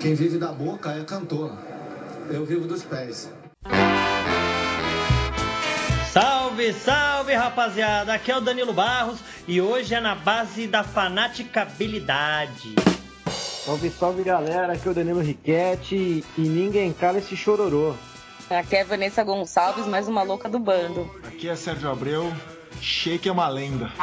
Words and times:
Quem 0.00 0.14
vive 0.14 0.38
da 0.38 0.50
boca 0.50 0.92
é 0.92 1.04
cantor. 1.04 1.52
Eu 2.30 2.46
vivo 2.46 2.66
dos 2.66 2.82
pés. 2.82 3.30
Salve, 6.10 6.72
salve 6.72 7.34
rapaziada! 7.34 8.14
Aqui 8.14 8.32
é 8.32 8.38
o 8.38 8.40
Danilo 8.40 8.72
Barros 8.72 9.18
e 9.46 9.60
hoje 9.60 9.94
é 9.94 10.00
na 10.00 10.14
base 10.14 10.66
da 10.66 10.82
fanaticabilidade. 10.82 12.76
Salve, 13.28 13.90
salve 13.90 14.22
galera! 14.22 14.72
Aqui 14.72 14.88
é 14.88 14.90
o 14.90 14.94
Danilo 14.94 15.20
Riquetti 15.20 16.24
e 16.38 16.40
ninguém 16.40 16.94
cala 16.94 17.18
esse 17.18 17.36
chororô. 17.36 17.94
Aqui 18.48 18.76
é 18.76 18.80
a 18.80 18.84
Vanessa 18.84 19.22
Gonçalves, 19.22 19.86
mais 19.86 20.08
uma 20.08 20.22
louca 20.22 20.48
do 20.48 20.58
bando. 20.58 21.14
Aqui 21.24 21.46
é 21.46 21.54
Sérgio 21.54 21.90
Abreu, 21.90 22.32
Shake 22.80 23.28
é 23.28 23.32
uma 23.32 23.48
lenda. 23.48 23.92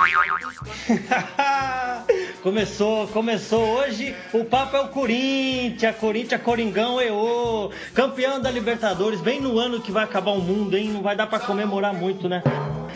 começou, 2.42 3.08
começou 3.08 3.62
hoje. 3.62 4.16
O 4.34 4.44
papo 4.46 4.78
é 4.78 4.82
o 4.82 4.88
Corinthians, 4.90 5.96
Corinthians, 5.98 6.42
Coringão, 6.42 7.02
EO, 7.02 7.72
campeão 7.94 8.40
da 8.40 8.52
Libertadores, 8.52 9.22
bem 9.22 9.42
no 9.42 9.60
ano 9.60 9.82
que 9.82 9.92
vai 9.92 10.04
acabar 10.04 10.32
o 10.32 10.42
mundo, 10.42 10.78
hein? 10.78 10.90
Não 10.90 11.02
vai 11.02 11.16
dar 11.16 11.28
para 11.28 11.40
comemorar 11.40 11.94
muito, 11.94 12.28
né? 12.28 12.44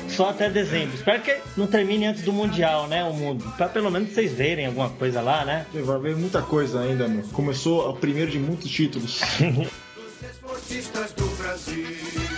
Só 0.09 0.29
até 0.29 0.49
dezembro. 0.49 0.95
Espero 0.95 1.21
que 1.21 1.37
não 1.55 1.67
termine 1.67 2.05
antes 2.05 2.23
do 2.23 2.33
Mundial, 2.33 2.87
né? 2.87 3.03
O 3.03 3.13
mundo. 3.13 3.43
Pra 3.55 3.69
pelo 3.69 3.89
menos 3.89 4.09
vocês 4.09 4.33
verem 4.33 4.65
alguma 4.65 4.89
coisa 4.89 5.21
lá, 5.21 5.45
né? 5.45 5.65
Vai 5.73 5.99
ver 5.99 6.15
muita 6.15 6.41
coisa 6.41 6.81
ainda, 6.81 7.07
meu. 7.07 7.23
Começou 7.33 7.89
o 7.89 7.93
primeiro 7.95 8.31
de 8.31 8.39
muitos 8.39 8.69
títulos. 8.69 9.21
do 11.15 11.25
Brasil. 11.37 12.30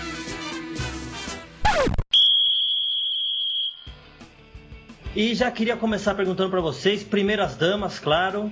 E 5.15 5.35
já 5.35 5.51
queria 5.51 5.77
começar 5.77 6.15
perguntando 6.15 6.49
para 6.49 6.59
vocês, 6.59 7.03
primeiras 7.03 7.55
damas, 7.55 7.99
claro, 7.99 8.51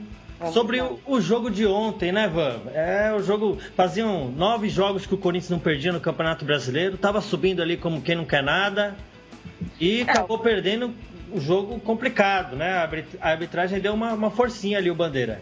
sobre 0.53 0.79
o, 0.79 0.99
o, 1.07 1.19
jogo 1.19 1.49
de 1.49 1.65
ontem, 1.65 2.11
né, 2.11 2.27
Van? 2.27 2.59
É, 2.73 3.11
o 3.13 3.21
jogo. 3.23 3.57
Faziam 3.75 4.29
nove 4.29 4.69
jogos 4.69 5.07
que 5.07 5.13
o 5.15 5.17
Corinthians 5.17 5.49
não 5.49 5.59
perdia 5.59 5.91
no 5.91 5.99
Campeonato 5.99 6.45
Brasileiro, 6.45 6.97
tava 6.97 7.19
subindo 7.19 7.63
ali 7.63 7.77
como 7.77 8.01
quem 8.01 8.15
não 8.15 8.25
quer 8.25 8.43
nada 8.43 8.95
e 9.79 10.01
é. 10.01 10.03
acabou 10.03 10.37
perdendo 10.37 10.93
o 11.31 11.39
jogo 11.39 11.79
complicado, 11.79 12.55
né? 12.55 12.87
A 13.19 13.29
arbitragem 13.29 13.79
deu 13.79 13.93
uma, 13.93 14.13
uma 14.13 14.29
forcinha 14.29 14.77
ali, 14.77 14.91
o 14.91 14.95
Bandeira. 14.95 15.41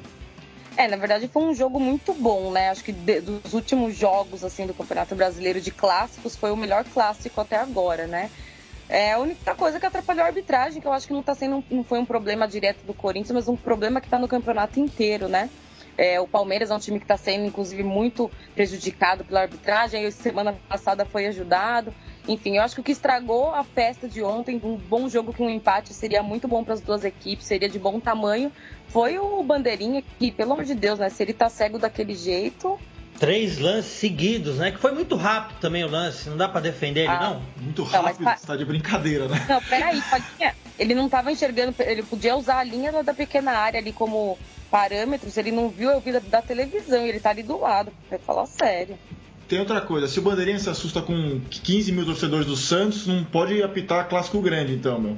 É, 0.78 0.88
na 0.88 0.96
verdade 0.96 1.28
foi 1.28 1.44
um 1.44 1.54
jogo 1.54 1.80
muito 1.82 2.14
bom, 2.14 2.52
né? 2.52 2.70
Acho 2.70 2.84
que 2.84 2.94
de, 2.94 3.20
dos 3.20 3.54
últimos 3.54 3.98
jogos 3.98 4.46
assim 4.46 4.66
do 4.66 4.74
Campeonato 4.74 5.16
Brasileiro 5.16 5.60
de 5.60 5.72
clássicos 5.72 6.38
foi 6.38 6.52
o 6.52 6.56
melhor 6.56 6.86
clássico 6.86 7.42
até 7.42 7.58
agora, 7.58 8.08
né? 8.08 8.30
É 8.90 9.14
a 9.14 9.20
única 9.20 9.54
coisa 9.54 9.80
que 9.80 9.86
atrapalhou 9.86 10.24
a 10.24 10.28
arbitragem, 10.28 10.82
que 10.82 10.88
eu 10.88 10.92
acho 10.92 11.06
que 11.06 11.14
não 11.14 11.22
tá 11.22 11.36
sendo, 11.36 11.64
não 11.70 11.84
foi 11.84 12.00
um 12.00 12.06
problema 12.06 12.48
direto 12.48 12.84
do 12.84 12.94
Corinthians, 12.94 13.32
mas 13.32 13.48
um 13.48 13.56
problema 13.56 14.02
que 14.02 14.08
está 14.08 14.18
no 14.18 14.28
campeonato 14.28 14.80
inteiro, 14.80 15.28
né? 15.30 15.48
É, 15.96 16.20
o 16.20 16.26
Palmeiras 16.26 16.72
é 16.72 16.74
um 16.74 16.80
time 16.80 16.98
que 16.98 17.04
está 17.04 17.18
sendo, 17.18 17.46
inclusive, 17.46 17.84
muito 17.84 18.32
prejudicado 18.56 19.24
pela 19.26 19.42
arbitragem. 19.42 20.06
E 20.06 20.12
semana 20.14 20.58
passada 20.68 21.06
foi 21.06 21.28
ajudado. 21.28 21.94
Enfim, 22.26 22.56
eu 22.56 22.64
acho 22.64 22.76
que 22.76 22.82
o 22.82 22.84
que 22.84 22.94
estragou 22.94 23.54
a 23.54 23.66
festa 23.66 24.08
de 24.08 24.24
ontem, 24.24 24.62
um 24.64 24.78
bom 24.78 25.10
jogo 25.10 25.34
com 25.34 25.48
um 25.48 25.50
empate, 25.50 25.94
seria 25.94 26.24
muito 26.24 26.48
bom 26.48 26.64
para 26.64 26.74
as 26.74 26.80
duas 26.80 27.04
equipes, 27.04 27.46
seria 27.46 27.68
de 27.68 27.78
bom 27.78 28.00
tamanho. 28.00 28.50
Foi 28.88 29.20
o 29.20 29.44
Bandeirinha, 29.44 30.02
que, 30.18 30.32
pelo 30.32 30.54
amor 30.54 30.64
de 30.64 30.74
Deus, 30.74 31.00
né? 31.00 31.10
Se 31.10 31.22
ele 31.22 31.34
tá 31.34 31.50
cego 31.50 31.78
daquele 31.78 32.16
jeito, 32.16 32.80
três 33.20 33.60
lances 33.60 33.92
seguidos, 33.92 34.58
né? 34.58 34.72
Que 34.72 34.78
foi 34.78 34.92
muito 34.92 35.16
rápido 35.16 35.60
também 35.60 35.84
o 35.84 35.90
lance, 35.90 36.30
não 36.30 36.38
dá 36.38 36.48
para 36.48 36.62
defender 36.62 37.02
ele, 37.02 37.10
ah, 37.10 37.22
não? 37.22 37.42
Muito 37.64 37.84
rápido, 37.84 38.20
não, 38.20 38.26
mas... 38.26 38.42
tá 38.42 38.56
de 38.56 38.66
brincadeira, 38.66 39.28
né? 39.28 39.46
Não, 39.48 39.62
peraí, 39.62 40.02
ele 40.78 40.96
não 40.96 41.10
tava 41.10 41.32
enxergando, 41.32 41.76
ele 41.80 42.04
podia 42.04 42.36
usar 42.36 42.60
a 42.60 42.64
linha 42.64 43.04
da 43.04 43.14
pequena 43.14 43.52
área 43.52 43.80
ali 43.80 43.92
como 43.92 44.38
parâmetros, 44.72 45.36
ele 45.36 45.52
não 45.52 45.70
viu 45.70 45.92
a 45.92 46.00
vida 46.00 46.20
da 46.20 46.42
televisão, 46.42 47.06
ele 47.06 47.20
tá 47.20 47.32
ali 47.32 47.44
do 47.44 47.60
lado, 47.60 47.92
vai 48.10 48.20
falar 48.20 48.46
sério. 48.46 48.98
Tem 49.48 49.60
outra 49.60 49.82
coisa, 49.82 50.08
se 50.08 50.20
o 50.20 50.22
Bandeirinha 50.22 50.60
se 50.60 50.70
assusta 50.70 51.02
com 51.02 51.42
15 51.50 51.92
mil 51.92 52.06
torcedores 52.06 52.46
do 52.46 52.56
Santos, 52.56 53.08
não 53.08 53.24
pode 53.24 53.62
apitar 53.64 54.08
clássico 54.08 54.40
grande, 54.42 54.74
então, 54.74 55.00
meu. 55.00 55.18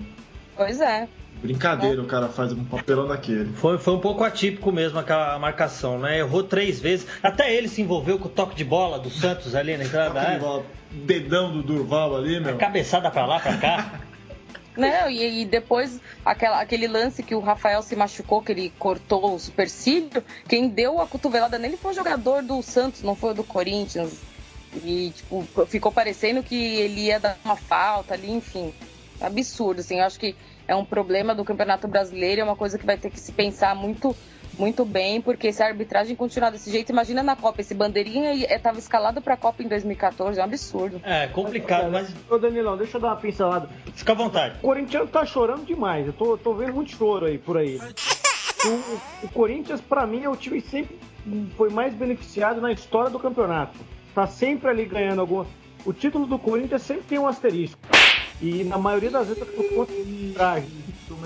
Pois 0.56 0.80
é. 0.80 1.08
Brincadeira, 1.42 2.00
é. 2.00 2.04
o 2.04 2.06
cara 2.06 2.28
faz 2.28 2.54
um 2.54 2.64
papelão 2.64 3.08
daquele. 3.08 3.52
Foi, 3.54 3.78
foi 3.78 3.94
um 3.96 4.00
pouco 4.00 4.24
atípico 4.24 4.72
mesmo 4.72 5.00
aquela 5.00 5.40
marcação, 5.40 5.98
né? 5.98 6.20
Errou 6.20 6.44
três 6.44 6.80
vezes. 6.80 7.08
Até 7.24 7.54
ele 7.54 7.68
se 7.68 7.82
envolveu 7.82 8.20
com 8.20 8.28
o 8.28 8.32
toque 8.32 8.56
de 8.56 8.64
bola 8.64 9.00
do 9.00 9.10
Santos 9.10 9.56
ali 9.56 9.76
na 9.76 9.84
entrada 9.84 10.14
da 10.14 10.22
área. 10.22 10.64
Dedão 10.92 11.52
do 11.52 11.64
Durval 11.64 12.16
ali, 12.16 12.40
meu. 12.40 12.56
A 12.56 12.58
cabeçada 12.58 13.10
pra 13.10 13.26
lá, 13.26 13.40
pra 13.40 13.58
cá. 13.58 14.00
Não, 14.78 15.10
e, 15.10 15.42
e, 15.42 15.46
depois 15.46 16.00
aquela, 16.24 16.62
aquele 16.62 16.88
lance 16.88 17.22
que 17.22 17.36
o 17.36 17.42
Rafael 17.42 17.82
se 17.82 17.94
machucou, 17.96 18.42
que 18.42 18.54
ele 18.54 18.74
cortou 18.80 19.36
o 19.36 19.40
supercílio, 19.40 20.24
quem 20.48 20.70
deu 20.70 21.02
a 21.02 21.08
cotovelada 21.08 21.60
nele 21.60 21.76
foi 21.76 21.92
o 21.92 21.96
jogador 21.96 22.42
do 22.42 22.62
Santos, 22.62 23.04
não 23.04 23.14
foi 23.14 23.32
o 23.32 23.34
do 23.36 23.44
Corinthians. 23.44 24.14
E, 24.86 25.12
tipo, 25.14 25.46
ficou 25.68 25.92
parecendo 25.92 26.42
que 26.42 26.56
ele 26.56 27.02
ia 27.02 27.20
dar 27.20 27.38
uma 27.44 27.58
falta 27.58 28.14
ali, 28.14 28.32
enfim. 28.32 28.74
Absurdo, 29.22 29.82
assim. 29.82 30.00
Eu 30.00 30.06
acho 30.06 30.20
que 30.20 30.36
é 30.68 30.76
um 30.76 30.86
problema 30.86 31.36
do 31.36 31.46
Campeonato 31.46 31.88
Brasileiro, 31.88 32.42
é 32.42 32.44
uma 32.44 32.56
coisa 32.56 32.78
que 32.78 32.86
vai 32.86 32.98
ter 32.98 33.10
que 33.10 33.20
se 33.20 33.32
pensar 33.32 33.76
muito 33.76 34.16
muito 34.58 34.86
bem, 34.86 35.22
porque 35.22 35.52
se 35.52 35.64
a 35.64 35.68
arbitragem 35.68 36.16
continuar 36.16 36.50
desse 36.50 36.70
jeito, 36.70 36.92
imagina 36.92 37.24
na 37.24 37.36
Copa, 37.36 37.62
esse 37.62 37.74
bandeirinha 37.74 38.34
estava 38.34 38.78
escalado 38.78 39.22
para 39.22 39.34
a 39.34 39.38
Copa 39.38 39.64
em 39.64 39.68
2014, 39.68 40.40
é 40.40 40.42
um 40.42 40.46
absurdo. 40.46 41.02
É, 41.04 41.28
complicado, 41.28 41.90
mas... 41.92 42.14
Ô 42.30 42.38
Danilão, 42.38 42.78
deixa 42.78 42.98
eu 42.98 43.02
dar 43.02 43.10
uma 43.10 43.16
pincelada. 43.16 43.70
Fica 43.96 44.12
à 44.12 44.16
vontade. 44.16 44.56
O 44.60 44.62
Corinthians 44.62 45.10
tá 45.10 45.26
chorando 45.26 45.66
demais, 45.66 46.06
eu 46.06 46.14
tô, 46.14 46.38
tô 46.38 46.54
vendo 46.54 46.74
muito 46.74 46.92
choro 46.92 47.26
aí 47.26 47.38
por 47.38 47.58
aí. 47.58 47.80
O, 48.64 49.26
o 49.26 49.30
Corinthians, 49.30 49.82
para 49.82 50.06
mim, 50.06 50.24
é 50.24 50.30
o 50.30 50.36
time 50.36 50.62
que 50.62 50.70
sempre 50.70 51.00
foi 51.56 51.70
mais 51.70 51.94
beneficiado 51.94 52.62
na 52.62 52.72
história 52.72 53.10
do 53.10 53.20
campeonato. 53.20 53.80
Tá 54.14 54.28
sempre 54.28 54.70
ali 54.70 54.86
ganhando 54.86 55.22
alguma... 55.22 55.48
O 55.86 55.94
título 55.94 56.28
do 56.28 56.38
Corinthians 56.38 56.84
sempre 56.84 57.04
tem 57.04 57.18
um 57.18 57.28
asterisco. 57.28 57.80
E 58.42 58.64
na 58.64 58.78
maioria 58.78 59.12
das 59.12 59.28
vezes 59.28 59.44
conta 59.76 59.94
de 59.94 60.34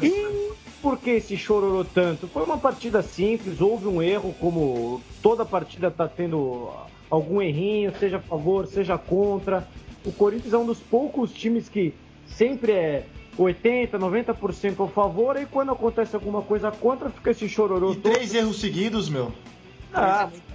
E 0.01 0.51
por 0.81 0.97
que 0.97 1.11
esse 1.11 1.37
chororou 1.37 1.85
tanto? 1.85 2.27
Foi 2.27 2.43
uma 2.43 2.57
partida 2.57 3.01
simples, 3.01 3.61
houve 3.61 3.87
um 3.87 4.01
erro, 4.01 4.35
como 4.39 5.01
toda 5.21 5.45
partida 5.45 5.87
está 5.87 6.07
tendo 6.07 6.69
algum 7.09 7.41
errinho, 7.41 7.93
seja 7.97 8.17
a 8.17 8.21
favor, 8.21 8.67
seja 8.67 8.97
contra. 8.97 9.67
O 10.03 10.11
Corinthians 10.11 10.53
é 10.53 10.57
um 10.57 10.65
dos 10.65 10.79
poucos 10.79 11.31
times 11.31 11.69
que 11.69 11.93
sempre 12.27 12.73
é 12.73 13.05
80, 13.37 13.97
90% 13.97 14.85
a 14.85 14.87
favor, 14.87 15.37
e 15.37 15.45
quando 15.45 15.71
acontece 15.71 16.15
alguma 16.15 16.41
coisa 16.41 16.71
contra, 16.71 17.09
fica 17.09 17.31
esse 17.31 17.47
chororô. 17.49 17.93
E 17.93 17.95
três 17.95 18.33
erros 18.33 18.59
seguidos, 18.59 19.09
meu. 19.09 19.31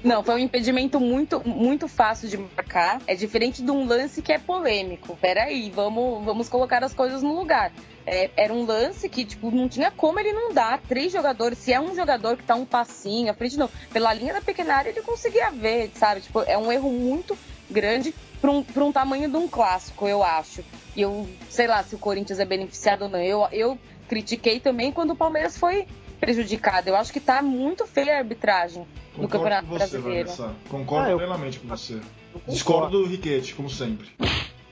Não, 0.05 0.23
foi 0.23 0.35
um 0.35 0.39
impedimento 0.39 1.01
muito, 1.01 1.47
muito 1.47 1.89
fácil 1.89 2.29
de 2.29 2.37
marcar. 2.37 3.01
É 3.07 3.15
diferente 3.15 3.63
de 3.63 3.71
um 3.71 3.87
lance 3.87 4.23
que 4.23 4.33
é 4.33 4.39
polêmico. 4.39 5.17
Peraí, 5.21 5.71
vamos, 5.71 6.25
vamos 6.25 6.49
colocar 6.49 6.85
as 6.85 6.95
coisas 6.95 7.23
no 7.23 7.35
lugar. 7.35 7.73
É, 8.07 8.31
era 8.37 8.53
um 8.53 8.65
lance 8.65 9.09
que, 9.09 9.25
tipo, 9.25 9.51
não 9.51 9.69
tinha 9.69 9.91
como 9.91 10.19
ele 10.19 10.33
não 10.33 10.53
dar 10.53 10.81
três 10.81 11.13
jogadores. 11.13 11.59
Se 11.59 11.73
é 11.73 11.81
um 11.81 11.95
jogador 11.95 12.37
que 12.37 12.43
tá 12.43 12.55
um 12.55 12.65
passinho 12.65 13.31
à 13.31 13.35
frente, 13.35 13.57
não. 13.57 13.71
Pela 13.93 14.13
linha 14.13 14.35
da 14.35 14.41
pequena 14.41 14.75
área, 14.75 14.91
ele 14.91 15.03
conseguia 15.03 15.51
ver, 15.51 15.91
sabe? 15.95 16.21
Tipo, 16.21 16.43
é 16.43 16.57
um 16.57 16.71
erro 16.71 16.91
muito 16.91 17.37
grande 17.71 18.15
para 18.41 18.51
um, 18.51 18.65
um 18.77 18.93
tamanho 18.93 19.29
de 19.29 19.37
um 19.37 19.47
clássico, 19.47 20.09
eu 20.09 20.23
acho. 20.23 20.65
E 20.97 21.03
eu, 21.03 21.29
sei 21.49 21.67
lá 21.67 21.83
se 21.83 21.95
o 21.95 21.99
Corinthians 21.99 22.41
é 22.41 22.45
beneficiado 22.45 23.03
ou 23.03 23.09
não. 23.09 23.21
Eu, 23.21 23.47
eu 23.53 23.79
critiquei 24.09 24.59
também 24.59 24.91
quando 24.91 25.11
o 25.11 25.17
Palmeiras 25.17 25.57
foi 25.57 25.87
prejudicado. 26.21 26.89
Eu 26.89 26.97
acho 26.97 27.13
que 27.13 27.19
tá 27.19 27.43
muito 27.43 27.87
feia 27.87 28.17
a 28.17 28.19
arbitragem 28.19 28.87
Concordo 29.15 29.23
no 29.23 29.29
Campeonato 29.29 29.67
você, 29.67 29.79
Brasileiro. 29.79 30.29
Vanessa. 30.29 30.55
Concordo 30.69 31.09
ah, 31.09 31.11
eu... 31.13 31.19
plenamente 31.19 31.59
com 31.59 31.69
você. 31.69 31.99
Discordo 32.47 33.03
do 33.03 33.09
Riquete, 33.09 33.55
como 33.55 33.69
sempre. 33.69 34.09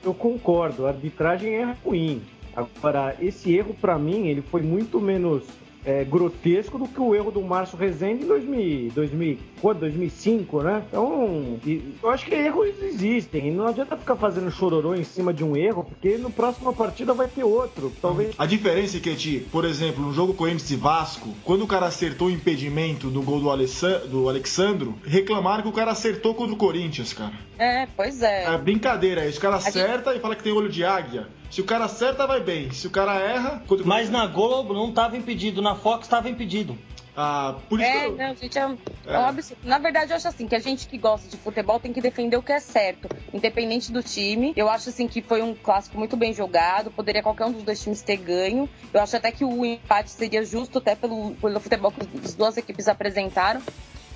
Eu 0.04 0.14
concordo, 0.14 0.86
a 0.86 0.90
arbitragem 0.90 1.56
é 1.56 1.76
ruim. 1.84 2.22
Agora, 2.54 3.16
esse 3.20 3.54
erro, 3.54 3.74
para 3.74 3.98
mim, 3.98 4.26
ele 4.26 4.42
foi 4.42 4.62
muito 4.62 5.00
menos 5.00 5.44
é, 5.88 6.04
grotesco 6.04 6.78
do 6.78 6.86
que 6.86 7.00
o 7.00 7.14
erro 7.14 7.30
do 7.30 7.40
Márcio 7.40 7.78
Rezende 7.78 8.24
em 8.24 8.26
2000, 8.26 8.92
2000, 8.92 9.38
2005, 9.62 10.62
né? 10.62 10.82
Então, 10.86 11.58
eu 12.02 12.10
acho 12.10 12.26
que 12.26 12.34
erros 12.34 12.68
existem. 12.82 13.48
E 13.48 13.50
não 13.50 13.66
adianta 13.66 13.96
ficar 13.96 14.16
fazendo 14.16 14.50
chororô 14.50 14.94
em 14.94 15.02
cima 15.02 15.32
de 15.32 15.42
um 15.42 15.56
erro, 15.56 15.84
porque 15.84 16.18
no 16.18 16.30
próximo 16.30 16.74
partida 16.74 17.14
vai 17.14 17.26
ter 17.26 17.42
outro. 17.42 17.90
Talvez. 18.02 18.34
A 18.36 18.44
diferença 18.44 18.98
é 18.98 19.00
que, 19.00 19.40
por 19.50 19.64
exemplo, 19.64 20.04
no 20.04 20.12
jogo 20.12 20.34
Corinthians 20.34 20.70
e 20.70 20.76
Vasco, 20.76 21.34
quando 21.42 21.62
o 21.62 21.66
cara 21.66 21.86
acertou 21.86 22.28
o 22.28 22.30
impedimento 22.30 23.08
do 23.08 23.22
gol 23.22 23.40
do, 23.40 23.50
Alessandro, 23.50 24.08
do 24.08 24.28
Alexandro, 24.28 24.94
reclamaram 25.06 25.62
que 25.62 25.68
o 25.70 25.72
cara 25.72 25.92
acertou 25.92 26.34
contra 26.34 26.52
o 26.52 26.58
Corinthians, 26.58 27.14
cara. 27.14 27.32
É, 27.58 27.86
pois 27.96 28.20
é. 28.22 28.44
É 28.44 28.58
brincadeira, 28.58 29.26
isso. 29.26 29.38
O 29.38 29.40
cara 29.42 29.56
acerta 29.56 30.10
gente... 30.10 30.18
e 30.18 30.20
fala 30.20 30.36
que 30.36 30.42
tem 30.42 30.52
olho 30.52 30.68
de 30.68 30.84
águia. 30.84 31.26
Se 31.50 31.60
o 31.60 31.64
cara 31.64 31.86
acerta, 31.86 32.26
vai 32.26 32.40
bem. 32.40 32.70
Se 32.70 32.86
o 32.86 32.90
cara 32.90 33.14
erra. 33.18 33.62
Mas 33.84 34.10
na 34.10 34.26
Globo 34.26 34.74
não 34.74 34.90
estava 34.90 35.16
impedido, 35.16 35.62
na 35.62 35.74
Fox 35.74 36.06
estava 36.06 36.28
impedido. 36.28 36.78
Ah, 37.20 37.56
por 37.68 37.80
isso 37.80 37.90
é, 37.90 38.06
eu... 38.06 38.16
não, 38.16 38.36
gente, 38.36 38.56
é, 38.56 38.62
é. 38.62 39.14
é 39.14 39.18
um 39.18 39.24
absurdo. 39.24 39.60
Na 39.64 39.78
verdade, 39.78 40.12
eu 40.12 40.16
acho 40.16 40.28
assim, 40.28 40.46
que 40.46 40.54
a 40.54 40.60
gente 40.60 40.86
que 40.86 40.96
gosta 40.96 41.28
de 41.28 41.36
futebol 41.36 41.80
tem 41.80 41.92
que 41.92 42.00
defender 42.00 42.36
o 42.36 42.42
que 42.42 42.52
é 42.52 42.60
certo, 42.60 43.08
independente 43.34 43.90
do 43.90 44.00
time. 44.04 44.52
Eu 44.54 44.68
acho 44.68 44.90
assim 44.90 45.08
que 45.08 45.20
foi 45.20 45.42
um 45.42 45.52
clássico 45.52 45.98
muito 45.98 46.16
bem 46.16 46.32
jogado, 46.32 46.92
poderia 46.92 47.20
qualquer 47.20 47.46
um 47.46 47.50
dos 47.50 47.64
dois 47.64 47.82
times 47.82 48.02
ter 48.02 48.18
ganho. 48.18 48.68
Eu 48.94 49.00
acho 49.00 49.16
até 49.16 49.32
que 49.32 49.44
o 49.44 49.64
empate 49.64 50.12
seria 50.12 50.44
justo, 50.44 50.78
até 50.78 50.94
pelo, 50.94 51.32
pelo 51.32 51.58
futebol 51.58 51.90
que 51.90 52.06
as 52.24 52.34
duas 52.34 52.56
equipes 52.56 52.86
apresentaram. 52.86 53.60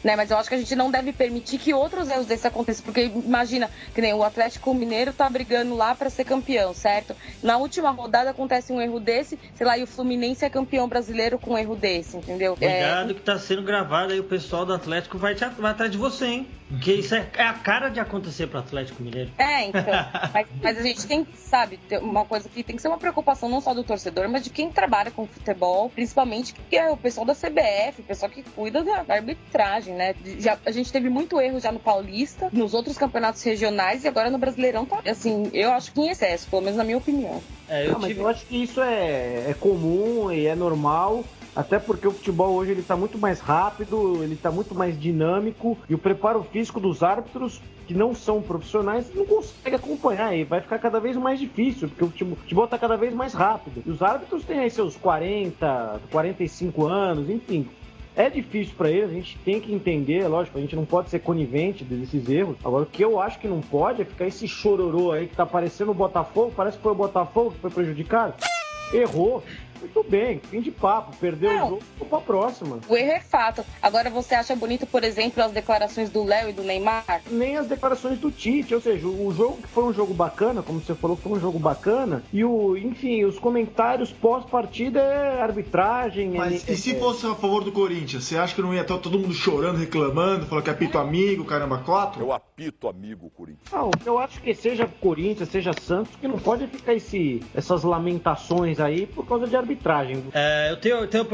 Né? 0.03 0.17
Mas 0.17 0.31
eu 0.31 0.37
acho 0.37 0.49
que 0.49 0.55
a 0.55 0.59
gente 0.59 0.75
não 0.75 0.91
deve 0.91 1.13
permitir 1.13 1.59
que 1.59 1.73
outros 1.75 2.09
erros 2.09 2.27
desses 2.27 2.47
aconteçam, 2.47 2.85
porque 2.85 3.05
imagina, 3.05 3.71
que 3.95 4.01
nem 4.01 4.13
o 4.15 4.23
Atlético 4.23 4.75
Mineiro 4.75 5.13
tá 5.13 5.29
brigando 5.29 5.75
lá 5.75 5.95
para 5.95 6.11
ser 6.11 6.25
campeão, 6.25 6.75
certo? 6.75 7.15
Na 7.43 7.57
última 7.57 7.91
rodada 7.91 8.31
acontece 8.31 8.73
um 8.73 8.81
erro 8.81 8.99
desse, 8.99 9.39
sei 9.55 9.67
lá, 9.67 9.79
e 9.79 9.83
o 9.83 9.87
Fluminense 9.87 10.45
é 10.45 10.51
campeão 10.51 10.89
brasileiro 10.89 11.39
com 11.39 11.55
um 11.55 11.59
erro 11.59 11.77
desse, 11.77 12.17
entendeu? 12.17 12.57
Cuidado 12.57 13.11
é... 13.11 13.15
que 13.15 13.21
tá 13.21 13.39
sendo 13.39 13.63
gravado 13.63 14.13
aí, 14.13 14.21
o 14.21 14.25
pessoal 14.25 14.65
do 14.65 14.73
Atlético 14.73 15.19
vai, 15.19 15.35
te, 15.35 15.45
vai 15.59 15.73
atrás 15.73 15.91
de 15.91 15.99
você, 15.99 16.27
hein? 16.27 16.49
Porque 16.73 16.93
isso 16.95 17.15
é, 17.15 17.27
é 17.35 17.43
a 17.43 17.53
cara 17.53 17.91
de 17.91 18.01
acontecer 18.01 18.47
pro 18.47 18.59
Atlético 18.59 19.03
Mineiro. 19.03 19.31
É, 19.37 19.67
então. 19.67 19.83
mas, 20.33 20.47
mas, 20.63 20.79
a 20.79 20.83
gente 20.83 21.07
tem 21.07 21.23
que, 21.23 21.37
sabe, 21.37 21.79
uma 22.01 22.25
coisa 22.25 22.49
que 22.49 22.63
tem 22.63 22.75
que 22.77 22.81
ser 22.81 22.89
uma 22.89 22.97
preocupação 22.97 23.49
não 23.49 23.61
só 23.61 23.75
do 23.75 23.85
torcedor, 23.85 24.27
mas 24.29 24.43
de 24.43 24.49
quem 24.49 24.73
trabalha 24.73 25.11
com 25.11 25.27
futebol, 25.27 25.91
principalmente 25.91 26.55
que 26.55 26.77
é 26.77 26.91
o 26.91 26.97
pessoal 26.97 27.27
da 27.27 27.35
CBF, 27.35 28.01
o 28.01 28.05
pessoal 28.05 28.31
que 28.31 28.43
cuida 28.43 28.83
da, 28.83 29.03
da 29.03 29.17
arbitragem, 29.93 29.97
né? 29.97 30.15
Já, 30.39 30.59
a 30.65 30.71
gente 30.71 30.93
teve 30.93 31.09
muito 31.09 31.41
erro 31.41 31.61
já 31.61 31.71
no 31.71 31.79
Paulista, 31.79 32.49
nos 32.53 32.75
outros 32.75 32.97
campeonatos 32.97 33.43
regionais 33.43 34.05
e 34.05 34.09
agora 34.09 34.31
no 34.31 34.39
Brasileirão 34.39 34.85
tá, 34.85 35.01
assim, 35.07 35.51
eu 35.53 35.71
acho 35.73 35.93
que 35.93 36.01
em 36.01 36.09
excesso, 36.09 36.49
pelo 36.49 36.63
menos 36.63 36.77
na 36.77 36.85
minha 36.85 36.97
opinião. 36.97 37.43
É, 37.69 37.87
eu, 37.87 37.93
não, 37.93 38.09
tive... 38.09 38.21
eu 38.21 38.29
acho 38.29 38.47
que 38.47 38.63
isso 38.63 38.81
é, 38.81 39.51
é 39.51 39.57
comum 39.59 40.31
e 40.31 40.47
é 40.47 40.55
normal. 40.55 41.25
Até 41.55 41.79
porque 41.79 42.09
o 42.09 42.13
futebol 42.13 42.55
hoje 42.55 42.71
ele 42.71 42.81
está 42.81 42.97
muito 42.97 43.19
mais 43.19 43.39
rápido, 43.39 44.23
ele 44.23 44.33
está 44.33 44.51
muito 44.51 44.75
mais 44.75 44.99
dinâmico 44.99 45.77
e 45.87 45.95
o 45.95 45.99
preparo 45.99 46.43
físico 46.51 46.81
dos 46.81 47.03
árbitros 47.03 47.61
que 47.87 47.93
não 47.93 48.15
são 48.15 48.41
profissionais 48.41 49.15
não 49.15 49.27
consegue 49.27 49.77
acompanhar 49.77 50.35
e 50.35 50.45
vai 50.45 50.63
ficar 50.63 50.79
cada 50.79 50.99
vez 50.99 51.15
mais 51.15 51.39
difícil, 51.39 51.91
porque 51.91 52.25
o 52.25 52.37
futebol 52.37 52.65
está 52.65 52.79
cada 52.79 52.97
vez 52.97 53.13
mais 53.13 53.35
rápido. 53.35 53.83
E 53.85 53.91
os 53.91 54.01
árbitros 54.01 54.47
têm 54.47 54.61
aí 54.61 54.71
seus 54.71 54.97
40, 54.97 56.01
45 56.11 56.87
anos, 56.87 57.29
enfim. 57.29 57.69
É 58.15 58.29
difícil 58.29 58.75
para 58.77 58.91
eles, 58.91 59.11
a 59.11 59.15
gente 59.15 59.39
tem 59.39 59.59
que 59.59 59.73
entender, 59.73 60.29
lógico, 60.29 60.59
a 60.59 60.61
gente 60.61 60.77
não 60.77 60.85
pode 60.85 61.09
ser 61.09 61.21
conivente 61.21 61.83
desses 61.83 62.29
erros. 62.29 62.57
Agora, 62.63 62.83
o 62.83 62.87
que 62.87 63.03
eu 63.03 63.19
acho 63.19 63.39
que 63.39 63.49
não 63.49 63.63
pode 63.63 64.03
é 64.03 64.05
ficar 64.05 64.27
esse 64.27 64.47
chororô 64.47 65.13
aí 65.13 65.27
que 65.27 65.35
tá 65.35 65.47
parecendo 65.47 65.93
o 65.93 65.95
Botafogo, 65.95 66.53
parece 66.55 66.77
que 66.77 66.83
foi 66.83 66.93
o 66.93 66.97
Botafogo 66.97 67.53
que 67.53 67.61
foi 67.61 67.71
prejudicado. 67.71 68.35
Errou, 68.93 69.43
muito 69.83 70.09
bem, 70.09 70.41
fim 70.51 70.61
de 70.61 70.71
papo, 70.71 71.17
perdeu 71.17 71.53
Não. 71.53 71.67
o 71.67 71.71
jogo, 71.71 71.83
vou 71.99 72.09
pra 72.09 72.21
próxima. 72.21 72.79
O 72.89 72.97
erro 72.97 73.13
é 73.13 73.21
fato. 73.21 73.65
Agora 73.83 74.09
você 74.09 74.35
acha 74.35 74.55
bonito, 74.55 74.87
por 74.87 75.03
exemplo, 75.05 75.43
as 75.43 75.53
declarações 75.53 76.09
do 76.11 76.25
Léo 76.25 76.51
e 76.51 76.53
do 76.53 76.63
Neymar? 76.63 77.23
Nem 77.31 77.57
as 77.57 77.67
declarações 77.67 78.19
do 78.19 78.31
Tite, 78.31 78.75
ou 78.75 78.81
seja, 78.81 79.07
o 79.07 79.33
jogo 79.33 79.59
que 79.59 79.69
foi 79.69 79.85
um 79.85 79.93
jogo 79.93 80.15
bacana, 80.15 80.63
como 80.63 80.81
você 80.81 80.95
falou, 80.95 81.17
foi 81.17 81.33
um 81.33 81.41
jogo 81.41 81.59
bacana, 81.59 82.23
e 82.33 82.45
o, 82.45 82.77
enfim, 82.77 83.25
os 83.25 83.39
comentários 83.39 84.13
pós-partida 84.13 85.01
é 85.01 85.43
arbitragem. 85.43 86.31
Mas 86.31 86.69
é, 86.69 86.73
e 86.73 86.77
se 86.77 86.95
é... 86.95 86.99
fosse 86.99 87.27
a 87.27 87.35
favor 87.35 87.65
do 87.65 87.73
Corinthians, 87.73 88.25
você 88.25 88.37
acha 88.37 88.55
que 88.55 88.63
não 88.63 88.73
ia 88.73 88.83
estar 88.83 88.99
todo 88.99 89.19
mundo 89.19 89.35
chorando, 89.35 89.79
reclamando, 89.79 90.47
falando 90.47 90.65
que 90.65 90.71
apito 90.71 90.99
amigo, 90.99 91.45
caramba, 91.45 91.79
quatro? 91.79 92.23
Eu 92.23 92.33
apito 92.63 92.89
amigo, 92.89 93.31
Corinthians. 93.31 93.71
Não, 93.73 93.91
eu 94.07 94.19
acho 94.19 94.41
que 94.41 94.55
seja 94.55 94.87
Corinthians, 94.87 95.49
seja 95.49 95.73
Santos, 95.73 96.15
que 96.21 96.29
não 96.29 96.39
pode 96.39 96.67
ficar 96.69 96.95
esse, 96.95 97.43
essas 97.55 97.83
lamentações 97.83 98.79
aí 98.79 99.07
por 99.07 99.27
causa 99.27 99.47
de 99.47 99.57
arbitragem. 99.57 100.25
É, 100.33 100.71
eu 100.71 100.77
tenho, 100.77 101.07
tenho 101.09 101.25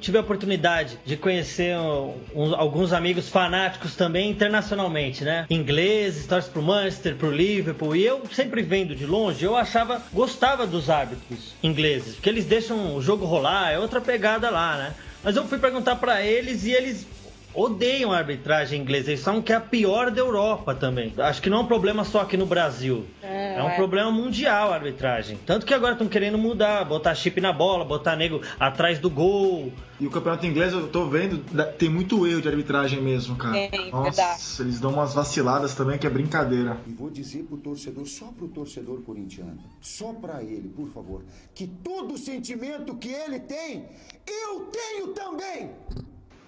tive 0.00 0.18
a 0.18 0.20
oportunidade 0.20 0.98
de 1.04 1.16
conhecer 1.16 1.76
um, 1.78 2.14
um, 2.34 2.54
alguns 2.54 2.92
amigos 2.92 3.28
fanáticos 3.28 3.96
também 3.96 4.30
internacionalmente, 4.30 5.24
né? 5.24 5.46
Ingleses, 5.48 6.26
torce 6.26 6.50
pro 6.50 6.62
Manchester, 6.62 7.16
pro 7.16 7.30
Liverpool. 7.30 7.96
E 7.96 8.04
eu 8.04 8.22
sempre 8.32 8.62
vendo 8.62 8.94
de 8.94 9.06
longe, 9.06 9.44
eu 9.44 9.56
achava, 9.56 10.02
gostava 10.12 10.66
dos 10.66 10.90
árbitros 10.90 11.54
ingleses, 11.62 12.16
porque 12.16 12.28
eles 12.28 12.44
deixam 12.44 12.96
o 12.96 13.02
jogo 13.02 13.24
rolar, 13.24 13.70
é 13.70 13.78
outra 13.78 14.00
pegada 14.00 14.50
lá, 14.50 14.76
né? 14.76 14.94
Mas 15.22 15.36
eu 15.36 15.44
fui 15.46 15.58
perguntar 15.58 15.96
para 15.96 16.22
eles 16.22 16.64
e 16.64 16.72
eles 16.72 17.06
odeiam 17.54 18.12
a 18.12 18.18
arbitragem 18.18 18.80
inglesa. 18.80 19.10
Eles 19.10 19.22
falam 19.22 19.40
que 19.40 19.52
é 19.52 19.56
a 19.56 19.60
pior 19.60 20.10
da 20.10 20.20
Europa 20.20 20.74
também. 20.74 21.12
Acho 21.18 21.40
que 21.40 21.48
não 21.48 21.58
é 21.58 21.60
um 21.60 21.66
problema 21.66 22.04
só 22.04 22.20
aqui 22.22 22.36
no 22.36 22.46
Brasil. 22.46 23.06
É, 23.22 23.58
é 23.58 23.62
um 23.62 23.70
é. 23.70 23.76
problema 23.76 24.10
mundial 24.10 24.72
a 24.72 24.74
arbitragem. 24.74 25.38
Tanto 25.46 25.64
que 25.64 25.72
agora 25.72 25.92
estão 25.92 26.08
querendo 26.08 26.36
mudar, 26.36 26.84
botar 26.84 27.14
chip 27.14 27.40
na 27.40 27.52
bola, 27.52 27.84
botar 27.84 28.16
nego 28.16 28.40
atrás 28.58 28.98
do 28.98 29.08
gol. 29.08 29.72
E 30.00 30.06
o 30.06 30.10
campeonato 30.10 30.44
inglês, 30.44 30.72
eu 30.72 30.88
tô 30.88 31.06
vendo, 31.06 31.38
tem 31.78 31.88
muito 31.88 32.26
erro 32.26 32.42
de 32.42 32.48
arbitragem 32.48 33.00
mesmo, 33.00 33.36
cara. 33.36 33.52
Tem, 33.52 33.90
Nossa, 33.92 34.10
verdade. 34.10 34.42
eles 34.60 34.80
dão 34.80 34.92
umas 34.92 35.14
vaciladas 35.14 35.74
também 35.74 35.96
que 35.96 36.06
é 36.06 36.10
brincadeira. 36.10 36.78
E 36.86 36.92
vou 36.92 37.08
dizer 37.10 37.44
pro 37.44 37.56
torcedor, 37.56 38.04
só 38.06 38.26
pro 38.26 38.48
torcedor 38.48 39.02
corintiano, 39.02 39.58
só 39.80 40.12
para 40.12 40.42
ele, 40.42 40.68
por 40.68 40.88
favor, 40.88 41.22
que 41.54 41.66
todo 41.66 42.18
sentimento 42.18 42.96
que 42.96 43.08
ele 43.08 43.38
tem, 43.38 43.86
eu 44.26 44.68
tenho 44.72 45.08
também. 45.08 45.70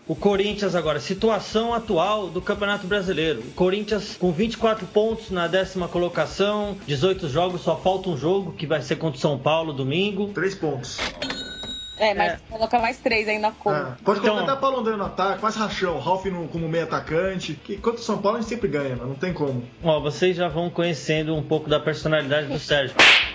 O 0.08 0.14
Corinthians 0.14 0.76
agora, 0.76 1.00
situação 1.00 1.75
atual 1.75 2.29
do 2.29 2.41
Campeonato 2.41 2.87
Brasileiro. 2.87 3.41
O 3.41 3.50
Corinthians 3.55 4.17
com 4.17 4.31
24 4.31 4.87
pontos 4.87 5.31
na 5.31 5.49
décima 5.49 5.88
colocação, 5.88 6.76
18 6.87 7.29
jogos, 7.29 7.62
só 7.62 7.76
falta 7.76 8.08
um 8.08 8.17
jogo 8.17 8.53
que 8.53 8.69
vai 8.69 8.81
ser 8.81 8.97
contra 8.97 9.19
o 9.19 9.20
São 9.20 9.37
Paulo 9.37 9.73
domingo. 9.73 10.29
Três 10.32 10.55
pontos. 10.55 10.99
É, 11.98 12.14
mas 12.14 12.32
é. 12.32 12.38
coloca 12.50 12.78
mais 12.78 12.98
três 12.98 13.28
aí 13.28 13.38
na 13.38 13.52
conta. 13.52 13.96
É. 14.00 14.04
Pode 14.04 14.20
colocar 14.20 14.43
então, 14.43 14.54
até 14.54 14.60
Paulo 14.60 14.81
André 14.81 14.96
no 14.96 15.04
ataque, 15.04 15.43
mais 15.43 15.56
rachão, 15.56 15.98
Ralf 15.98 16.25
no, 16.26 16.46
como 16.48 16.69
meio 16.69 16.84
atacante. 16.84 17.54
Que 17.54 17.76
contra 17.76 18.00
o 18.00 18.04
São 18.04 18.19
Paulo 18.19 18.38
a 18.38 18.40
gente 18.40 18.50
sempre 18.50 18.69
ganha, 18.69 18.96
mas 18.96 19.06
não 19.06 19.14
tem 19.14 19.32
como. 19.32 19.64
Ó, 19.82 20.00
vocês 20.00 20.37
já 20.37 20.48
vão 20.48 20.69
conhecendo 20.69 21.34
um 21.34 21.43
pouco 21.43 21.69
da 21.69 21.81
personalidade 21.81 22.48
do 22.48 22.58
Sérgio. 22.58 22.96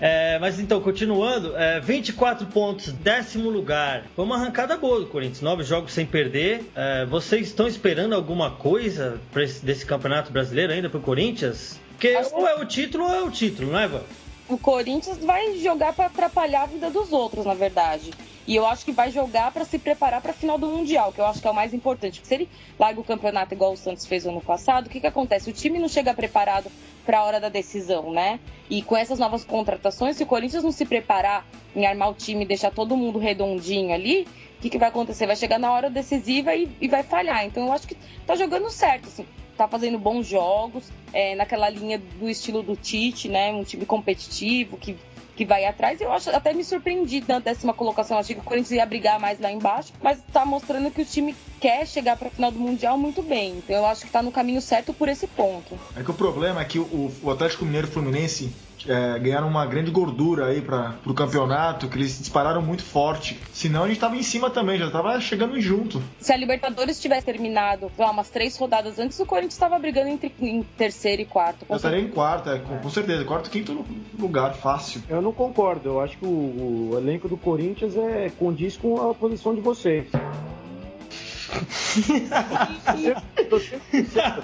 É, 0.00 0.38
mas 0.38 0.60
então, 0.60 0.80
continuando, 0.80 1.56
é, 1.56 1.80
24 1.80 2.46
pontos, 2.46 2.92
décimo 2.92 3.50
lugar. 3.50 4.04
Foi 4.14 4.24
uma 4.24 4.36
arrancada 4.36 4.76
boa 4.76 5.00
do 5.00 5.06
Corinthians, 5.06 5.40
nove 5.40 5.64
jogos 5.64 5.92
sem 5.92 6.06
perder. 6.06 6.70
É, 6.76 7.04
vocês 7.06 7.48
estão 7.48 7.66
esperando 7.66 8.14
alguma 8.14 8.52
coisa 8.52 9.20
esse, 9.34 9.64
desse 9.64 9.84
campeonato 9.84 10.30
brasileiro 10.30 10.72
ainda 10.72 10.88
pro 10.88 11.00
Corinthians? 11.00 11.80
Porque 11.90 12.16
ou 12.32 12.46
é 12.46 12.54
o 12.54 12.64
título 12.64 13.06
ou 13.06 13.12
é 13.12 13.22
o 13.22 13.30
título, 13.30 13.72
não 13.72 13.78
é, 13.80 13.86
Ivan? 13.86 14.02
O 14.48 14.56
Corinthians 14.56 15.18
vai 15.18 15.58
jogar 15.58 15.92
para 15.92 16.06
atrapalhar 16.06 16.62
a 16.62 16.66
vida 16.66 16.90
dos 16.90 17.12
outros, 17.12 17.44
na 17.44 17.54
verdade. 17.54 18.10
E 18.46 18.56
eu 18.56 18.66
acho 18.66 18.82
que 18.82 18.92
vai 18.92 19.10
jogar 19.10 19.52
para 19.52 19.62
se 19.66 19.78
preparar 19.78 20.22
para 20.22 20.30
a 20.30 20.34
final 20.34 20.56
do 20.56 20.66
Mundial, 20.66 21.12
que 21.12 21.20
eu 21.20 21.26
acho 21.26 21.38
que 21.38 21.46
é 21.46 21.50
o 21.50 21.54
mais 21.54 21.74
importante. 21.74 22.18
Porque 22.18 22.28
se 22.28 22.34
ele 22.34 22.48
larga 22.78 22.98
o 22.98 23.04
campeonato 23.04 23.52
igual 23.52 23.74
o 23.74 23.76
Santos 23.76 24.06
fez 24.06 24.26
ano 24.26 24.40
passado, 24.40 24.86
o 24.86 24.90
que, 24.90 25.00
que 25.00 25.06
acontece? 25.06 25.50
O 25.50 25.52
time 25.52 25.78
não 25.78 25.88
chega 25.88 26.14
preparado 26.14 26.70
para 27.04 27.18
a 27.18 27.24
hora 27.24 27.38
da 27.38 27.50
decisão, 27.50 28.10
né? 28.10 28.40
E 28.70 28.80
com 28.80 28.96
essas 28.96 29.18
novas 29.18 29.44
contratações, 29.44 30.16
se 30.16 30.22
o 30.22 30.26
Corinthians 30.26 30.64
não 30.64 30.72
se 30.72 30.86
preparar 30.86 31.46
em 31.76 31.84
armar 31.84 32.08
o 32.10 32.14
time 32.14 32.46
deixar 32.46 32.70
todo 32.70 32.96
mundo 32.96 33.18
redondinho 33.18 33.92
ali, 33.92 34.26
o 34.56 34.62
que, 34.62 34.70
que 34.70 34.78
vai 34.78 34.88
acontecer? 34.88 35.26
Vai 35.26 35.36
chegar 35.36 35.58
na 35.58 35.70
hora 35.70 35.90
decisiva 35.90 36.54
e, 36.54 36.70
e 36.80 36.88
vai 36.88 37.02
falhar. 37.02 37.44
Então 37.44 37.66
eu 37.66 37.72
acho 37.72 37.86
que 37.86 37.96
tá 38.26 38.34
jogando 38.34 38.70
certo, 38.70 39.08
assim 39.08 39.26
tá 39.58 39.68
fazendo 39.68 39.98
bons 39.98 40.26
jogos, 40.26 40.84
é, 41.12 41.34
naquela 41.34 41.68
linha 41.68 41.98
do 41.98 42.28
estilo 42.28 42.62
do 42.62 42.76
Tite, 42.76 43.28
né? 43.28 43.52
Um 43.52 43.64
time 43.64 43.84
competitivo 43.84 44.76
que, 44.76 44.96
que 45.34 45.44
vai 45.44 45.64
atrás. 45.64 46.00
Eu 46.00 46.12
acho 46.12 46.30
até 46.30 46.54
me 46.54 46.64
surpreendi 46.64 47.24
na 47.26 47.40
décima 47.40 47.74
colocação. 47.74 48.16
Achei 48.16 48.36
que 48.36 48.40
o 48.40 48.44
Corinthians 48.44 48.78
ia 48.78 48.86
brigar 48.86 49.18
mais 49.18 49.40
lá 49.40 49.50
embaixo, 49.50 49.92
mas 50.00 50.22
tá 50.32 50.46
mostrando 50.46 50.90
que 50.92 51.02
o 51.02 51.04
time 51.04 51.34
quer 51.60 51.86
chegar 51.86 52.16
para 52.16 52.28
a 52.28 52.30
final 52.30 52.52
do 52.52 52.60
Mundial 52.60 52.96
muito 52.96 53.20
bem. 53.20 53.58
Então 53.58 53.76
eu 53.76 53.86
acho 53.86 54.06
que 54.06 54.12
tá 54.12 54.22
no 54.22 54.30
caminho 54.30 54.62
certo 54.62 54.94
por 54.94 55.08
esse 55.08 55.26
ponto. 55.26 55.78
É 55.96 56.02
que 56.04 56.10
o 56.10 56.14
problema 56.14 56.60
é 56.60 56.64
que 56.64 56.78
o, 56.78 57.12
o 57.22 57.30
Atlético 57.30 57.64
Mineiro 57.64 57.88
Fluminense 57.88 58.52
é, 58.86 59.18
ganharam 59.18 59.48
uma 59.48 59.64
grande 59.66 59.90
gordura 59.90 60.46
aí 60.46 60.60
para 60.60 60.94
o 61.06 61.14
campeonato, 61.14 61.88
que 61.88 61.96
eles 61.96 62.18
dispararam 62.18 62.62
muito 62.62 62.82
forte. 62.82 63.38
Senão 63.52 63.84
a 63.84 63.88
gente 63.88 64.00
tava 64.00 64.16
em 64.16 64.22
cima 64.22 64.50
também, 64.50 64.78
já 64.78 64.90
tava 64.90 65.20
chegando 65.20 65.60
junto. 65.60 66.02
Se 66.20 66.32
a 66.32 66.36
Libertadores 66.36 67.00
tivesse 67.00 67.26
terminado 67.26 67.90
lá, 67.98 68.10
umas 68.10 68.30
três 68.30 68.56
rodadas 68.56 68.98
antes, 68.98 69.18
o 69.18 69.26
Corinthians 69.26 69.54
estava 69.54 69.78
brigando 69.78 70.08
entre, 70.08 70.32
em 70.40 70.62
terceiro 70.76 71.22
e 71.22 71.24
quarto. 71.24 71.66
Eu 71.68 71.76
estaria 71.76 72.00
em 72.00 72.08
quarto, 72.08 72.50
é, 72.50 72.58
com, 72.58 72.78
com, 72.78 72.90
certeza. 72.90 73.24
Quarto, 73.24 73.50
quinto 73.50 73.84
lugar, 74.18 74.54
fácil. 74.54 75.02
Eu 75.08 75.22
não 75.22 75.32
concordo. 75.32 75.88
Eu 75.88 76.00
acho 76.00 76.18
que 76.18 76.26
o, 76.26 76.90
o 76.92 76.98
elenco 76.98 77.28
do 77.28 77.36
Corinthians 77.36 77.96
é 77.96 78.30
condiz 78.38 78.76
com 78.76 79.10
a 79.10 79.14
posição 79.14 79.54
de 79.54 79.60
vocês. 79.60 80.06
Tô 83.48 83.58
sendo 83.58 83.82
sincero, 83.90 84.42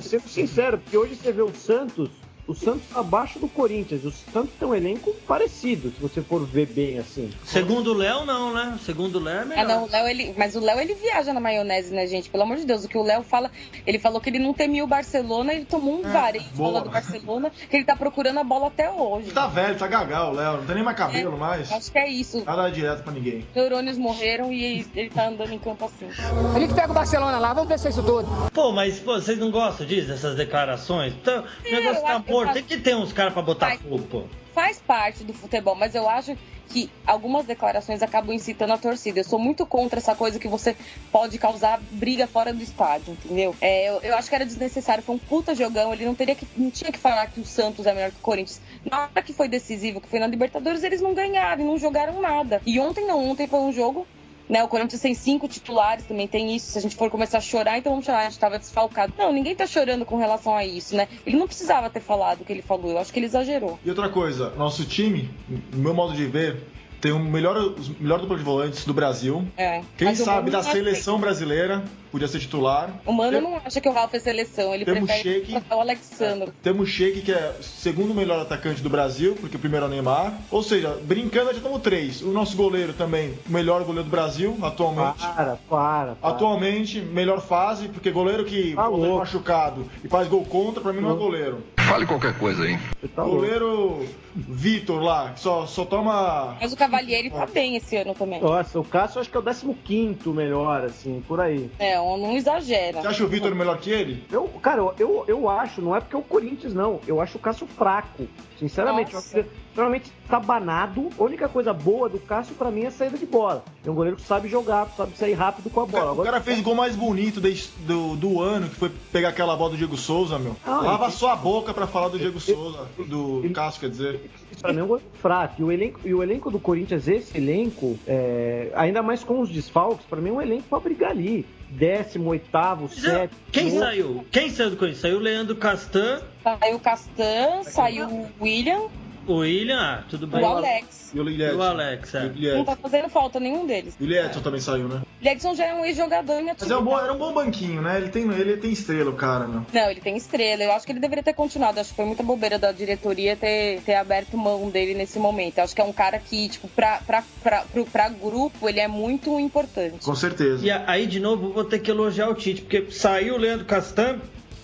sendo 0.00 0.28
sincero, 0.28 0.78
porque 0.78 0.96
hoje 0.96 1.14
você 1.14 1.30
vê 1.30 1.42
o 1.42 1.54
Santos 1.54 2.08
o 2.46 2.54
Santos 2.54 2.82
tá 2.92 3.00
abaixo 3.00 3.38
do 3.38 3.48
Corinthians. 3.48 4.04
O 4.04 4.12
Santos 4.12 4.50
tem 4.58 4.68
um 4.68 4.74
elenco 4.74 5.12
parecido, 5.26 5.90
se 5.90 6.00
você 6.00 6.22
for 6.22 6.46
ver 6.46 6.66
bem 6.66 6.98
assim. 6.98 7.30
Segundo 7.44 7.92
o 7.92 7.94
Léo, 7.94 8.24
não, 8.24 8.52
né? 8.52 8.78
Segundo 8.84 9.16
o 9.16 9.22
Léo 9.22 9.40
é 9.40 9.44
melhor. 9.44 9.64
Ah, 9.64 9.68
não, 9.68 9.84
o 9.84 9.90
Léo, 9.90 10.08
ele, 10.08 10.34
mas 10.36 10.54
o 10.54 10.60
Léo 10.60 10.78
ele 10.78 10.94
viaja 10.94 11.32
na 11.32 11.40
maionese, 11.40 11.92
né, 11.92 12.06
gente? 12.06 12.30
Pelo 12.30 12.44
amor 12.44 12.56
de 12.56 12.64
Deus, 12.64 12.84
o 12.84 12.88
que 12.88 12.96
o 12.96 13.02
Léo 13.02 13.22
fala, 13.22 13.50
ele 13.86 13.98
falou 13.98 14.20
que 14.20 14.30
ele 14.30 14.38
não 14.38 14.54
temia 14.54 14.84
o 14.84 14.86
Barcelona, 14.86 15.52
ele 15.52 15.64
tomou 15.64 16.00
um 16.00 16.06
é, 16.06 16.12
varejo 16.12 16.46
bola 16.54 16.80
do 16.80 16.90
Barcelona, 16.90 17.50
que 17.68 17.76
ele 17.76 17.84
tá 17.84 17.96
procurando 17.96 18.38
a 18.38 18.44
bola 18.44 18.68
até 18.68 18.90
hoje. 18.90 19.32
Tá 19.32 19.46
velho, 19.46 19.76
tá 19.76 19.86
gagal, 19.86 20.32
o 20.32 20.36
Léo, 20.36 20.58
não 20.58 20.66
tem 20.66 20.74
nem 20.76 20.84
mais 20.84 20.96
cabelo 20.96 21.34
é, 21.34 21.38
mais. 21.38 21.72
Acho 21.72 21.90
que 21.90 21.98
é 21.98 22.08
isso. 22.08 22.44
Nada 22.44 22.68
direto 22.70 23.02
pra 23.02 23.12
ninguém. 23.12 23.44
Neurônios 23.54 23.98
morreram 23.98 24.52
e 24.52 24.86
ele 24.94 25.10
tá 25.10 25.28
andando 25.28 25.52
em 25.52 25.58
campo 25.58 25.84
assim. 25.84 26.08
Ele 26.54 26.68
que 26.68 26.74
pega 26.74 26.90
o 26.90 26.94
Barcelona 26.94 27.38
lá, 27.38 27.52
vamos 27.52 27.68
ver 27.68 27.78
se 27.78 27.88
é 27.88 27.90
isso 27.90 28.02
tudo. 28.02 28.26
Pô, 28.52 28.72
mas 28.72 28.98
pô, 29.00 29.14
vocês 29.14 29.38
não 29.38 29.50
gostam 29.50 29.86
disso, 29.86 30.08
dessas 30.08 30.36
declarações? 30.36 31.12
Então, 31.14 31.44
o 31.66 31.70
negócio 31.70 32.02
tá 32.02 32.18
bom 32.18 32.35
amor, 32.42 32.52
tem 32.52 32.62
que 32.62 32.78
ter 32.78 32.96
uns 32.96 33.12
caras 33.12 33.32
pra 33.32 33.42
botar 33.42 33.68
Faz. 33.68 33.80
fogo, 33.80 34.02
pô. 34.04 34.24
faz 34.54 34.78
parte 34.78 35.24
do 35.24 35.32
futebol, 35.32 35.74
mas 35.74 35.94
eu 35.94 36.08
acho 36.08 36.36
que 36.68 36.90
algumas 37.06 37.46
declarações 37.46 38.02
acabam 38.02 38.34
incitando 38.34 38.72
a 38.72 38.78
torcida. 38.78 39.20
Eu 39.20 39.24
sou 39.24 39.38
muito 39.38 39.64
contra 39.64 39.98
essa 39.98 40.14
coisa 40.14 40.38
que 40.38 40.48
você 40.48 40.76
pode 41.12 41.38
causar 41.38 41.80
briga 41.92 42.26
fora 42.26 42.52
do 42.52 42.62
estádio, 42.62 43.12
entendeu? 43.12 43.54
É, 43.60 43.88
eu, 43.88 44.00
eu 44.00 44.16
acho 44.16 44.28
que 44.28 44.34
era 44.34 44.44
desnecessário, 44.44 45.02
foi 45.02 45.14
um 45.14 45.18
puta 45.18 45.54
jogão, 45.54 45.92
ele 45.92 46.04
não 46.04 46.14
teria 46.14 46.34
que 46.34 46.46
não 46.56 46.70
tinha 46.70 46.90
que 46.90 46.98
falar 46.98 47.26
que 47.28 47.40
o 47.40 47.44
Santos 47.44 47.86
é 47.86 47.94
melhor 47.94 48.10
que 48.10 48.18
o 48.18 48.22
Corinthians. 48.22 48.60
Na 48.84 49.02
hora 49.02 49.22
que 49.22 49.32
foi 49.32 49.48
decisivo, 49.48 50.00
que 50.00 50.08
foi 50.08 50.18
na 50.18 50.26
Libertadores, 50.26 50.82
eles 50.82 51.00
não 51.00 51.14
ganharam, 51.14 51.64
não 51.64 51.78
jogaram 51.78 52.20
nada. 52.20 52.60
E 52.66 52.80
ontem 52.80 53.06
não, 53.06 53.28
ontem 53.28 53.46
foi 53.46 53.60
um 53.60 53.72
jogo 53.72 54.06
né, 54.48 54.62
o 54.62 54.68
Corinthians 54.68 55.00
tem 55.00 55.14
cinco 55.14 55.48
titulares, 55.48 56.04
também 56.04 56.28
tem 56.28 56.54
isso. 56.54 56.72
Se 56.72 56.78
a 56.78 56.80
gente 56.80 56.96
for 56.96 57.10
começar 57.10 57.38
a 57.38 57.40
chorar, 57.40 57.78
então 57.78 57.92
vamos 57.92 58.06
chorar, 58.06 58.20
a 58.20 58.30
gente 58.30 58.38
tava 58.38 58.58
desfalcado. 58.58 59.12
Não, 59.18 59.32
ninguém 59.32 59.54
tá 59.54 59.66
chorando 59.66 60.04
com 60.04 60.16
relação 60.16 60.54
a 60.54 60.64
isso, 60.64 60.96
né? 60.96 61.08
Ele 61.26 61.36
não 61.36 61.46
precisava 61.46 61.90
ter 61.90 62.00
falado 62.00 62.40
o 62.40 62.44
que 62.44 62.52
ele 62.52 62.62
falou, 62.62 62.90
eu 62.90 62.98
acho 62.98 63.12
que 63.12 63.18
ele 63.18 63.26
exagerou. 63.26 63.78
E 63.84 63.88
outra 63.88 64.08
coisa, 64.08 64.50
nosso 64.56 64.84
time, 64.84 65.30
no 65.72 65.78
meu 65.78 65.94
modo 65.94 66.14
de 66.14 66.26
ver, 66.26 66.62
tem 67.00 67.12
o 67.12 67.18
melhor, 67.18 67.56
os 67.56 67.88
melhor 67.88 68.20
dupla 68.20 68.36
de 68.36 68.42
volantes 68.42 68.84
do 68.84 68.94
Brasil. 68.94 69.46
É. 69.56 69.82
Quem 69.96 70.14
sabe 70.14 70.50
da 70.50 70.58
acha 70.60 70.72
seleção 70.72 71.18
brasileira 71.18 71.84
podia 72.10 72.28
ser 72.28 72.38
titular. 72.38 72.90
O 73.04 73.12
Mano 73.12 73.40
não 73.40 73.56
acha 73.56 73.80
que 73.80 73.88
o 73.88 73.92
Ralf 73.92 74.14
é 74.14 74.18
seleção, 74.18 74.72
ele 74.74 74.84
Temos 74.86 75.04
prefere 75.10 75.44
Sheik. 75.46 75.62
o 75.70 75.80
Alexandre. 75.80 76.52
Temos 76.62 76.88
o 76.88 76.90
Sheik, 76.90 77.20
que 77.22 77.32
é 77.32 77.54
o 77.58 77.62
segundo 77.62 78.14
melhor 78.14 78.40
atacante 78.40 78.80
do 78.80 78.88
Brasil, 78.88 79.36
porque 79.38 79.56
o 79.56 79.58
primeiro 79.58 79.84
é 79.84 79.88
o 79.88 79.90
Neymar. 79.90 80.32
Ou 80.50 80.62
seja, 80.62 80.98
brincando, 81.02 81.50
já 81.50 81.58
estamos 81.58 81.82
três. 81.82 82.22
O 82.22 82.28
nosso 82.28 82.56
goleiro 82.56 82.92
também, 82.94 83.34
o 83.48 83.52
melhor 83.52 83.82
goleiro 83.84 84.04
do 84.04 84.10
Brasil, 84.10 84.56
atualmente. 84.62 85.18
Para, 85.18 85.56
para, 85.68 86.14
para. 86.16 86.16
Atualmente, 86.22 87.00
melhor 87.00 87.40
fase, 87.42 87.88
porque 87.88 88.10
goleiro 88.10 88.44
que 88.44 88.74
Tá 88.74 88.88
volta 88.88 88.96
louco. 89.06 89.18
machucado 89.18 89.86
e 90.02 90.08
faz 90.08 90.26
gol 90.28 90.44
contra, 90.44 90.80
pra 90.80 90.92
mim 90.92 91.00
não 91.02 91.12
é 91.12 91.16
goleiro. 91.16 91.62
Fale 91.86 92.04
qualquer 92.04 92.36
coisa 92.38 92.64
aí. 92.64 92.78
Tá. 93.14 93.22
Goleiro 93.22 94.04
Vitor 94.34 95.00
lá, 95.00 95.32
que 95.32 95.40
só, 95.40 95.66
só 95.66 95.84
toma. 95.84 96.56
Mas 96.60 96.72
o 96.72 96.76
Cavalieri 96.76 97.30
tá 97.30 97.46
bem 97.46 97.76
esse 97.76 97.96
ano 97.96 98.12
também. 98.12 98.40
Nossa, 98.40 98.80
o 98.80 98.84
Cássio 98.84 99.18
eu 99.18 99.20
acho 99.22 99.30
que 99.30 99.36
é 99.36 99.40
o 99.40 99.74
15 99.74 100.28
melhor, 100.30 100.84
assim, 100.84 101.22
por 101.26 101.40
aí. 101.40 101.70
É, 101.78 101.96
não 101.96 102.36
exagera. 102.36 103.00
Você 103.00 103.06
acha 103.06 103.24
o 103.24 103.28
Vitor 103.28 103.54
melhor 103.54 103.78
que 103.78 103.90
ele? 103.90 104.24
Eu, 104.30 104.48
cara, 104.60 104.80
eu, 104.80 104.94
eu, 104.98 105.24
eu 105.28 105.48
acho, 105.48 105.80
não 105.80 105.94
é 105.94 106.00
porque 106.00 106.16
é 106.16 106.18
o 106.18 106.22
Corinthians, 106.22 106.74
não. 106.74 107.00
Eu 107.06 107.20
acho 107.20 107.38
o 107.38 107.40
Cássio 107.40 107.66
fraco. 107.66 108.26
Sinceramente, 108.58 109.12
eu 109.12 109.18
acho 109.18 109.36
Nossa. 109.36 109.48
que 109.48 109.65
ele 109.76 109.88
realmente 109.88 110.12
tá 110.28 110.40
banado. 110.40 111.08
A 111.18 111.22
única 111.22 111.48
coisa 111.48 111.72
boa 111.72 112.08
do 112.08 112.18
Cássio, 112.18 112.54
pra 112.54 112.70
mim, 112.70 112.82
é 112.84 112.86
a 112.88 112.90
saída 112.90 113.16
de 113.18 113.26
bola. 113.26 113.64
É 113.84 113.90
um 113.90 113.94
goleiro 113.94 114.16
que 114.16 114.22
sabe 114.22 114.48
jogar, 114.48 114.88
sabe 114.96 115.16
sair 115.16 115.34
rápido 115.34 115.70
com 115.70 115.80
a 115.80 115.84
O 115.84 115.86
bola. 115.86 115.98
cara, 116.02 116.10
o 116.10 116.12
Agora- 116.14 116.30
cara 116.32 116.42
fez 116.42 116.58
o 116.58 116.62
gol 116.62 116.74
mais 116.74 116.96
bonito 116.96 117.40
desde- 117.40 117.68
do, 117.86 118.16
do 118.16 118.40
ano, 118.40 118.68
que 118.68 118.74
foi 118.76 118.90
pegar 119.12 119.28
aquela 119.28 119.54
bola 119.56 119.70
do 119.70 119.76
Diego 119.76 119.96
Souza, 119.96 120.38
meu. 120.38 120.56
Ah, 120.66 120.80
Lava 120.80 121.04
ele- 121.04 121.12
só 121.12 121.30
a 121.32 121.36
boca 121.36 121.72
pra 121.74 121.86
falar 121.86 122.08
do 122.08 122.18
Diego 122.18 122.40
Souza, 122.40 122.86
do 123.06 123.40
ele- 123.44 123.54
Cássio, 123.54 123.80
quer 123.80 123.90
dizer. 123.90 124.30
Isso 124.50 124.60
pra 124.62 124.72
mim 124.72 124.80
é 124.80 124.84
um 124.84 124.86
goleiro 124.86 125.10
fraco. 125.20 125.54
E 125.60 125.64
o 125.64 125.70
elenco, 125.70 126.00
e 126.04 126.14
o 126.14 126.22
elenco 126.22 126.50
do 126.50 126.58
Corinthians, 126.58 127.06
esse 127.06 127.36
elenco, 127.36 127.98
é, 128.06 128.70
ainda 128.74 129.02
mais 129.02 129.22
com 129.22 129.40
os 129.40 129.50
desfalques, 129.50 130.04
pra 130.06 130.20
mim 130.20 130.30
é 130.30 130.32
um 130.32 130.42
elenco 130.42 130.64
pra 130.68 130.80
brigar 130.80 131.10
ali. 131.10 131.46
Décimo, 131.68 132.30
oitavo, 132.30 132.88
sétimo. 132.88 133.40
Quem 133.50 133.66
oito. 133.66 133.78
saiu? 133.78 134.24
Quem 134.30 134.50
saiu 134.50 134.70
do 134.70 134.76
Corinthians? 134.76 135.02
Saiu 135.02 135.16
o 135.16 135.20
Leandro 135.20 135.56
Castan, 135.56 136.20
Saiu 136.42 136.76
o 136.76 136.80
Castan, 136.80 137.62
saiu 137.64 138.06
o 138.08 138.28
William, 138.40 138.82
o 139.26 139.36
William, 139.38 139.78
ah, 139.80 140.02
tudo 140.08 140.26
bem. 140.26 140.42
o 140.42 140.46
Alex. 140.46 141.10
E 141.14 141.20
o 141.20 141.28
E 141.30 141.42
Edson. 141.42 141.56
o 141.56 141.62
Alex, 141.62 142.14
é. 142.14 142.32
Não 142.54 142.64
tá 142.64 142.76
fazendo 142.76 143.08
falta 143.08 143.38
nenhum 143.40 143.66
deles. 143.66 143.96
E 143.98 144.04
o 144.06 144.12
Edson 144.12 144.40
também 144.40 144.60
saiu, 144.60 144.88
né? 144.88 145.02
O 145.22 145.28
Edson 145.28 145.54
já 145.54 145.64
é 145.66 145.74
um 145.74 145.84
ex-jogador 145.84 146.34
em 146.40 146.44
Mas 146.44 146.52
atividade. 146.52 146.72
é 146.72 146.76
um 146.76 146.84
bom, 146.84 146.98
era 147.00 147.12
um 147.12 147.18
bom 147.18 147.32
banquinho, 147.32 147.80
né? 147.80 147.96
Ele 147.96 148.08
tem, 148.08 148.30
ele 148.30 148.56
tem 148.58 148.70
estrela, 148.72 149.10
o 149.10 149.14
cara, 149.14 149.46
meu. 149.46 149.62
Não, 149.72 149.90
ele 149.90 150.00
tem 150.00 150.16
estrela. 150.16 150.62
Eu 150.62 150.72
acho 150.72 150.84
que 150.84 150.92
ele 150.92 151.00
deveria 151.00 151.22
ter 151.22 151.32
continuado. 151.32 151.80
Acho 151.80 151.90
que 151.90 151.96
foi 151.96 152.04
muita 152.04 152.22
bobeira 152.22 152.58
da 152.58 152.70
diretoria 152.72 153.34
ter, 153.36 153.80
ter 153.82 153.94
aberto 153.94 154.36
mão 154.36 154.68
dele 154.68 154.94
nesse 154.94 155.18
momento. 155.18 155.58
Eu 155.58 155.64
acho 155.64 155.74
que 155.74 155.80
é 155.80 155.84
um 155.84 155.92
cara 155.92 156.18
que, 156.18 156.48
tipo, 156.48 156.68
pra, 156.68 156.98
pra, 157.06 157.22
pra, 157.42 157.62
pro- 157.62 157.86
pra 157.86 158.08
grupo, 158.08 158.68
ele 158.68 158.80
é 158.80 158.88
muito 158.88 159.38
importante. 159.40 160.04
Com 160.04 160.14
certeza. 160.14 160.64
E 160.66 160.70
aí, 160.70 161.06
de 161.06 161.18
novo, 161.20 161.52
vou 161.52 161.64
ter 161.64 161.78
que 161.78 161.90
elogiar 161.90 162.28
o 162.28 162.34
Tite, 162.34 162.62
porque 162.62 162.90
saiu 162.90 163.34
o 163.34 163.38
Leandro 163.38 163.64
Castan 163.64 164.18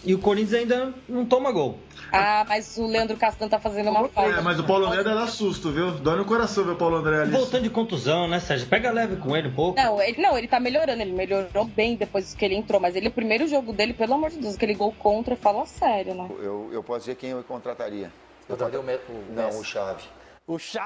e 0.04 0.14
o 0.14 0.18
Corinthians 0.18 0.61
ainda 0.62 0.94
não 1.09 1.25
toma 1.25 1.50
gol. 1.52 1.78
Ah, 2.12 2.44
mas 2.47 2.76
o 2.76 2.87
Leandro 2.87 3.16
Castan 3.16 3.49
tá 3.49 3.59
fazendo 3.59 3.88
uma 3.90 4.06
falta. 4.09 4.38
É, 4.38 4.40
mas 4.42 4.59
o 4.59 4.64
Paulo 4.64 4.87
André 4.87 5.02
dá 5.02 5.26
susto, 5.26 5.71
viu? 5.71 5.92
Dói 5.92 6.16
no 6.16 6.25
coração 6.26 6.62
ver 6.64 6.73
o 6.73 6.76
Paulo 6.76 6.97
André 6.97 7.23
ali. 7.23 7.30
Voltando 7.30 7.62
de 7.62 7.71
contusão, 7.71 8.28
né, 8.28 8.38
Sérgio? 8.38 8.66
Pega 8.68 8.90
leve 8.90 9.16
com 9.16 9.35
ele 9.37 9.49
um 9.49 9.54
pouco. 9.54 9.80
Não 9.80 10.00
ele, 10.02 10.21
não, 10.21 10.37
ele 10.37 10.47
tá 10.47 10.61
melhorando, 10.61 11.00
ele 11.00 11.12
melhorou 11.12 11.64
bem 11.64 11.97
depois 11.97 12.35
que 12.35 12.44
ele 12.44 12.54
entrou, 12.54 12.78
mas 12.80 12.94
ele, 12.97 13.09
o 13.09 13.12
primeiro 13.12 13.47
jogo 13.47 13.73
dele, 13.73 13.94
pelo 13.94 14.14
amor 14.14 14.30
de 14.30 14.38
Deus, 14.38 14.56
aquele 14.56 14.75
gol 14.75 14.92
contra, 14.99 15.37
fala 15.37 15.64
sério, 15.64 16.14
né? 16.14 16.28
Eu, 16.42 16.68
eu 16.73 16.82
posso 16.82 17.00
dizer 17.00 17.14
quem 17.14 17.30
eu 17.30 17.42
contrataria. 17.44 18.12
Eu 18.49 18.56
Contraria 18.56 18.80
o 18.80 18.82
Me- 18.82 18.97
o 19.09 19.32
Não, 19.35 19.59
o 19.59 19.64
Chave. 19.64 20.02
O 20.47 20.59
Chave! 20.59 20.83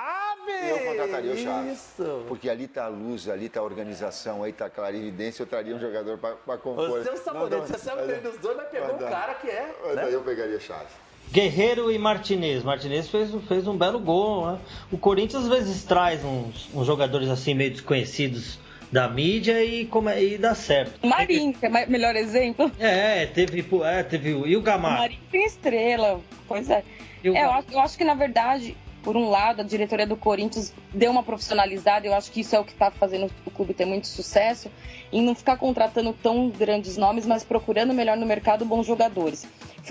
Eu 0.68 0.78
contrataria 0.80 1.32
o 1.32 1.36
Chave. 1.36 1.72
Isso! 1.72 2.24
Porque 2.28 2.48
ali 2.50 2.68
tá 2.68 2.84
a 2.84 2.88
luz, 2.88 3.26
ali 3.28 3.48
tá 3.48 3.60
a 3.60 3.62
organização, 3.62 4.42
aí 4.42 4.52
tá 4.52 4.66
a 4.66 4.70
clarividência, 4.70 5.42
eu 5.42 5.46
traria 5.46 5.74
um 5.74 5.80
jogador 5.80 6.18
pra, 6.18 6.32
pra 6.32 6.58
compor. 6.58 6.90
Você 6.90 7.08
é 7.08 7.12
um 7.12 7.16
sabonete, 7.16 7.50
Não, 7.56 7.66
você 7.66 7.72
não, 7.72 7.78
sabe 7.78 8.02
mas- 8.06 8.22
dos 8.22 8.38
dois, 8.38 8.56
mas 8.56 8.68
pegou 8.68 8.94
um 8.94 8.98
cara 8.98 9.34
que 9.34 9.48
é. 9.48 9.74
Mas 9.84 9.96
né? 9.96 10.02
aí 10.04 10.12
eu 10.12 10.20
pegaria 10.22 10.60
Chave. 10.60 10.86
Guerreiro 11.32 11.90
e 11.90 11.98
Martinez. 11.98 12.62
Martinez 12.62 13.08
fez, 13.08 13.30
fez 13.48 13.66
um 13.66 13.76
belo 13.76 13.98
gol, 13.98 14.52
né? 14.52 14.58
O 14.92 14.98
Corinthians 14.98 15.44
às 15.44 15.48
vezes 15.48 15.82
traz 15.84 16.22
uns, 16.22 16.68
uns 16.74 16.86
jogadores 16.86 17.28
assim 17.30 17.52
meio 17.54 17.70
desconhecidos 17.70 18.58
da 18.92 19.08
mídia 19.08 19.64
e, 19.64 19.86
como 19.86 20.08
é- 20.10 20.22
e 20.22 20.38
dá 20.38 20.54
certo. 20.54 21.00
O 21.02 21.08
Marinho, 21.08 21.52
que 21.52 21.64
é 21.66 21.68
o 21.68 21.90
melhor 21.90 22.14
exemplo. 22.14 22.70
É, 22.78 23.26
teve, 23.26 23.66
é, 23.84 24.02
teve 24.02 24.34
o. 24.34 24.46
E 24.46 24.54
o 24.54 24.60
O 24.60 24.62
Gamarra? 24.62 24.98
Marinho 25.00 25.20
tem 25.32 25.44
estrela, 25.46 26.20
pois 26.46 26.68
é. 26.70 26.84
O 27.24 27.28
É, 27.34 27.42
eu, 27.44 27.50
acho, 27.50 27.72
eu 27.72 27.80
acho 27.80 27.98
que, 27.98 28.04
na 28.04 28.14
verdade, 28.14 28.76
por 29.06 29.16
um 29.16 29.30
lado, 29.30 29.60
a 29.60 29.62
diretoria 29.62 30.04
do 30.04 30.16
Corinthians 30.16 30.72
deu 30.92 31.12
uma 31.12 31.22
profissionalizada. 31.22 32.08
Eu 32.08 32.12
acho 32.12 32.32
que 32.32 32.40
isso 32.40 32.56
é 32.56 32.58
o 32.58 32.64
que 32.64 32.72
está 32.72 32.90
fazendo 32.90 33.30
o 33.46 33.50
clube 33.52 33.72
ter 33.72 33.84
muito 33.84 34.08
sucesso. 34.08 34.68
Em 35.12 35.22
não 35.22 35.32
ficar 35.32 35.56
contratando 35.58 36.12
tão 36.12 36.48
grandes 36.50 36.96
nomes, 36.96 37.24
mas 37.24 37.44
procurando 37.44 37.94
melhor 37.94 38.16
no 38.16 38.26
mercado 38.26 38.64
bons 38.64 38.84
jogadores. 38.84 39.46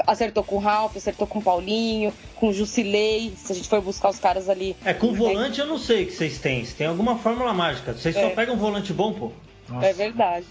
Acertou 0.05 0.43
com 0.43 0.57
o 0.57 0.59
Ralf, 0.59 0.97
acertou 0.97 1.25
com 1.25 1.39
o 1.39 1.41
Paulinho, 1.41 2.11
com 2.35 2.49
o 2.49 2.53
Jusilei. 2.53 3.31
Se 3.37 3.53
a 3.53 3.55
gente 3.55 3.69
for 3.69 3.79
buscar 3.79 4.09
os 4.09 4.19
caras 4.19 4.49
ali. 4.49 4.75
É, 4.83 4.93
com 4.93 5.13
volante 5.13 5.61
eu 5.61 5.65
não 5.65 5.77
sei 5.77 6.03
o 6.03 6.07
que 6.07 6.11
vocês 6.11 6.37
têm. 6.37 6.65
Se 6.65 6.75
tem 6.75 6.87
alguma 6.87 7.17
fórmula 7.17 7.53
mágica. 7.53 7.93
Vocês 7.93 8.13
só 8.13 8.19
É. 8.19 8.29
pegam 8.31 8.55
um 8.55 8.57
volante 8.57 8.91
bom, 8.91 9.13
pô? 9.13 9.31
É 9.81 9.93
verdade. 9.93 10.45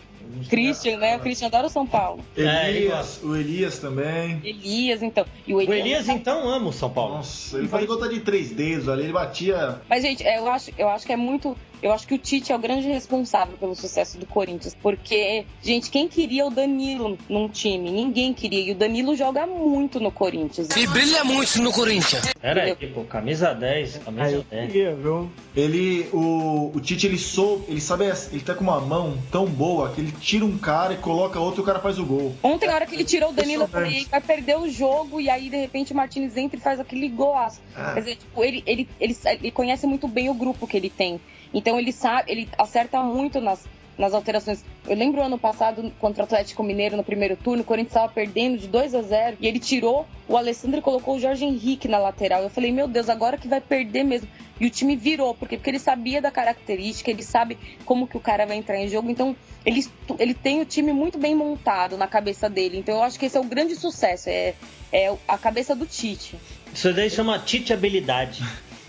Christian, 0.48 0.96
né? 0.98 1.16
O 1.16 1.20
Christian 1.20 1.46
adora 1.48 1.66
o 1.66 1.70
São 1.70 1.86
Paulo. 1.86 2.24
É, 2.36 2.70
Elias, 2.70 3.20
o 3.22 3.36
Elias 3.36 3.78
também. 3.78 4.40
Elias, 4.42 5.02
então. 5.02 5.24
E 5.46 5.52
o 5.52 5.58
O 5.58 5.60
Elias, 5.60 5.78
Elias, 5.80 6.08
então, 6.08 6.48
ama 6.48 6.68
o 6.68 6.72
São 6.72 6.90
Paulo. 6.90 7.16
Nossa, 7.16 7.58
ele 7.58 7.68
fazia 7.68 7.86
conta 7.86 8.08
de 8.08 8.20
três 8.20 8.50
dedos 8.50 8.88
ali, 8.88 9.04
ele 9.04 9.12
batia. 9.12 9.80
Mas, 9.88 10.02
gente, 10.02 10.24
é, 10.24 10.38
eu 10.38 10.50
acho, 10.50 10.70
eu 10.76 10.88
acho 10.88 11.06
que 11.06 11.12
é 11.12 11.16
muito. 11.16 11.56
Eu 11.84 11.92
acho 11.92 12.06
que 12.08 12.14
o 12.14 12.18
Tite 12.18 12.50
é 12.50 12.56
o 12.56 12.58
grande 12.58 12.88
responsável 12.88 13.58
pelo 13.58 13.74
sucesso 13.74 14.16
do 14.16 14.24
Corinthians. 14.24 14.74
Porque, 14.74 15.44
gente, 15.62 15.90
quem 15.90 16.08
queria 16.08 16.46
o 16.46 16.50
Danilo 16.50 17.18
num 17.28 17.46
time? 17.46 17.90
Ninguém 17.90 18.32
queria. 18.32 18.60
E 18.60 18.72
o 18.72 18.74
Danilo 18.74 19.14
joga 19.14 19.46
muito 19.46 20.00
no 20.00 20.10
Corinthians. 20.10 20.70
E 20.74 20.86
brilha 20.86 21.22
muito 21.24 21.60
no 21.60 21.70
Corinthians. 21.70 22.24
Pera 22.40 22.62
aí, 22.62 22.74
pô, 22.74 23.04
camisa 23.04 23.52
10, 23.52 23.96
Ah, 23.96 24.00
camisa 24.06 24.30
eu 24.30 24.42
10. 24.44 24.72
queria, 24.72 24.94
viu? 24.94 25.30
Ele, 25.54 26.08
o, 26.10 26.72
o 26.74 26.80
Tite, 26.80 27.06
ele 27.06 27.18
sou, 27.18 27.62
ele 27.68 27.82
sabe, 27.82 28.06
ele 28.32 28.40
tá 28.40 28.54
com 28.54 28.64
uma 28.64 28.80
mão 28.80 29.18
tão 29.30 29.44
boa 29.44 29.90
que 29.90 30.00
ele 30.00 30.12
tira 30.12 30.46
um 30.46 30.56
cara 30.56 30.94
e 30.94 30.96
coloca 30.96 31.38
outro 31.38 31.60
e 31.60 31.64
o 31.64 31.66
cara 31.66 31.80
faz 31.80 31.98
o 31.98 32.06
gol. 32.06 32.34
Ontem, 32.42 32.66
na 32.66 32.76
hora 32.76 32.86
que 32.86 32.94
ele 32.94 33.04
tirou 33.04 33.28
o 33.28 33.34
Danilo, 33.34 33.64
eu 33.64 33.68
falei, 33.68 34.06
vai 34.10 34.22
perder 34.22 34.56
o 34.56 34.70
jogo. 34.70 35.20
E 35.20 35.28
aí, 35.28 35.50
de 35.50 35.56
repente, 35.58 35.92
o 35.92 35.96
Martinez 35.96 36.34
entra 36.34 36.58
e 36.58 36.62
faz 36.62 36.80
aquele 36.80 37.10
golaço. 37.10 37.60
Quer 37.74 38.00
dizer, 38.00 38.16
tipo, 38.16 38.42
ele, 38.42 38.62
ele, 38.64 38.88
ele, 38.98 39.14
ele 39.26 39.50
conhece 39.50 39.86
muito 39.86 40.08
bem 40.08 40.30
o 40.30 40.34
grupo 40.34 40.66
que 40.66 40.78
ele 40.78 40.88
tem. 40.88 41.20
Então, 41.54 41.78
ele 41.78 41.92
sabe, 41.92 42.32
ele 42.32 42.48
acerta 42.58 43.00
muito 43.00 43.40
nas, 43.40 43.64
nas 43.96 44.12
alterações. 44.12 44.64
Eu 44.86 44.96
lembro 44.96 45.22
ano 45.22 45.38
passado, 45.38 45.92
contra 46.00 46.22
o 46.22 46.24
Atlético 46.24 46.62
Mineiro, 46.62 46.96
no 46.96 47.04
primeiro 47.04 47.36
turno, 47.36 47.62
o 47.62 47.64
Corinthians 47.64 47.92
estava 47.92 48.12
perdendo 48.12 48.58
de 48.58 48.66
2 48.66 48.94
a 48.94 49.02
0 49.02 49.36
e 49.40 49.46
ele 49.46 49.60
tirou 49.60 50.06
o 50.28 50.36
Alessandro 50.36 50.78
e 50.78 50.82
colocou 50.82 51.16
o 51.16 51.20
Jorge 51.20 51.44
Henrique 51.44 51.88
na 51.88 51.98
lateral. 51.98 52.42
Eu 52.42 52.50
falei, 52.50 52.72
meu 52.72 52.88
Deus, 52.88 53.08
agora 53.08 53.38
que 53.38 53.48
vai 53.48 53.60
perder 53.60 54.02
mesmo. 54.02 54.28
E 54.60 54.66
o 54.66 54.70
time 54.70 54.94
virou, 54.94 55.34
porque, 55.34 55.56
porque 55.56 55.70
ele 55.70 55.78
sabia 55.78 56.20
da 56.20 56.30
característica, 56.30 57.10
ele 57.10 57.22
sabe 57.22 57.58
como 57.84 58.06
que 58.06 58.16
o 58.16 58.20
cara 58.20 58.46
vai 58.46 58.56
entrar 58.56 58.78
em 58.78 58.88
jogo. 58.88 59.10
Então, 59.10 59.36
ele, 59.64 59.84
ele 60.18 60.34
tem 60.34 60.60
o 60.60 60.64
time 60.64 60.92
muito 60.92 61.18
bem 61.18 61.34
montado 61.34 61.96
na 61.96 62.06
cabeça 62.06 62.48
dele. 62.48 62.78
Então, 62.78 62.96
eu 62.96 63.02
acho 63.02 63.18
que 63.18 63.26
esse 63.26 63.36
é 63.36 63.40
o 63.40 63.44
grande 63.44 63.74
sucesso, 63.74 64.28
é, 64.28 64.54
é 64.92 65.14
a 65.26 65.38
cabeça 65.38 65.74
do 65.74 65.86
Tite. 65.86 66.36
Isso 66.72 66.92
daí 66.92 67.10
chama 67.10 67.38
Tite 67.38 67.72
habilidade. 67.72 68.42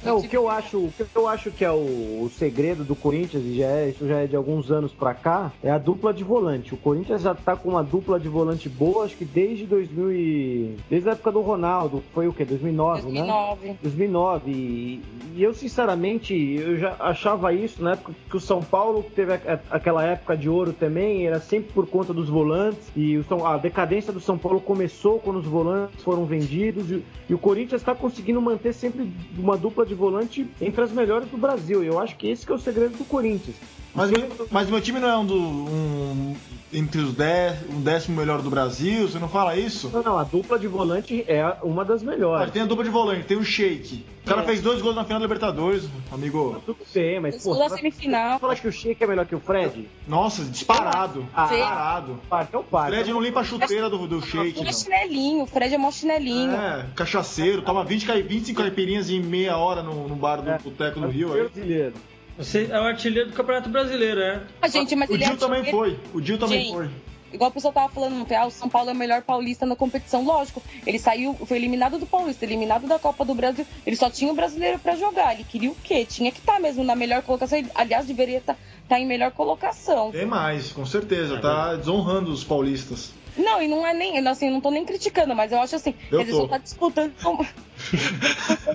Não, 0.05 0.17
o 0.17 0.27
que 0.27 0.37
eu 0.37 0.49
acho, 0.49 0.77
o 0.77 0.91
que 0.95 1.05
eu 1.15 1.27
acho 1.27 1.51
que 1.51 1.63
é 1.65 1.71
o, 1.71 1.75
o 2.23 2.31
segredo 2.37 2.83
do 2.83 2.95
Corinthians, 2.95 3.43
e 3.43 3.57
já 3.57 3.65
é, 3.67 3.89
isso 3.89 4.07
já 4.07 4.19
é 4.19 4.27
de 4.27 4.35
alguns 4.35 4.71
anos 4.71 4.91
pra 4.91 5.13
cá, 5.13 5.51
é 5.63 5.69
a 5.71 5.77
dupla 5.77 6.13
de 6.13 6.23
volante. 6.23 6.73
O 6.73 6.77
Corinthians 6.77 7.21
já 7.21 7.33
tá 7.33 7.55
com 7.55 7.69
uma 7.69 7.83
dupla 7.83 8.19
de 8.19 8.27
volante 8.29 8.69
boa, 8.69 9.05
acho 9.05 9.15
que 9.15 9.25
desde 9.25 9.65
2000 9.65 10.11
e, 10.11 10.75
desde 10.89 11.09
a 11.09 11.13
época 11.13 11.31
do 11.31 11.41
Ronaldo, 11.41 12.03
foi 12.13 12.27
o 12.27 12.33
quê? 12.33 12.45
2009, 12.45 13.01
2009. 13.03 13.67
né? 13.67 13.77
2009. 13.81 14.51
E, 14.51 15.01
e 15.35 15.43
eu 15.43 15.53
sinceramente, 15.53 16.33
eu 16.35 16.77
já 16.77 16.95
achava 16.99 17.53
isso 17.53 17.81
na 17.83 17.93
época 17.93 18.13
que 18.29 18.37
o 18.37 18.39
São 18.39 18.61
Paulo 18.61 19.03
teve 19.15 19.33
a- 19.33 19.39
a- 19.71 19.75
aquela 19.75 20.03
época 20.03 20.35
de 20.37 20.49
ouro 20.49 20.73
também, 20.73 21.25
era 21.27 21.39
sempre 21.39 21.71
por 21.73 21.87
conta 21.87 22.13
dos 22.13 22.29
volantes 22.29 22.87
e 22.95 23.17
o 23.17 23.23
São- 23.23 23.45
a 23.45 23.57
decadência 23.57 24.13
do 24.13 24.19
São 24.19 24.37
Paulo 24.37 24.59
começou 24.61 25.19
quando 25.19 25.37
os 25.39 25.45
volantes 25.45 26.03
foram 26.03 26.25
vendidos 26.25 26.89
e, 26.91 27.03
e 27.29 27.33
o 27.33 27.37
Corinthians 27.37 27.81
está 27.81 27.93
conseguindo 27.95 28.41
manter 28.41 28.73
sempre 28.73 29.11
uma 29.37 29.57
dupla 29.57 29.85
de 29.85 29.94
volante 29.95 30.47
entre 30.61 30.81
as 30.81 30.91
melhores 30.91 31.29
do 31.29 31.37
Brasil. 31.37 31.83
E 31.83 31.87
eu 31.87 31.99
acho 31.99 32.15
que 32.17 32.27
esse 32.27 32.45
que 32.45 32.51
é 32.51 32.55
o 32.55 32.59
segredo 32.59 32.97
do 32.97 33.05
Corinthians. 33.05 33.55
Mas, 33.95 34.11
meu- 34.11 34.47
mas 34.51 34.69
meu 34.69 34.81
time 34.81 34.99
não 34.99 35.07
é 35.09 35.17
um, 35.17 35.25
do, 35.25 35.35
um 35.37 36.35
entre 36.73 36.99
os 36.99 37.13
dez, 37.13 37.57
um 37.69 37.79
décimo 37.81 38.17
melhor 38.17 38.41
do 38.41 38.49
Brasil, 38.49 39.07
você 39.07 39.17
não 39.17 39.29
fala 39.29 39.55
isso? 39.55 39.89
Não, 39.93 40.03
não, 40.03 40.17
a 40.19 40.23
dupla 40.23 40.59
de 40.59 40.67
volante 40.67 41.23
é 41.27 41.55
uma 41.63 41.85
das 41.85 42.01
Ah, 42.01 42.05
melhores. 42.05 42.51
tem 42.51 42.61
a 42.63 42.65
dupla 42.65 42.83
de 42.83 42.89
volante, 42.89 43.23
tem 43.23 43.37
o 43.37 43.43
Sheik. 43.43 44.05
O 44.23 44.27
cara 44.27 44.41
É. 44.41 44.45
fez 44.45 44.61
dois 44.61 44.81
gols 44.81 44.95
na 44.95 45.05
final 45.05 45.19
da 45.19 45.25
Libertadores, 45.25 45.87
amigo. 46.11 46.61
Tudo 46.65 46.79
bem, 46.93 47.19
mas 47.21 47.41
pô, 47.41 47.53
você 47.53 47.77
semifinal. 47.77 48.37
fala 48.39 48.55
que 48.55 48.67
o 48.67 48.71
Sheik 48.71 49.01
é 49.01 49.07
melhor 49.07 49.25
que 49.25 49.35
o 49.35 49.39
Fred? 49.39 49.87
Nossa, 50.05 50.43
disparado. 50.43 51.25
Ah, 51.33 51.45
disparado. 51.45 52.19
Parte 52.29 52.53
é 52.53 52.57
o. 52.57 52.63
Fred 52.63 53.11
não 53.13 53.21
limpa 53.21 53.39
a 53.39 53.43
chuteira 53.45 53.89
do, 53.89 54.05
do 54.07 54.21
Sheik, 54.21 54.59
Ele 54.59 54.61
é 54.61 54.63
não. 54.65 54.73
chinelinho, 54.73 55.43
o 55.43 55.45
Fred 55.47 55.73
é 55.73 55.77
mó 55.77 55.89
chinelinho. 55.91 56.51
É, 56.51 56.85
cachaceiro, 56.95 57.61
toma 57.61 57.85
20, 57.85 58.05
cai- 58.05 58.21
25 58.23 58.61
caipirinhas 58.61 59.09
em 59.09 59.21
meia 59.21 59.55
hora 59.55 59.81
no, 59.81 60.07
no 60.09 60.15
bar 60.15 60.41
do 60.41 60.49
É. 60.49 60.57
Boteco 60.57 60.99
do 60.99 61.07
Rio 61.07 61.31
aí. 61.33 61.41
Brasileiro. 61.43 61.93
Você 62.37 62.67
é 62.69 62.79
o 62.79 62.83
artilheiro 62.83 63.29
do 63.29 63.35
Campeonato 63.35 63.69
Brasileiro, 63.69 64.19
é? 64.21 64.41
Ah, 64.61 64.67
gente, 64.67 64.95
mas 64.95 65.09
O 65.09 65.15
é 65.15 65.17
Dil 65.17 65.37
também 65.37 65.59
artilheiro. 65.59 65.77
foi. 65.77 65.99
O 66.13 66.21
Dil 66.21 66.37
também 66.37 66.61
Gente, 66.63 66.73
foi. 66.73 66.89
Igual 67.33 67.49
o 67.49 67.53
pessoal 67.53 67.73
tava 67.73 67.89
falando 67.91 68.25
ah, 68.33 68.45
o 68.45 68.51
São 68.51 68.69
Paulo 68.69 68.89
é 68.89 68.93
o 68.93 68.95
melhor 68.95 69.21
paulista 69.21 69.65
na 69.65 69.75
competição. 69.75 70.23
Lógico, 70.23 70.61
ele 70.85 70.97
saiu, 70.97 71.33
foi 71.33 71.57
eliminado 71.57 71.97
do 71.97 72.05
Paulista, 72.05 72.45
eliminado 72.45 72.87
da 72.87 72.97
Copa 72.97 73.25
do 73.25 73.33
Brasil. 73.35 73.65
Ele 73.85 73.95
só 73.95 74.09
tinha 74.09 74.31
o 74.31 74.35
brasileiro 74.35 74.79
pra 74.79 74.95
jogar. 74.95 75.33
Ele 75.33 75.43
queria 75.43 75.71
o 75.71 75.75
quê? 75.75 76.05
Tinha 76.05 76.31
que 76.31 76.39
estar 76.39 76.59
mesmo 76.59 76.83
na 76.83 76.95
melhor 76.95 77.21
colocação. 77.23 77.61
Aliás, 77.73 78.05
deveria 78.05 78.37
estar 78.37 78.99
em 78.99 79.05
melhor 79.05 79.31
colocação. 79.31 80.11
Tem 80.11 80.25
mais, 80.25 80.71
com 80.71 80.85
certeza. 80.85 81.37
Tá 81.39 81.75
desonrando 81.75 82.31
os 82.31 82.43
paulistas. 82.43 83.11
Não, 83.37 83.61
e 83.61 83.67
não 83.67 83.85
é 83.85 83.93
nem, 83.93 84.25
assim, 84.27 84.47
eu 84.47 84.53
não 84.53 84.61
tô 84.61 84.71
nem 84.71 84.85
criticando, 84.85 85.35
mas 85.35 85.51
eu 85.51 85.59
acho 85.59 85.75
assim, 85.75 85.93
Eu 86.09 86.19
dizer, 86.19 86.31
tô. 86.31 86.37
só 86.41 86.47
tá 86.47 86.57
disputando, 86.57 87.13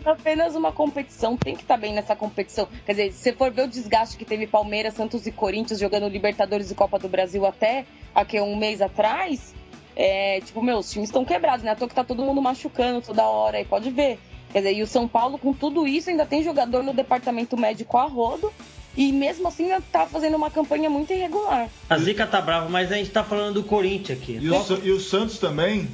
apenas 0.05 0.55
uma 0.55 0.73
competição, 0.73 1.37
tem 1.37 1.55
que 1.55 1.63
estar 1.63 1.77
bem 1.77 1.93
nessa 1.93 2.17
competição. 2.17 2.69
Quer 2.85 2.93
dizer, 2.93 3.13
se 3.13 3.19
você 3.19 3.33
for 3.33 3.51
ver 3.51 3.63
o 3.63 3.69
desgaste 3.69 4.17
que 4.17 4.25
teve 4.25 4.47
Palmeiras, 4.47 4.95
Santos 4.95 5.27
e 5.27 5.33
Corinthians 5.33 5.81
jogando 5.81 6.09
Libertadores 6.09 6.71
e 6.71 6.75
Copa 6.75 6.99
do 6.99 7.09
Brasil 7.09 7.45
até 7.47 7.85
aqui 8.15 8.41
um 8.41 8.57
mês 8.57 8.81
atrás, 8.81 9.55
é, 9.97 10.41
tipo, 10.41 10.63
meu, 10.63 10.79
os 10.79 10.91
times 10.91 11.09
estão 11.09 11.25
quebrados, 11.25 11.65
né? 11.65 11.73
À 11.73 11.77
toa 11.77 11.89
que 11.89 11.95
tá 11.95 12.05
todo 12.05 12.23
mundo 12.23 12.41
machucando 12.41 13.01
toda 13.01 13.25
hora, 13.25 13.59
aí 13.59 13.65
pode 13.65 13.91
ver. 13.91 14.19
Quer 14.53 14.59
dizer, 14.59 14.75
e 14.75 14.83
o 14.83 14.87
São 14.87 15.07
Paulo, 15.07 15.39
com 15.39 15.53
tudo 15.53 15.87
isso, 15.87 16.11
ainda 16.11 16.27
tem 16.27 16.43
jogador 16.43 16.83
no 16.83 16.93
departamento 16.93 17.57
médico 17.57 17.97
a 17.97 18.05
rodo, 18.05 18.53
e 18.97 19.13
mesmo 19.13 19.47
assim 19.47 19.65
ainda 19.65 19.83
tá 19.93 20.07
fazendo 20.07 20.37
uma 20.37 20.51
campanha 20.51 20.91
muito 20.91 21.13
irregular. 21.13 21.69
A 21.89 21.99
Zica 21.99 22.27
tá 22.27 22.41
brava, 22.41 22.69
mas 22.69 22.91
a 22.91 22.97
gente 22.97 23.11
tá 23.11 23.23
falando 23.23 23.55
do 23.55 23.63
Corinthians 23.63 24.19
aqui. 24.19 24.39
E 24.41 24.51
o, 24.51 24.85
e 24.85 24.91
o 24.91 24.99
Santos 24.99 25.39
também 25.39 25.89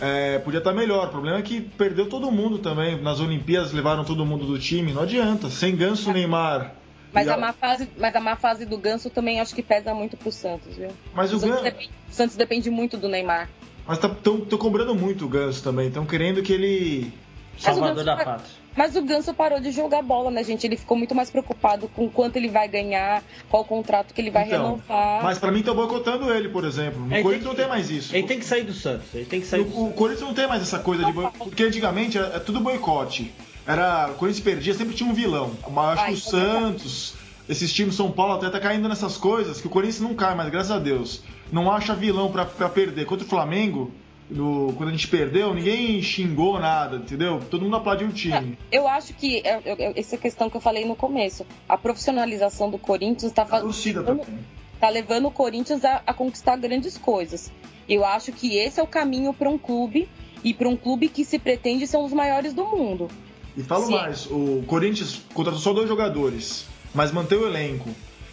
é, 0.00 0.38
podia 0.38 0.58
estar 0.58 0.72
melhor. 0.72 1.08
O 1.08 1.10
problema 1.10 1.38
é 1.38 1.42
que 1.42 1.60
perdeu 1.60 2.08
todo 2.08 2.30
mundo 2.30 2.58
também. 2.58 3.00
Nas 3.00 3.20
Olimpíadas 3.20 3.72
levaram 3.72 4.04
todo 4.04 4.24
mundo 4.24 4.46
do 4.46 4.58
time. 4.58 4.92
Não 4.92 5.02
adianta. 5.02 5.50
Sem 5.50 5.76
Ganso, 5.76 6.12
Neymar. 6.12 6.74
Mas 7.12 7.26
e 7.26 7.30
a, 7.30 7.36
má 7.36 7.52
fase, 7.52 7.88
mas 7.98 8.14
a 8.14 8.20
má 8.20 8.36
fase 8.36 8.64
do 8.64 8.78
Ganso 8.78 9.10
também 9.10 9.40
acho 9.40 9.54
que 9.54 9.62
pesa 9.62 9.92
muito 9.92 10.16
pro 10.16 10.30
Santos, 10.30 10.76
viu? 10.76 10.90
Mas 11.12 11.32
o 11.32 11.40
Santos, 11.40 11.50
Ganso. 11.50 11.64
depende, 11.64 11.90
o 12.08 12.12
Santos 12.12 12.36
depende 12.36 12.70
muito 12.70 12.96
do 12.96 13.08
Neymar. 13.08 13.50
Mas 13.86 13.98
estão 13.98 14.40
cobrando 14.56 14.94
muito 14.94 15.24
o 15.24 15.28
Ganso 15.28 15.62
também. 15.62 15.88
Estão 15.88 16.06
querendo 16.06 16.42
que 16.42 16.52
ele. 16.52 17.12
Salvador 17.58 17.94
Mas 17.96 18.02
o 18.02 18.04
da 18.06 18.14
Ganso- 18.14 18.24
pátria. 18.24 18.60
Mas 18.76 18.96
o 18.96 19.02
Ganso 19.02 19.34
parou 19.34 19.60
de 19.60 19.70
jogar 19.72 20.00
bola, 20.00 20.30
né, 20.30 20.42
gente? 20.44 20.64
Ele 20.66 20.76
ficou 20.76 20.96
muito 20.96 21.14
mais 21.14 21.30
preocupado 21.30 21.88
com 21.88 22.08
quanto 22.08 22.36
ele 22.36 22.48
vai 22.48 22.68
ganhar, 22.68 23.22
qual 23.50 23.64
contrato 23.64 24.14
que 24.14 24.20
ele 24.20 24.30
vai 24.30 24.46
Então, 24.46 24.62
renovar. 24.64 25.22
Mas 25.24 25.38
pra 25.38 25.50
mim 25.50 25.58
estão 25.58 25.74
boicotando 25.74 26.32
ele, 26.32 26.48
por 26.48 26.64
exemplo. 26.64 27.00
No 27.00 27.12
Ele 27.12 27.22
Corinthians 27.22 27.42
tem 27.42 27.48
não 27.48 27.54
tem 27.56 27.68
mais 27.68 27.90
isso. 27.90 28.14
Ele 28.14 28.26
tem 28.26 28.38
que 28.38 28.44
sair 28.44 28.62
do 28.62 28.72
Santos. 28.72 29.12
Ele 29.12 29.24
tem 29.26 29.40
que 29.40 29.46
sair 29.46 29.64
do 29.64 29.70
O, 29.70 29.72
o 29.72 29.84
Santos. 29.86 29.98
Corinthians 29.98 30.26
não 30.28 30.34
tem 30.34 30.46
mais 30.46 30.62
essa 30.62 30.78
coisa 30.78 31.04
de 31.04 31.12
boi- 31.12 31.28
Porque 31.36 31.64
antigamente 31.64 32.16
era, 32.16 32.28
é 32.28 32.38
tudo 32.38 32.60
boicote. 32.60 33.34
Era, 33.66 34.08
o 34.10 34.14
Corinthians 34.14 34.42
perdia, 34.44 34.72
sempre 34.72 34.94
tinha 34.94 35.08
um 35.10 35.12
vilão. 35.12 35.50
Mas 35.70 35.98
acho 35.98 36.04
que 36.06 36.12
o 36.12 36.14
é. 36.14 36.42
Santos, 36.42 37.14
esses 37.48 37.72
times 37.72 37.96
São 37.96 38.10
Paulo 38.10 38.34
até 38.34 38.48
tá 38.50 38.60
caindo 38.60 38.88
nessas 38.88 39.16
coisas 39.16 39.60
que 39.60 39.66
o 39.66 39.70
Corinthians 39.70 40.00
não 40.00 40.14
cai, 40.14 40.34
mas 40.34 40.48
graças 40.48 40.70
a 40.70 40.78
Deus. 40.78 41.22
Não 41.52 41.70
acha 41.70 41.92
vilão 41.94 42.30
pra 42.30 42.44
perder. 42.68 43.04
Contra 43.04 43.26
o 43.26 43.28
Flamengo, 43.28 43.92
no- 44.30 44.72
quando 44.76 44.88
a 44.88 44.92
gente 44.92 45.08
perdeu, 45.08 45.52
ninguém 45.54 46.00
xingou 46.02 46.58
nada, 46.58 46.96
entendeu? 46.96 47.40
Todo 47.50 47.62
mundo 47.62 47.76
aplaudiu 47.76 48.08
o 48.08 48.12
time. 48.12 48.56
Eu 48.70 48.86
acho 48.88 49.12
que 49.14 49.38
é- 49.44 49.60
é- 49.64 49.84
é- 49.86 49.92
essa 50.00 50.16
questão 50.16 50.48
que 50.48 50.56
eu 50.56 50.60
falei 50.60 50.84
no 50.84 50.94
começo, 50.96 51.44
a 51.68 51.76
profissionalização 51.76 52.70
do 52.70 52.78
Corinthians 52.78 53.32
está 53.32 53.44
torcida 53.44 54.02
também. 54.02 54.24
tá 54.80 54.88
levando 54.88 55.26
o 55.26 55.30
Corinthians 55.30 55.84
a, 55.84 56.02
a 56.06 56.14
conquistar 56.14 56.56
grandes 56.56 56.96
coisas. 56.96 57.52
Eu 57.88 58.04
acho 58.04 58.32
que 58.32 58.56
esse 58.56 58.78
é 58.80 58.82
o 58.82 58.86
caminho 58.86 59.34
para 59.34 59.48
um 59.50 59.58
clube 59.58 60.08
e 60.42 60.54
para 60.54 60.68
um 60.68 60.76
clube 60.76 61.08
que 61.08 61.24
se 61.24 61.38
pretende 61.38 61.86
ser 61.86 61.96
um 61.98 62.04
dos 62.04 62.12
maiores 62.12 62.54
do 62.54 62.64
mundo. 62.64 63.08
E 63.56 63.62
falo 63.62 63.86
Sim. 63.86 63.92
mais, 63.96 64.26
o 64.26 64.62
Corinthians 64.66 65.20
contratou 65.34 65.60
só 65.60 65.72
dois 65.72 65.88
jogadores, 65.88 66.66
mas 66.94 67.10
mantém 67.12 67.36
o 67.36 67.46
elenco. 67.46 67.90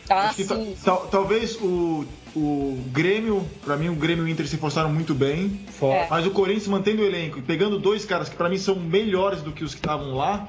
Ah, 0.09 0.27
Acho 0.27 0.35
que 0.37 0.45
ta- 0.45 0.55
sim. 0.55 0.75
tal- 0.85 1.07
talvez 1.07 1.55
o, 1.59 2.05
o 2.37 2.77
Grêmio, 2.91 3.45
pra 3.65 3.75
mim 3.75 3.89
o 3.89 3.95
Grêmio 3.95 4.27
e 4.27 4.29
o 4.29 4.31
Inter 4.31 4.47
se 4.47 4.57
forçaram 4.57 4.91
muito 4.91 5.13
bem. 5.13 5.59
É. 5.81 6.07
Mas 6.09 6.25
o 6.25 6.31
Corinthians 6.31 6.67
mantendo 6.67 7.01
o 7.01 7.05
elenco 7.05 7.39
e 7.39 7.41
pegando 7.41 7.79
dois 7.79 8.05
caras 8.05 8.29
que 8.29 8.35
pra 8.35 8.49
mim 8.49 8.57
são 8.57 8.75
melhores 8.75 9.41
do 9.41 9.51
que 9.51 9.63
os 9.63 9.73
que 9.73 9.79
estavam 9.79 10.15
lá, 10.15 10.47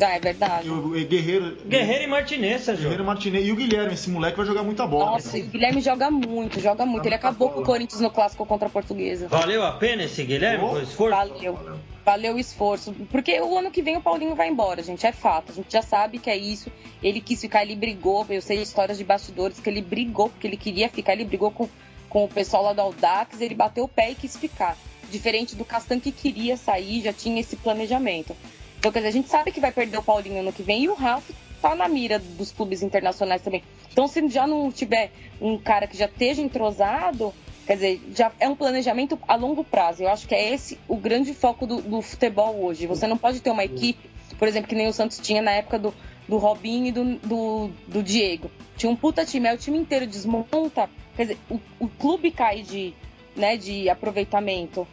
Ah, 0.00 0.16
é 0.16 0.20
verdade. 0.20 0.66
e 0.66 0.70
o 0.70 0.96
e 0.96 1.04
Guerreiro, 1.04 1.56
Guerreiro 1.66 2.04
e 2.04 2.06
Martinez, 2.06 2.62
Sérgio. 2.62 2.82
Guerreiro 2.82 3.04
Martinez 3.04 3.46
e 3.46 3.52
o 3.52 3.56
Guilherme, 3.56 3.94
esse 3.94 4.10
moleque 4.10 4.36
vai 4.36 4.46
jogar 4.46 4.62
muita 4.62 4.86
bola. 4.86 5.12
Nossa, 5.12 5.38
e 5.38 5.42
o 5.42 5.46
Guilherme 5.46 5.80
joga 5.80 6.10
muito, 6.10 6.60
joga 6.60 6.84
muito. 6.84 7.06
Ele 7.06 7.14
acabou 7.14 7.50
com 7.50 7.60
o 7.60 7.64
Corinthians 7.64 8.00
no 8.00 8.10
clássico 8.10 8.44
contra 8.46 8.68
a 8.68 8.70
Portuguesa. 8.70 9.28
Valeu 9.28 9.64
a 9.64 9.72
pena 9.72 10.04
esse 10.04 10.24
Guilherme? 10.24 10.64
Oh, 10.64 10.72
o 10.72 10.82
esforço? 10.82 11.16
Valeu. 11.16 11.58
Valeu 12.04 12.34
o 12.34 12.38
esforço. 12.38 12.92
Porque 13.10 13.40
o 13.40 13.56
ano 13.56 13.70
que 13.70 13.80
vem 13.80 13.96
o 13.96 14.02
Paulinho 14.02 14.34
vai 14.34 14.48
embora, 14.48 14.82
gente. 14.82 15.06
É 15.06 15.12
fato. 15.12 15.52
A 15.52 15.54
gente 15.54 15.72
já 15.72 15.80
sabe 15.80 16.18
que 16.18 16.28
é 16.28 16.36
isso. 16.36 16.70
Ele 17.02 17.20
quis 17.20 17.40
ficar, 17.40 17.62
ele 17.62 17.74
brigou. 17.74 18.26
Eu 18.28 18.42
sei 18.42 18.60
histórias 18.60 18.98
de 18.98 19.04
bastidores 19.04 19.58
que 19.58 19.70
ele 19.70 19.80
brigou, 19.80 20.28
porque 20.28 20.46
ele 20.46 20.56
queria 20.56 20.88
ficar. 20.88 21.14
Ele 21.14 21.24
brigou 21.24 21.50
com, 21.50 21.68
com 22.08 22.24
o 22.24 22.28
pessoal 22.28 22.62
lá 22.62 22.72
do 22.74 22.82
Audax. 22.82 23.40
Ele 23.40 23.54
bateu 23.54 23.84
o 23.84 23.88
pé 23.88 24.10
e 24.10 24.14
quis 24.14 24.36
ficar. 24.36 24.76
Diferente 25.10 25.54
do 25.54 25.64
Castan 25.64 25.98
que 25.98 26.12
queria 26.12 26.56
sair, 26.56 27.02
já 27.02 27.12
tinha 27.12 27.40
esse 27.40 27.56
planejamento. 27.56 28.36
Então, 28.84 28.92
quer 28.92 28.98
dizer, 28.98 29.08
a 29.08 29.12
gente 29.12 29.30
sabe 29.30 29.50
que 29.50 29.60
vai 29.60 29.72
perder 29.72 29.96
o 29.96 30.02
Paulinho 30.02 30.40
ano 30.40 30.52
que 30.52 30.62
vem. 30.62 30.82
E 30.82 30.88
o 30.90 30.94
Ralf 30.94 31.30
tá 31.62 31.74
na 31.74 31.88
mira 31.88 32.18
dos 32.18 32.52
clubes 32.52 32.82
internacionais 32.82 33.40
também. 33.40 33.64
Então, 33.90 34.06
se 34.06 34.28
já 34.28 34.46
não 34.46 34.70
tiver 34.70 35.10
um 35.40 35.56
cara 35.56 35.86
que 35.86 35.96
já 35.96 36.04
esteja 36.04 36.42
entrosado, 36.42 37.32
Quer 37.66 37.76
dizer, 37.76 38.00
já 38.14 38.30
é 38.38 38.46
um 38.46 38.54
planejamento 38.54 39.18
a 39.26 39.36
longo 39.36 39.64
prazo. 39.64 40.02
Eu 40.02 40.10
acho 40.10 40.28
que 40.28 40.34
é 40.34 40.52
esse 40.52 40.78
o 40.86 40.98
grande 40.98 41.32
foco 41.32 41.66
do, 41.66 41.80
do 41.80 42.02
futebol 42.02 42.62
hoje. 42.62 42.86
Você 42.86 43.06
não 43.06 43.16
pode 43.16 43.40
ter 43.40 43.48
uma 43.48 43.64
equipe, 43.64 44.06
por 44.38 44.46
exemplo, 44.46 44.68
que 44.68 44.74
nem 44.74 44.86
o 44.86 44.92
Santos 44.92 45.18
tinha 45.18 45.40
na 45.40 45.52
época 45.52 45.78
do, 45.78 45.94
do 46.28 46.36
Robinho 46.36 46.88
e 46.88 46.92
do, 46.92 47.14
do, 47.20 47.70
do 47.88 48.02
Diego. 48.02 48.50
Tinha 48.76 48.92
um 48.92 48.96
puta 48.96 49.24
time, 49.24 49.48
aí 49.48 49.54
o 49.54 49.58
time 49.58 49.78
inteiro 49.78 50.06
desmonta. 50.06 50.90
Quer 51.16 51.22
dizer, 51.22 51.38
o, 51.48 51.58
o 51.80 51.88
clube 51.88 52.30
cai 52.30 52.60
de, 52.60 52.92
né, 53.34 53.56
de 53.56 53.88
aproveitamento. 53.88 54.86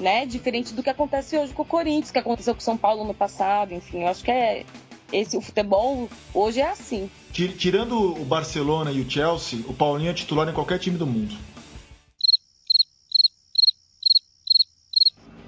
Né? 0.00 0.24
Diferente 0.24 0.72
do 0.72 0.82
que 0.82 0.88
acontece 0.88 1.36
hoje 1.36 1.52
com 1.52 1.60
o 1.62 1.66
Corinthians, 1.66 2.10
que 2.10 2.18
aconteceu 2.18 2.54
com 2.54 2.60
o 2.60 2.64
São 2.64 2.76
Paulo 2.76 3.04
no 3.04 3.12
passado, 3.12 3.74
enfim, 3.74 4.00
eu 4.00 4.08
acho 4.08 4.24
que 4.24 4.30
é 4.30 4.64
esse 5.12 5.36
o 5.36 5.40
futebol 5.42 6.08
hoje 6.32 6.60
é 6.60 6.70
assim. 6.70 7.10
Ti- 7.32 7.48
Tirando 7.48 8.14
o 8.18 8.24
Barcelona 8.24 8.90
e 8.92 9.00
o 9.02 9.10
Chelsea, 9.10 9.60
o 9.68 9.74
Paulinho 9.74 10.10
é 10.10 10.14
titular 10.14 10.48
em 10.48 10.54
qualquer 10.54 10.78
time 10.78 10.96
do 10.96 11.06
mundo. 11.06 11.36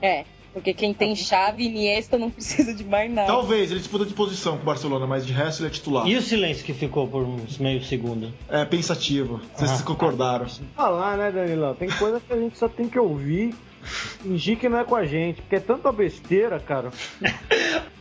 É, 0.01 0.25
porque 0.53 0.75
quem 0.75 0.93
tem 0.93 1.15
chave 1.15 1.65
Iniesta 1.65 2.19
não 2.19 2.29
precisa 2.31 2.75
de 2.75 2.85
mais 2.85 3.11
nada. 3.11 3.29
Talvez 3.29 3.71
ele 3.71 3.79
disputa 3.81 4.05
de 4.05 4.13
posição 4.15 4.57
com 4.57 4.63
o 4.63 4.67
Barcelona, 4.67 5.07
mas 5.07 5.25
de 5.25 5.33
resto 5.33 5.61
ele 5.61 5.69
é 5.69 5.71
titular. 5.71 6.07
E 6.07 6.17
o 6.17 6.21
silêncio 6.23 6.65
que 6.65 6.75
ficou 6.75 7.07
por 7.07 7.23
uns 7.23 7.57
meio 7.59 7.83
segundo? 7.85 8.35
É 8.49 8.65
pensativo. 8.65 9.41
Vocês 9.55 9.71
Ah. 9.71 9.77
se 9.77 9.85
concordaram. 9.85 10.47
Falar, 10.75 11.17
né, 11.17 11.31
Danilão? 11.31 11.75
Tem 11.75 11.89
coisa 11.89 12.21
que 12.21 12.33
a 12.33 12.37
gente 12.37 12.59
só 12.59 12.69
tem 12.69 12.89
que 12.89 12.99
ouvir, 12.99 13.55
fingir 13.83 14.59
que 14.59 14.69
não 14.69 14.79
é 14.79 14.85
com 14.85 14.97
a 14.97 15.05
gente, 15.05 15.43
porque 15.43 15.57
é 15.57 15.61
tanta 15.61 15.91
besteira, 15.93 16.59
cara. 16.61 16.91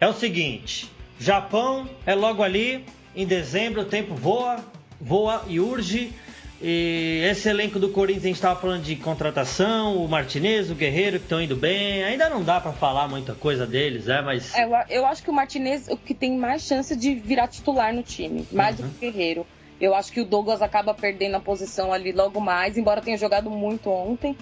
É 0.00 0.06
o 0.06 0.12
seguinte: 0.12 0.90
Japão 1.18 1.88
é 2.06 2.14
logo 2.14 2.42
ali, 2.42 2.84
em 3.16 3.26
dezembro 3.26 3.82
o 3.82 3.84
tempo 3.84 4.14
voa, 4.14 4.64
voa 5.00 5.44
e 5.48 5.58
urge. 5.58 6.12
E 6.60 7.22
esse 7.30 7.48
elenco 7.48 7.78
do 7.78 7.88
Corinthians, 7.90 8.24
a 8.24 8.26
gente 8.26 8.36
estava 8.36 8.60
falando 8.60 8.82
de 8.82 8.96
contratação, 8.96 9.96
o 9.96 10.08
Martinez, 10.08 10.70
o 10.72 10.74
Guerreiro, 10.74 11.18
que 11.18 11.24
estão 11.24 11.40
indo 11.40 11.54
bem. 11.54 12.02
Ainda 12.02 12.28
não 12.28 12.42
dá 12.42 12.60
para 12.60 12.72
falar 12.72 13.06
muita 13.06 13.32
coisa 13.32 13.64
deles, 13.64 14.06
né? 14.06 14.20
Mas. 14.22 14.54
É, 14.56 14.64
eu, 14.64 14.70
eu, 14.88 15.06
acho 15.06 15.22
que 15.22 15.30
o 15.30 15.32
Martinez 15.32 15.86
o 15.88 15.96
que 15.96 16.14
tem 16.14 16.36
mais 16.36 16.62
chance 16.62 16.96
de 16.96 17.14
virar 17.14 17.46
titular 17.46 17.94
no 17.94 18.02
time, 18.02 18.46
mais 18.50 18.78
uhum. 18.78 18.88
do 18.88 18.92
que 18.94 19.08
o 19.08 19.12
Guerreiro. 19.12 19.46
Eu 19.80 19.94
acho 19.94 20.12
que 20.12 20.20
o 20.20 20.24
Douglas 20.24 20.60
acaba 20.60 20.92
perdendo 20.92 21.36
a 21.36 21.40
posição 21.40 21.92
ali 21.92 22.12
logo 22.12 22.40
mais, 22.40 22.76
embora 22.76 23.00
tenha 23.00 23.16
jogado 23.16 23.50
muito 23.50 23.90
ontem. 23.90 24.36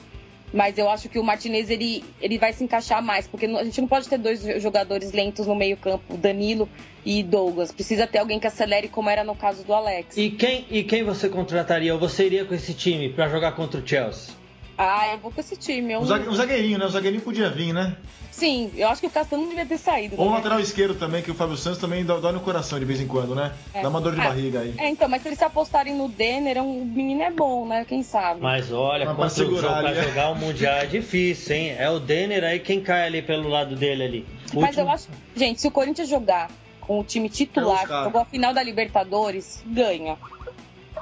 Mas 0.53 0.79
eu 0.79 0.89
acho 0.89 1.09
que 1.09 1.19
o 1.19 1.25
Martinez 1.25 1.69
ele, 1.71 2.05
ele 2.21 2.39
vai 2.39 2.53
se 2.53 2.63
encaixar 2.63 3.03
mais, 3.03 3.27
porque 3.27 3.47
a 3.47 3.65
gente 3.65 3.81
não 3.81 3.89
pode 3.89 4.09
ter 4.09 4.17
dois 4.17 4.43
jogadores 4.63 5.13
lentos 5.13 5.47
no 5.47 5.55
meio-campo, 5.55 6.17
Danilo 6.17 6.69
e 7.05 7.23
Douglas. 7.23 7.73
Precisa 7.73 8.07
ter 8.07 8.19
alguém 8.19 8.39
que 8.39 8.47
acelere, 8.47 8.89
como 8.89 9.11
era 9.11 9.25
no 9.25 9.35
caso 9.35 9.65
do 9.65 9.75
Alex. 9.75 10.17
E 10.17 10.31
quem, 10.31 10.65
e 10.71 10.85
quem 10.85 11.03
você 11.03 11.29
contrataria 11.29 11.93
ou 11.93 12.01
você 12.01 12.27
iria 12.27 12.45
com 12.45 12.55
esse 12.55 12.73
time 12.75 13.13
para 13.13 13.29
jogar 13.29 13.53
contra 13.53 13.81
o 13.81 13.87
Chelsea? 13.87 14.35
Ah, 14.79 15.13
eu 15.13 15.19
vou 15.19 15.31
com 15.31 15.41
esse 15.41 15.57
time. 15.57 15.95
Eu... 15.95 16.01
O 16.01 16.35
zagueirinho, 16.35 16.79
né? 16.79 16.85
O 16.85 16.91
zagueirinho 16.91 17.23
podia 17.23 17.49
vir, 17.49 17.73
né? 17.73 17.97
Sim, 18.31 18.71
eu 18.77 18.89
acho 18.89 19.01
que 19.01 19.07
o 19.07 19.11
Castanho 19.11 19.43
não 19.43 19.49
devia 19.49 19.65
ter 19.65 19.79
saído. 19.79 20.15
Ou 20.19 20.29
o 20.29 20.31
lateral 20.31 20.61
esquerdo 20.61 20.95
também, 20.95 21.23
que 21.23 21.31
o 21.31 21.35
Fábio 21.35 21.57
Santos 21.57 21.79
também 21.81 22.05
dói 22.05 22.33
no 22.33 22.41
coração 22.41 22.79
de 22.79 22.85
vez 22.85 23.01
em 23.01 23.07
quando, 23.07 23.35
né? 23.35 23.55
É. 23.73 23.81
Dá 23.81 23.89
uma 23.89 23.99
dor 23.99 24.15
de 24.15 24.21
ah, 24.21 24.25
barriga 24.25 24.61
aí. 24.61 24.75
É, 24.77 24.91
então, 24.91 25.09
mas 25.09 25.23
se 25.23 25.29
eles 25.29 25.39
se 25.39 25.45
apostarem 25.45 25.95
no 25.95 26.07
Denner, 26.07 26.63
o 26.63 26.85
menino 26.85 27.23
é 27.23 27.31
bom, 27.31 27.67
né? 27.67 27.87
Quem 27.89 28.03
sabe? 28.03 28.43
Mas 28.43 28.71
olha, 28.71 29.11
mas 29.15 29.37
jogo, 29.37 29.57
pra 29.59 29.95
jogar 29.95 30.33
o 30.33 30.37
Mundial 30.37 30.75
é 30.75 30.85
difícil, 30.85 31.57
hein? 31.57 31.77
É 31.79 31.89
o 31.89 31.99
Denner 31.99 32.45
aí 32.45 32.61
quem 32.61 32.83
cai 32.83 33.07
ali 33.07 33.23
pelo 33.23 33.49
lado 33.49 33.75
dele 33.75 34.05
ali. 34.05 34.27
Mas 34.53 34.77
eu 34.77 34.87
acho, 34.91 35.09
gente, 35.35 35.63
se 35.63 35.69
o 35.69 35.71
Corinthians 35.71 36.09
jogar 36.09 36.51
com 36.83 37.01
o 37.01 37.05
time 37.05 37.31
titular, 37.31 37.85
é 37.85 38.05
jogou 38.05 38.21
a 38.21 38.25
final 38.27 38.53
da 38.53 38.63
Libertadores, 38.63 39.63
ganha. 39.67 40.19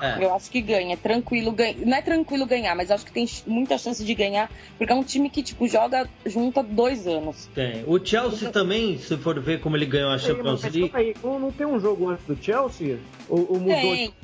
É. 0.00 0.24
Eu 0.24 0.34
acho 0.34 0.50
que 0.50 0.60
ganha, 0.60 0.96
tranquilo 0.96 1.52
ganha. 1.52 1.76
Não 1.84 1.96
é 1.96 2.02
tranquilo 2.02 2.46
ganhar, 2.46 2.74
mas 2.74 2.90
acho 2.90 3.04
que 3.04 3.12
tem 3.12 3.28
muita 3.46 3.78
chance 3.78 4.04
de 4.04 4.14
ganhar, 4.14 4.50
porque 4.76 4.92
é 4.92 4.96
um 4.96 5.04
time 5.04 5.30
que, 5.30 5.42
tipo, 5.42 5.66
joga 5.68 6.08
junto 6.26 6.60
há 6.60 6.62
dois 6.62 7.06
anos. 7.06 7.48
Tem. 7.54 7.84
O 7.86 8.04
Chelsea 8.04 8.50
também, 8.50 8.98
se 8.98 9.16
for 9.16 9.38
ver 9.40 9.60
como 9.60 9.76
ele 9.76 9.86
ganhou 9.86 10.10
a 10.10 10.18
Champions 10.18 10.62
League. 10.62 10.90
Aí, 10.92 11.14
não 11.22 11.50
tem 11.52 11.66
um 11.66 11.80
jogo 11.80 12.10
antes 12.10 12.26
do 12.26 12.36
Chelsea? 12.42 12.98
Ou, 13.28 13.46
ou 13.48 13.60
mudou? 13.60 13.80
Tem. 13.80 14.14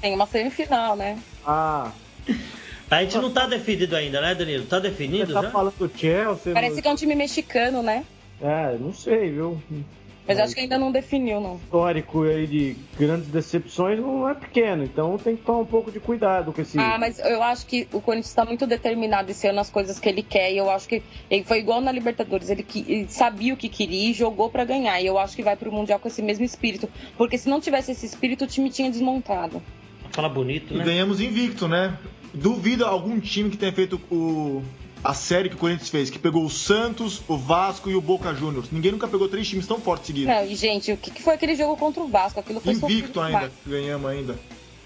Tem 0.00 0.14
uma 0.14 0.26
semifinal, 0.26 0.94
né? 0.94 1.18
Ah. 1.44 1.90
A 2.90 3.02
gente 3.02 3.18
não 3.18 3.30
tá 3.30 3.46
definido 3.46 3.94
ainda, 3.96 4.20
né, 4.20 4.34
Danilo? 4.34 4.64
Tá 4.64 4.78
definido 4.78 5.26
Você 5.26 5.32
tá 5.34 5.42
já? 5.42 5.50
falando 5.50 5.74
do 5.76 5.98
Chelsea. 5.98 6.54
Parece 6.54 6.80
que 6.80 6.88
é 6.88 6.90
um 6.90 6.96
time 6.96 7.14
mexicano, 7.14 7.82
né? 7.82 8.04
É, 8.40 8.76
não 8.78 8.94
sei, 8.94 9.30
viu? 9.30 9.60
Mas 10.28 10.38
acho 10.38 10.54
que 10.54 10.60
ainda 10.60 10.76
não 10.76 10.92
definiu, 10.92 11.40
não. 11.40 11.54
O 11.54 11.56
histórico 11.56 12.22
aí 12.24 12.46
de 12.46 12.76
grandes 12.98 13.28
decepções 13.28 13.98
não 13.98 14.28
é 14.28 14.34
pequeno, 14.34 14.84
então 14.84 15.16
tem 15.16 15.34
que 15.34 15.42
tomar 15.42 15.60
um 15.60 15.64
pouco 15.64 15.90
de 15.90 15.98
cuidado 15.98 16.52
com 16.52 16.60
esse. 16.60 16.78
Ah, 16.78 16.98
mas 17.00 17.18
eu 17.18 17.42
acho 17.42 17.66
que 17.66 17.88
o 17.94 18.00
Corinthians 18.02 18.28
está 18.28 18.44
muito 18.44 18.66
determinado 18.66 19.30
esse 19.30 19.46
ano 19.46 19.56
nas 19.56 19.70
coisas 19.70 19.98
que 19.98 20.06
ele 20.06 20.22
quer, 20.22 20.52
e 20.52 20.58
eu 20.58 20.70
acho 20.70 20.86
que 20.86 21.02
ele 21.30 21.44
foi 21.44 21.60
igual 21.60 21.80
na 21.80 21.90
Libertadores, 21.90 22.50
ele, 22.50 22.66
ele 22.86 23.08
sabia 23.08 23.54
o 23.54 23.56
que 23.56 23.70
queria 23.70 24.10
e 24.10 24.12
jogou 24.12 24.50
para 24.50 24.66
ganhar, 24.66 25.00
e 25.00 25.06
eu 25.06 25.18
acho 25.18 25.34
que 25.34 25.42
vai 25.42 25.56
pro 25.56 25.72
Mundial 25.72 25.98
com 25.98 26.08
esse 26.08 26.20
mesmo 26.20 26.44
espírito, 26.44 26.90
porque 27.16 27.38
se 27.38 27.48
não 27.48 27.58
tivesse 27.58 27.92
esse 27.92 28.04
espírito, 28.04 28.44
o 28.44 28.46
time 28.46 28.68
tinha 28.68 28.90
desmontado. 28.90 29.62
Fala 30.10 30.28
bonito, 30.28 30.74
né? 30.74 30.82
E 30.82 30.84
ganhamos 30.84 31.20
invicto, 31.20 31.66
né? 31.66 31.96
Duvido 32.34 32.84
algum 32.84 33.18
time 33.18 33.48
que 33.48 33.56
tenha 33.56 33.72
feito 33.72 33.98
o, 34.10 34.62
a 35.08 35.14
série 35.14 35.48
que 35.48 35.54
o 35.54 35.58
Corinthians 35.58 35.88
fez, 35.88 36.10
que 36.10 36.18
pegou 36.18 36.44
o 36.44 36.50
Santos, 36.50 37.22
o 37.26 37.38
Vasco 37.38 37.88
e 37.88 37.94
o 37.94 38.00
Boca 38.00 38.34
Juniors. 38.34 38.70
Ninguém 38.70 38.92
nunca 38.92 39.08
pegou 39.08 39.26
três 39.26 39.48
times 39.48 39.66
tão 39.66 39.80
fortes 39.80 40.08
seguidos. 40.08 40.34
Não, 40.34 40.44
e 40.44 40.54
gente, 40.54 40.92
o 40.92 40.98
que 40.98 41.22
foi 41.22 41.32
aquele 41.32 41.56
jogo 41.56 41.78
contra 41.78 42.02
o 42.02 42.08
Vasco? 42.08 42.38
Aquilo 42.38 42.60
foi 42.60 42.74
Invicto 42.74 43.18
ainda, 43.18 43.50
ganhamos 43.66 44.10
ainda. 44.10 44.38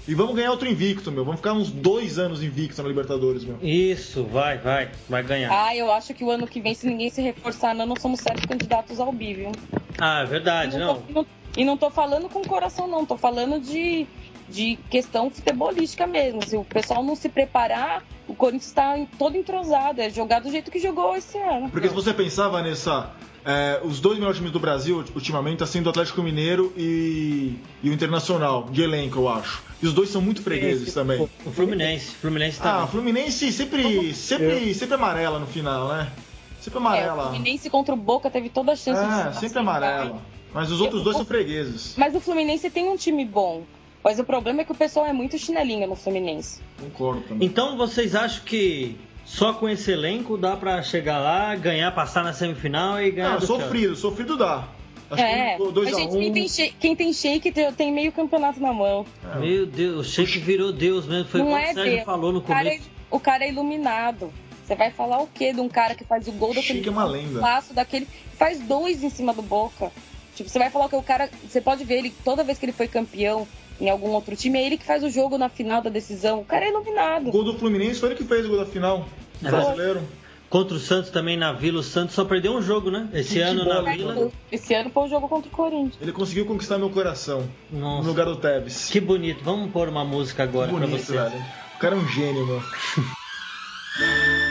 E 0.06 0.14
vamos 0.14 0.36
ganhar 0.36 0.52
outro 0.52 0.68
invicto, 0.68 1.10
meu. 1.10 1.24
Vamos 1.24 1.40
ficar 1.40 1.54
uns 1.54 1.72
dois 1.72 2.20
anos 2.20 2.40
invicto 2.40 2.80
na 2.80 2.88
Libertadores, 2.88 3.44
meu. 3.44 3.58
Isso, 3.60 4.22
vai, 4.22 4.58
vai, 4.58 4.92
vai 5.08 5.24
ganhar. 5.24 5.50
Ah, 5.52 5.74
eu 5.74 5.90
acho 5.90 6.14
que 6.14 6.22
o 6.22 6.30
ano 6.30 6.46
que 6.46 6.60
vem, 6.60 6.72
se 6.72 6.86
ninguém 6.86 7.10
se 7.10 7.20
reforçar, 7.20 7.74
não, 7.74 7.84
não 7.84 7.96
somos 7.96 8.20
sete 8.20 8.46
candidatos 8.46 9.00
ao 9.00 9.10
bi, 9.10 9.34
viu? 9.34 9.52
Ah, 9.98 10.22
é 10.22 10.26
verdade, 10.26 10.76
e 10.76 10.78
não. 10.78 10.86
não. 10.86 10.94
Tô, 10.94 11.10
e 11.10 11.14
não. 11.14 11.26
E 11.56 11.64
não 11.64 11.76
tô 11.76 11.90
falando 11.90 12.28
com 12.28 12.42
coração, 12.42 12.86
não. 12.86 13.04
Tô 13.04 13.16
falando 13.16 13.60
de 13.60 14.06
de 14.52 14.78
questão 14.90 15.30
futebolística 15.30 16.06
mesmo. 16.06 16.46
Se 16.46 16.56
o 16.56 16.64
pessoal 16.64 17.02
não 17.02 17.16
se 17.16 17.28
preparar, 17.28 18.04
o 18.28 18.34
Corinthians 18.34 18.66
está 18.66 18.94
todo 19.18 19.36
entrosado, 19.36 20.00
é 20.00 20.10
jogar 20.10 20.40
do 20.40 20.50
jeito 20.50 20.70
que 20.70 20.78
jogou 20.78 21.16
esse 21.16 21.38
ano. 21.38 21.70
Porque 21.70 21.88
se 21.88 21.94
você 21.94 22.12
pensar, 22.12 22.48
Vanessa, 22.48 23.10
é, 23.44 23.80
os 23.82 23.98
dois 24.00 24.18
melhores 24.18 24.36
times 24.36 24.52
do 24.52 24.60
Brasil 24.60 25.04
ultimamente 25.14 25.58
tá 25.58 25.66
sendo 25.66 25.86
o 25.86 25.90
Atlético 25.90 26.22
Mineiro 26.22 26.72
e, 26.76 27.58
e, 27.82 27.90
o 27.90 27.92
Internacional, 27.92 28.68
de 28.70 28.82
elenco, 28.82 29.18
eu 29.18 29.28
acho. 29.28 29.62
E 29.82 29.86
os 29.86 29.92
dois 29.92 30.10
são 30.10 30.20
muito 30.20 30.42
fregueses 30.42 30.88
Esse, 30.88 30.94
também. 30.94 31.28
O 31.44 31.50
Fluminense, 31.50 32.14
Fluminense 32.14 32.60
tá. 32.60 32.74
Ah, 32.74 32.84
o 32.84 32.88
Fluminense 32.88 33.50
sempre, 33.50 34.14
sempre, 34.14 34.72
sempre 34.74 34.94
amarela 34.94 35.40
no 35.40 35.46
final, 35.46 35.88
né? 35.88 36.12
Sempre 36.60 36.78
amarela. 36.78 37.22
É, 37.22 37.26
o 37.26 37.28
Fluminense 37.30 37.68
contra 37.68 37.94
o 37.94 37.96
Boca 37.96 38.30
teve 38.30 38.48
toda 38.48 38.72
a 38.72 38.76
chance 38.76 39.02
é, 39.02 39.30
de 39.30 39.40
sempre 39.40 39.58
amarela. 39.58 40.22
Mas 40.54 40.70
os 40.70 40.80
outros 40.80 41.02
dois 41.02 41.16
são 41.16 41.24
fregueses. 41.24 41.94
Mas 41.96 42.14
o 42.14 42.20
Fluminense 42.20 42.70
tem 42.70 42.88
um 42.88 42.96
time 42.96 43.24
bom. 43.24 43.64
Mas 44.02 44.18
o 44.18 44.24
problema 44.24 44.62
é 44.62 44.64
que 44.64 44.72
o 44.72 44.74
pessoal 44.74 45.06
é 45.06 45.12
muito 45.12 45.38
chinelinho 45.38 45.86
no 45.86 45.94
Fluminense. 45.94 46.60
Concordo 46.80 47.20
também. 47.22 47.46
Então 47.46 47.76
vocês 47.76 48.14
acham 48.14 48.44
que 48.44 48.96
só 49.24 49.52
com 49.52 49.68
esse 49.68 49.90
elenco 49.92 50.36
dá 50.36 50.56
para 50.56 50.82
chegar 50.82 51.18
lá, 51.18 51.54
ganhar, 51.54 51.92
passar 51.92 52.24
na 52.24 52.32
semifinal 52.32 53.00
e 53.00 53.10
ganhar? 53.10 53.34
Não, 53.34 53.40
sofrido, 53.40 53.94
sofrido 53.94 54.36
dá. 54.36 54.68
Acho 55.10 55.22
é, 55.22 55.56
que 55.56 55.72
dois 55.72 55.94
a 55.94 56.00
gente, 56.00 56.16
um... 56.16 56.20
quem, 56.20 56.32
tem 56.32 56.48
shake, 56.48 56.76
quem 56.80 56.96
tem 56.96 57.12
shake 57.12 57.52
tem 57.76 57.92
meio 57.92 58.10
campeonato 58.12 58.58
na 58.60 58.72
mão. 58.72 59.04
É. 59.34 59.38
Meu 59.38 59.66
Deus, 59.66 60.06
o 60.06 60.10
shake 60.10 60.38
virou 60.38 60.72
Deus 60.72 61.06
mesmo. 61.06 61.26
Foi 61.26 61.40
Não 61.40 61.56
é 61.56 61.70
o 61.70 61.74
Sérgio 61.74 61.92
Deus. 61.92 62.04
falou 62.04 62.32
no 62.32 62.38
o 62.38 62.42
começo. 62.42 62.64
Cara 62.64 62.74
é, 62.74 62.80
o 63.10 63.20
cara 63.20 63.44
é 63.44 63.48
iluminado. 63.50 64.32
Você 64.64 64.74
vai 64.74 64.90
falar 64.90 65.20
o 65.20 65.26
quê 65.26 65.52
de 65.52 65.60
um 65.60 65.68
cara 65.68 65.94
que 65.94 66.04
faz 66.04 66.26
o 66.28 66.32
gol 66.32 66.54
daquele 66.54 66.78
Chique 66.78 66.88
é 66.88 66.92
uma 66.92 67.04
lenda. 67.04 67.40
passo 67.40 67.74
daquele. 67.74 68.08
Faz 68.38 68.58
dois 68.60 69.02
em 69.02 69.10
cima 69.10 69.34
do 69.34 69.42
boca. 69.42 69.92
Tipo, 70.34 70.48
você 70.48 70.58
vai 70.58 70.70
falar 70.70 70.88
que 70.88 70.96
o 70.96 71.02
cara. 71.02 71.28
Você 71.46 71.60
pode 71.60 71.84
ver 71.84 71.98
ele 71.98 72.14
toda 72.24 72.42
vez 72.42 72.58
que 72.58 72.64
ele 72.64 72.72
foi 72.72 72.88
campeão, 72.88 73.46
em 73.82 73.90
algum 73.90 74.10
outro 74.10 74.36
time, 74.36 74.60
é 74.60 74.64
ele 74.64 74.78
que 74.78 74.84
faz 74.84 75.02
o 75.02 75.10
jogo 75.10 75.36
na 75.36 75.48
final 75.48 75.82
da 75.82 75.90
decisão. 75.90 76.40
O 76.40 76.44
cara 76.44 76.64
é 76.64 76.68
iluminado. 76.68 77.28
O 77.28 77.32
gol 77.32 77.42
do 77.42 77.58
Fluminense 77.58 77.98
foi 77.98 78.10
ele 78.10 78.16
que 78.16 78.24
fez 78.24 78.46
o 78.46 78.48
gol 78.48 78.58
da 78.58 78.66
final. 78.66 79.08
É. 79.44 79.50
Brasileiro. 79.50 80.02
Contra 80.48 80.76
o 80.76 80.78
Santos 80.78 81.10
também 81.10 81.36
na 81.36 81.52
Vila, 81.52 81.80
o 81.80 81.82
Santos 81.82 82.14
só 82.14 82.24
perdeu 82.24 82.52
um 82.52 82.62
jogo, 82.62 82.90
né? 82.90 83.08
Esse 83.12 83.34
que 83.34 83.40
ano 83.40 83.64
na 83.64 83.80
Vila. 83.80 84.30
Esse 84.52 84.72
ano 84.74 84.90
foi 84.90 85.04
o 85.04 85.08
jogo 85.08 85.28
contra 85.28 85.48
o 85.48 85.52
Corinthians. 85.52 85.96
Ele 86.00 86.12
conseguiu 86.12 86.46
conquistar 86.46 86.78
meu 86.78 86.90
coração. 86.90 87.48
Nossa. 87.70 88.02
No 88.02 88.08
lugar 88.08 88.26
do 88.26 88.36
Tevez. 88.36 88.88
Que 88.88 89.00
bonito. 89.00 89.42
Vamos 89.42 89.72
pôr 89.72 89.88
uma 89.88 90.04
música 90.04 90.44
agora 90.44 90.68
que 90.68 90.74
bonito, 90.74 90.90
pra 90.90 90.98
você. 90.98 91.12
Velho. 91.30 91.44
O 91.74 91.78
cara 91.78 91.96
é 91.96 91.98
um 91.98 92.06
gênio, 92.06 92.46
mano. 92.46 92.62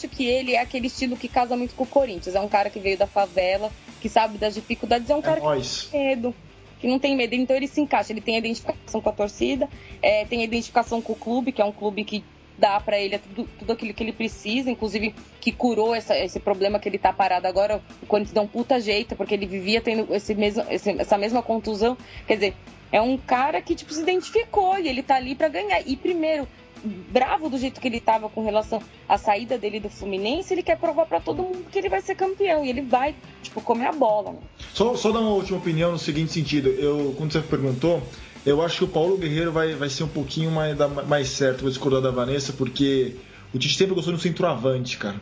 acho 0.00 0.08
que 0.08 0.24
ele 0.24 0.54
é 0.54 0.60
aquele 0.60 0.86
estilo 0.86 1.16
que 1.16 1.28
casa 1.28 1.56
muito 1.56 1.74
com 1.74 1.84
o 1.84 1.86
Corinthians. 1.86 2.34
É 2.34 2.40
um 2.40 2.48
cara 2.48 2.70
que 2.70 2.80
veio 2.80 2.96
da 2.96 3.06
favela, 3.06 3.70
que 4.00 4.08
sabe 4.08 4.38
das 4.38 4.54
dificuldades, 4.54 5.10
é 5.10 5.14
um 5.14 5.18
é 5.18 5.22
cara 5.22 5.40
nós. 5.40 5.82
que 5.82 5.84
não 5.84 5.90
tem 5.90 6.08
medo. 6.08 6.34
Que 6.80 6.88
não 6.88 6.98
tem 6.98 7.16
medo, 7.16 7.34
então 7.34 7.54
ele 7.54 7.68
se 7.68 7.80
encaixa. 7.80 8.12
Ele 8.12 8.22
tem 8.22 8.36
a 8.36 8.38
identificação 8.38 9.00
com 9.00 9.08
a 9.08 9.12
torcida, 9.12 9.68
é, 10.00 10.24
tem 10.24 10.40
a 10.40 10.44
identificação 10.44 11.02
com 11.02 11.12
o 11.12 11.16
clube, 11.16 11.52
que 11.52 11.60
é 11.60 11.64
um 11.64 11.72
clube 11.72 12.04
que 12.04 12.24
dá 12.56 12.80
para 12.80 12.98
ele 12.98 13.18
tudo, 13.18 13.48
tudo 13.58 13.72
aquilo 13.72 13.94
que 13.94 14.02
ele 14.02 14.12
precisa, 14.12 14.70
inclusive 14.70 15.14
que 15.40 15.50
curou 15.50 15.94
essa, 15.94 16.16
esse 16.18 16.38
problema 16.38 16.78
que 16.78 16.88
ele 16.88 16.98
tá 16.98 17.12
parado 17.12 17.46
agora. 17.46 17.82
O 18.02 18.06
Corinthians 18.06 18.34
dá 18.34 18.40
um 18.40 18.46
puta 18.46 18.80
jeito, 18.80 19.14
porque 19.14 19.34
ele 19.34 19.46
vivia 19.46 19.80
tendo 19.80 20.14
esse 20.14 20.34
mesmo, 20.34 20.64
esse, 20.70 20.90
essa 20.98 21.18
mesma 21.18 21.42
contusão. 21.42 21.96
Quer 22.26 22.34
dizer, 22.34 22.54
é 22.90 23.00
um 23.00 23.16
cara 23.16 23.60
que 23.60 23.74
tipo, 23.74 23.92
se 23.92 24.00
identificou 24.00 24.78
e 24.78 24.88
ele 24.88 25.02
tá 25.02 25.16
ali 25.16 25.34
para 25.34 25.48
ganhar. 25.48 25.80
E 25.86 25.96
primeiro, 25.96 26.48
bravo 26.84 27.48
do 27.48 27.58
jeito 27.58 27.80
que 27.80 27.88
ele 27.88 27.98
estava 27.98 28.28
com 28.28 28.44
relação 28.44 28.82
à 29.08 29.18
saída 29.18 29.58
dele 29.58 29.80
do 29.80 29.88
Fluminense, 29.88 30.52
ele 30.52 30.62
quer 30.62 30.78
provar 30.78 31.06
para 31.06 31.20
todo 31.20 31.42
mundo 31.42 31.66
que 31.70 31.78
ele 31.78 31.88
vai 31.88 32.00
ser 32.00 32.14
campeão 32.14 32.64
e 32.64 32.70
ele 32.70 32.82
vai, 32.82 33.14
tipo, 33.42 33.60
comer 33.60 33.86
a 33.86 33.92
bola. 33.92 34.32
Né? 34.32 34.38
Só, 34.72 34.96
só 34.96 35.12
dar 35.12 35.20
uma 35.20 35.30
última 35.30 35.58
opinião 35.58 35.92
no 35.92 35.98
seguinte 35.98 36.32
sentido. 36.32 36.68
Eu, 36.68 37.14
quando 37.16 37.32
você 37.32 37.40
perguntou, 37.40 38.02
eu 38.44 38.62
acho 38.62 38.78
que 38.78 38.84
o 38.84 38.88
Paulo 38.88 39.16
Guerreiro 39.16 39.52
vai, 39.52 39.74
vai 39.74 39.88
ser 39.88 40.04
um 40.04 40.08
pouquinho 40.08 40.50
mais, 40.50 40.76
mais 41.06 41.28
certo, 41.28 41.60
vou 41.60 41.70
discordar 41.70 42.00
da 42.00 42.10
Vanessa, 42.10 42.52
porque 42.52 43.16
o 43.52 43.58
Tite 43.58 43.76
sempre 43.76 43.94
gostou 43.94 44.14
de 44.14 44.18
um 44.18 44.22
centroavante, 44.22 44.96
cara. 44.96 45.20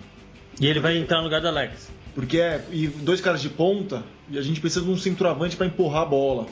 E 0.60 0.66
ele 0.66 0.80
vai 0.80 0.96
entrar 0.96 1.18
no 1.18 1.24
lugar 1.24 1.40
do 1.40 1.48
Alex. 1.48 1.90
Porque 2.14 2.38
é, 2.38 2.64
e 2.70 2.86
dois 2.88 3.20
caras 3.20 3.40
de 3.40 3.48
ponta, 3.48 4.04
e 4.30 4.38
a 4.38 4.42
gente 4.42 4.60
precisa 4.60 4.84
de 4.84 4.90
um 4.90 4.96
centroavante 4.96 5.56
para 5.56 5.66
empurrar 5.66 6.02
a 6.02 6.06
bola. 6.06 6.46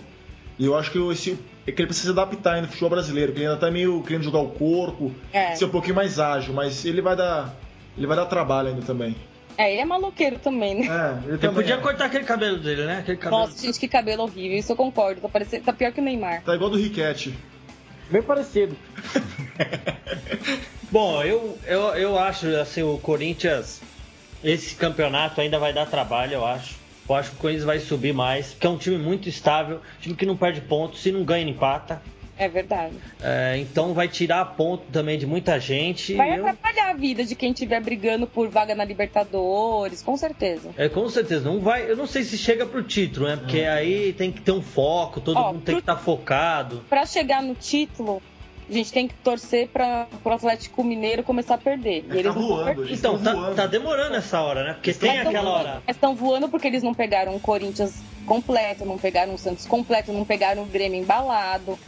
E 0.58 0.64
eu 0.64 0.76
acho 0.76 0.90
que 0.90 0.98
esse, 1.10 1.38
é 1.66 1.72
que 1.72 1.82
ele 1.82 1.86
precisa 1.86 2.12
se 2.12 2.18
adaptar 2.18 2.54
ainda 2.54 2.66
no 2.66 2.68
futebol 2.68 2.90
brasileiro, 2.90 3.32
que 3.32 3.38
ele 3.38 3.46
ainda 3.46 3.58
tá 3.58 3.70
meio 3.70 4.02
querendo 4.02 4.22
jogar 4.22 4.38
o 4.38 4.50
corpo, 4.50 5.12
é. 5.32 5.54
ser 5.56 5.64
um 5.64 5.70
pouquinho 5.70 5.96
mais 5.96 6.18
ágil, 6.18 6.54
mas 6.54 6.84
ele 6.84 7.00
vai 7.00 7.16
dar. 7.16 7.54
Ele 7.96 8.06
vai 8.06 8.16
dar 8.16 8.26
trabalho 8.26 8.68
ainda 8.68 8.82
também. 8.82 9.16
É, 9.58 9.72
ele 9.72 9.80
é 9.80 9.84
maloqueiro 9.84 10.38
também, 10.38 10.74
né? 10.74 10.86
É, 10.86 11.28
ele 11.28 11.38
também 11.38 11.56
podia 11.56 11.74
é. 11.76 11.78
cortar 11.78 12.04
aquele 12.04 12.24
cabelo 12.24 12.58
dele, 12.58 12.84
né? 12.84 12.98
Aquele 12.98 13.16
cabelo... 13.16 13.42
Nossa, 13.42 13.64
gente, 13.64 13.80
que 13.80 13.88
cabelo 13.88 14.22
horrível. 14.24 14.58
Isso 14.58 14.70
eu 14.70 14.76
concordo. 14.76 15.20
Tá, 15.22 15.28
parecendo, 15.28 15.64
tá 15.64 15.72
pior 15.72 15.92
que 15.92 16.00
o 16.00 16.04
Neymar. 16.04 16.42
Tá 16.42 16.54
igual 16.54 16.68
do 16.68 16.76
Riquete. 16.76 17.34
Bem 18.10 18.22
parecido. 18.22 18.76
Bom, 20.92 21.22
eu, 21.22 21.58
eu, 21.66 21.80
eu 21.94 22.18
acho 22.18 22.46
assim, 22.56 22.82
o 22.82 22.98
Corinthians, 22.98 23.80
esse 24.44 24.74
campeonato 24.74 25.40
ainda 25.40 25.58
vai 25.58 25.72
dar 25.72 25.86
trabalho, 25.86 26.34
eu 26.34 26.46
acho. 26.46 26.74
Eu 27.08 27.14
acho 27.14 27.30
que 27.30 27.36
o 27.36 27.38
Corinthians 27.40 27.64
vai 27.64 27.78
subir 27.78 28.12
mais, 28.12 28.48
porque 28.52 28.66
é 28.66 28.70
um 28.70 28.78
time 28.78 28.98
muito 28.98 29.28
estável, 29.28 29.80
time 30.00 30.14
que 30.16 30.26
não 30.26 30.36
perde 30.36 30.60
pontos, 30.60 31.00
se 31.00 31.12
não 31.12 31.24
ganha, 31.24 31.48
empata. 31.48 32.02
É 32.38 32.48
verdade. 32.48 32.92
É, 33.22 33.56
então 33.58 33.94
vai 33.94 34.08
tirar 34.08 34.44
ponto 34.44 34.84
também 34.92 35.16
de 35.18 35.24
muita 35.24 35.58
gente. 35.58 36.12
Vai 36.14 36.38
eu... 36.38 36.46
atrapalhar 36.46 36.90
a 36.90 36.92
vida 36.92 37.24
de 37.24 37.34
quem 37.34 37.52
estiver 37.52 37.80
brigando 37.80 38.26
por 38.26 38.48
vaga 38.50 38.74
na 38.74 38.84
Libertadores, 38.84 40.02
com 40.02 40.16
certeza. 40.18 40.68
É, 40.76 40.86
com 40.88 41.08
certeza. 41.08 41.48
Não 41.48 41.60
vai, 41.60 41.90
eu 41.90 41.96
não 41.96 42.06
sei 42.06 42.24
se 42.24 42.36
chega 42.36 42.66
pro 42.66 42.82
título, 42.82 43.26
né? 43.26 43.36
Porque 43.36 43.60
aí 43.60 44.12
tem 44.12 44.30
que 44.30 44.42
ter 44.42 44.52
um 44.52 44.60
foco, 44.60 45.18
todo 45.20 45.38
Ó, 45.38 45.52
mundo 45.52 45.62
tem 45.64 45.74
pro- 45.76 45.82
que 45.82 45.90
estar 45.90 45.96
focado. 45.96 46.84
Pra 46.90 47.06
chegar 47.06 47.42
no 47.42 47.54
título, 47.54 48.20
a 48.68 48.72
gente 48.72 48.92
tem 48.92 49.06
que 49.08 49.14
torcer 49.14 49.68
para 49.68 50.06
o 50.24 50.28
Atlético 50.30 50.82
Mineiro 50.82 51.22
começar 51.22 51.54
a 51.54 51.58
perder. 51.58 52.04
É 52.10 52.16
que 52.16 52.22
tá 52.22 52.30
voando, 52.30 52.82
eles 52.84 52.98
Então, 52.98 53.16
estão 53.16 53.32
tá, 53.32 53.40
voando. 53.40 53.54
tá 53.56 53.66
demorando 53.66 54.14
essa 54.16 54.40
hora, 54.40 54.64
né? 54.64 54.72
Porque 54.74 54.92
tem 54.92 55.08
Mas 55.10 55.20
tão 55.22 55.28
aquela 55.30 55.50
voando- 55.50 55.68
hora. 55.68 55.82
Estão 55.86 56.14
voando 56.14 56.48
porque 56.48 56.66
eles 56.66 56.82
não 56.82 56.92
pegaram 56.94 57.34
o 57.36 57.40
Corinthians 57.40 57.94
completo, 58.26 58.84
não 58.84 58.98
pegaram 58.98 59.34
o 59.34 59.38
Santos 59.38 59.66
completo, 59.66 60.12
não 60.12 60.24
pegaram 60.24 60.62
o 60.62 60.66
Grêmio 60.66 61.00
embalado. 61.00 61.78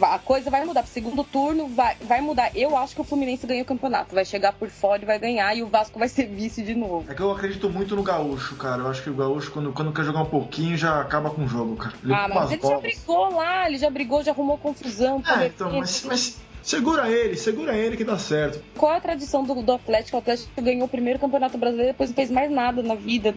A 0.00 0.18
coisa 0.18 0.50
vai 0.50 0.64
mudar. 0.64 0.82
Pro 0.82 0.92
segundo 0.92 1.24
turno 1.24 1.68
vai, 1.68 1.96
vai 2.02 2.20
mudar. 2.20 2.50
Eu 2.54 2.76
acho 2.76 2.94
que 2.94 3.00
o 3.00 3.04
Fluminense 3.04 3.46
ganha 3.46 3.62
o 3.62 3.66
campeonato. 3.66 4.14
Vai 4.14 4.24
chegar 4.24 4.52
por 4.52 4.68
fora 4.68 5.02
e 5.02 5.06
vai 5.06 5.18
ganhar. 5.18 5.54
E 5.56 5.62
o 5.62 5.66
Vasco 5.66 5.98
vai 5.98 6.08
ser 6.08 6.26
vice 6.26 6.62
de 6.62 6.74
novo. 6.74 7.04
É 7.08 7.14
que 7.14 7.22
eu 7.22 7.30
acredito 7.30 7.70
muito 7.70 7.94
no 7.94 8.02
Gaúcho, 8.02 8.56
cara. 8.56 8.82
Eu 8.82 8.88
acho 8.88 9.02
que 9.02 9.10
o 9.10 9.14
Gaúcho, 9.14 9.50
quando, 9.50 9.72
quando 9.72 9.92
quer 9.92 10.04
jogar 10.04 10.22
um 10.22 10.26
pouquinho, 10.26 10.76
já 10.76 11.00
acaba 11.00 11.30
com 11.30 11.44
o 11.44 11.48
jogo, 11.48 11.76
cara. 11.76 11.94
Ele 12.02 12.12
ah, 12.12 12.28
mas 12.28 12.52
ele 12.52 12.62
já 12.62 12.68
bolas. 12.68 12.82
brigou 12.82 13.34
lá, 13.34 13.68
ele 13.68 13.78
já 13.78 13.90
brigou, 13.90 14.22
já 14.22 14.32
arrumou 14.32 14.58
confusão. 14.58 15.22
É, 15.26 15.46
então, 15.46 15.70
mas, 15.78 16.04
mas 16.04 16.40
segura 16.62 17.08
ele, 17.08 17.36
segura 17.36 17.76
ele 17.76 17.96
que 17.96 18.04
dá 18.04 18.18
certo. 18.18 18.62
Qual 18.76 18.92
é 18.92 18.96
a 18.96 19.00
tradição 19.00 19.44
do, 19.44 19.62
do 19.62 19.72
Atlético? 19.72 20.16
O 20.16 20.20
Atlético 20.20 20.60
ganhou 20.60 20.86
o 20.86 20.88
primeiro 20.88 21.18
campeonato 21.18 21.56
brasileiro, 21.56 21.92
depois 21.92 22.10
não 22.10 22.16
fez 22.16 22.30
mais 22.30 22.50
nada 22.50 22.82
na 22.82 22.94
vida. 22.94 23.34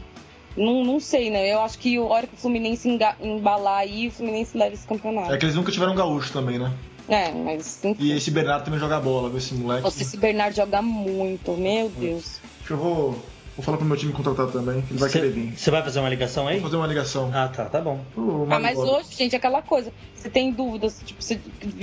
Não, 0.58 0.84
não 0.84 1.00
sei, 1.00 1.30
né? 1.30 1.54
Eu 1.54 1.62
acho 1.62 1.78
que 1.78 1.96
a 1.98 2.02
hora 2.02 2.26
que 2.28 2.34
o 2.34 2.38
Fluminense 2.38 2.90
enga- 2.90 3.16
embalar 3.22 3.80
aí, 3.80 4.08
o 4.08 4.12
Fluminense 4.12 4.58
leva 4.58 4.74
esse 4.74 4.88
campeonato. 4.88 5.32
É 5.32 5.38
que 5.38 5.46
eles 5.46 5.56
nunca 5.56 5.72
tiveram 5.72 5.96
gaúcho 5.96 6.34
também, 6.34 6.58
né? 6.58 6.74
É, 7.08 7.32
mas 7.32 7.84
enfim. 7.86 8.04
E 8.04 8.12
esse 8.12 8.32
Bernardo 8.32 8.66
também 8.66 8.80
joga 8.80 9.00
bola, 9.00 9.30
viu, 9.30 9.38
esse 9.38 9.54
moleque. 9.54 9.84
Nossa, 9.84 10.02
esse 10.02 10.18
Bernardo 10.18 10.56
joga 10.56 10.82
muito, 10.82 11.56
meu 11.56 11.88
Deus. 11.90 12.42
Acho 12.60 12.68
que 12.68 12.74
eu 12.74 12.78
vou, 12.78 13.12
vou 13.56 13.64
falar 13.64 13.78
pro 13.78 13.86
meu 13.86 13.96
time 13.96 14.12
contratar 14.12 14.48
também, 14.48 14.82
que 14.82 14.92
ele 14.92 15.00
vai 15.00 15.10
querer 15.10 15.30
vir. 15.32 15.58
Você 15.58 15.72
vai 15.72 15.82
fazer 15.84 16.00
uma 16.00 16.10
ligação 16.10 16.48
aí? 16.48 16.56
Vou 16.56 16.64
fazer 16.66 16.76
uma 16.76 16.88
ligação. 16.88 17.32
Ah, 17.34 17.48
tá, 17.48 17.66
tá 17.66 17.80
bom. 17.80 18.00
Pro 18.14 18.48
Ah, 18.50 18.60
mas 18.60 18.78
hoje, 18.78 19.08
gente, 19.16 19.34
é 19.34 19.38
aquela 19.38 19.62
coisa. 19.62 19.94
Você 20.14 20.30
tem 20.30 20.52
dúvidas, 20.52 21.02
tipo, 21.06 21.24
se 21.24 21.36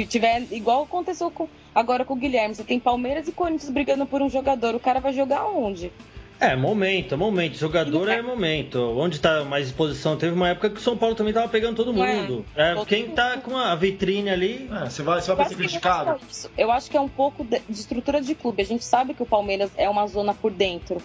tiver 0.09 0.47
igual 0.51 0.83
aconteceu 0.83 1.31
com, 1.31 1.49
agora 1.75 2.05
com 2.05 2.13
o 2.13 2.17
Guilherme, 2.17 2.55
você 2.55 2.65
tem 2.65 2.79
Palmeiras 2.79 3.27
e 3.27 3.33
Corinthians 3.33 3.71
brigando 3.71 4.05
por 4.05 4.21
um 4.21 4.29
jogador, 4.29 4.75
o 4.75 4.81
cara 4.81 5.01
vai 5.01 5.13
jogar 5.15 5.47
onde? 5.47 5.91
É, 6.41 6.55
momento, 6.57 7.17
momento. 7.17 7.57
Jogador 7.57 8.09
é 8.09 8.21
momento. 8.21 8.79
Onde 8.99 9.21
tá 9.21 9.45
mais 9.45 9.67
exposição? 9.69 10.17
Teve 10.17 10.35
uma 10.35 10.49
época 10.49 10.69
que 10.71 10.79
o 10.79 10.83
São 10.83 10.97
Paulo 10.97 11.15
também 11.15 11.33
tava 11.33 11.49
pegando 11.49 11.77
todo 11.77 11.91
É, 12.03 12.15
mundo. 12.17 12.45
É, 12.57 12.75
todo 12.75 12.87
quem 12.87 13.05
mundo. 13.05 13.15
tá 13.15 13.39
com 13.39 13.57
a 13.57 13.75
vitrine 13.75 14.29
ali. 14.31 14.69
É, 14.71 14.91
você 14.91 15.03
vai, 15.03 15.21
você 15.21 15.27
vai 15.29 15.33
Eu 15.33 15.37
pra 15.37 15.45
acho 15.45 15.49
ser 15.49 15.55
é 15.55 15.57
criticado. 15.65 16.21
isso. 16.31 16.51
Eu 16.59 16.71
acho 16.73 16.91
que 16.91 16.97
é 16.97 17.01
um 17.01 17.09
pouco 17.09 17.45
de, 17.45 17.61
estrutura 17.71 18.21
de 18.21 18.35
clube. 18.35 18.63
A 18.63 18.67
gente 18.67 18.85
sabe 18.85 19.15
que 19.15 19.23
o 19.23 19.27
Palmeiras 19.27 19.71
é 19.77 19.89
uma 19.89 20.07
zona 20.07 20.35
por 20.35 20.51
dentro, 20.51 21.01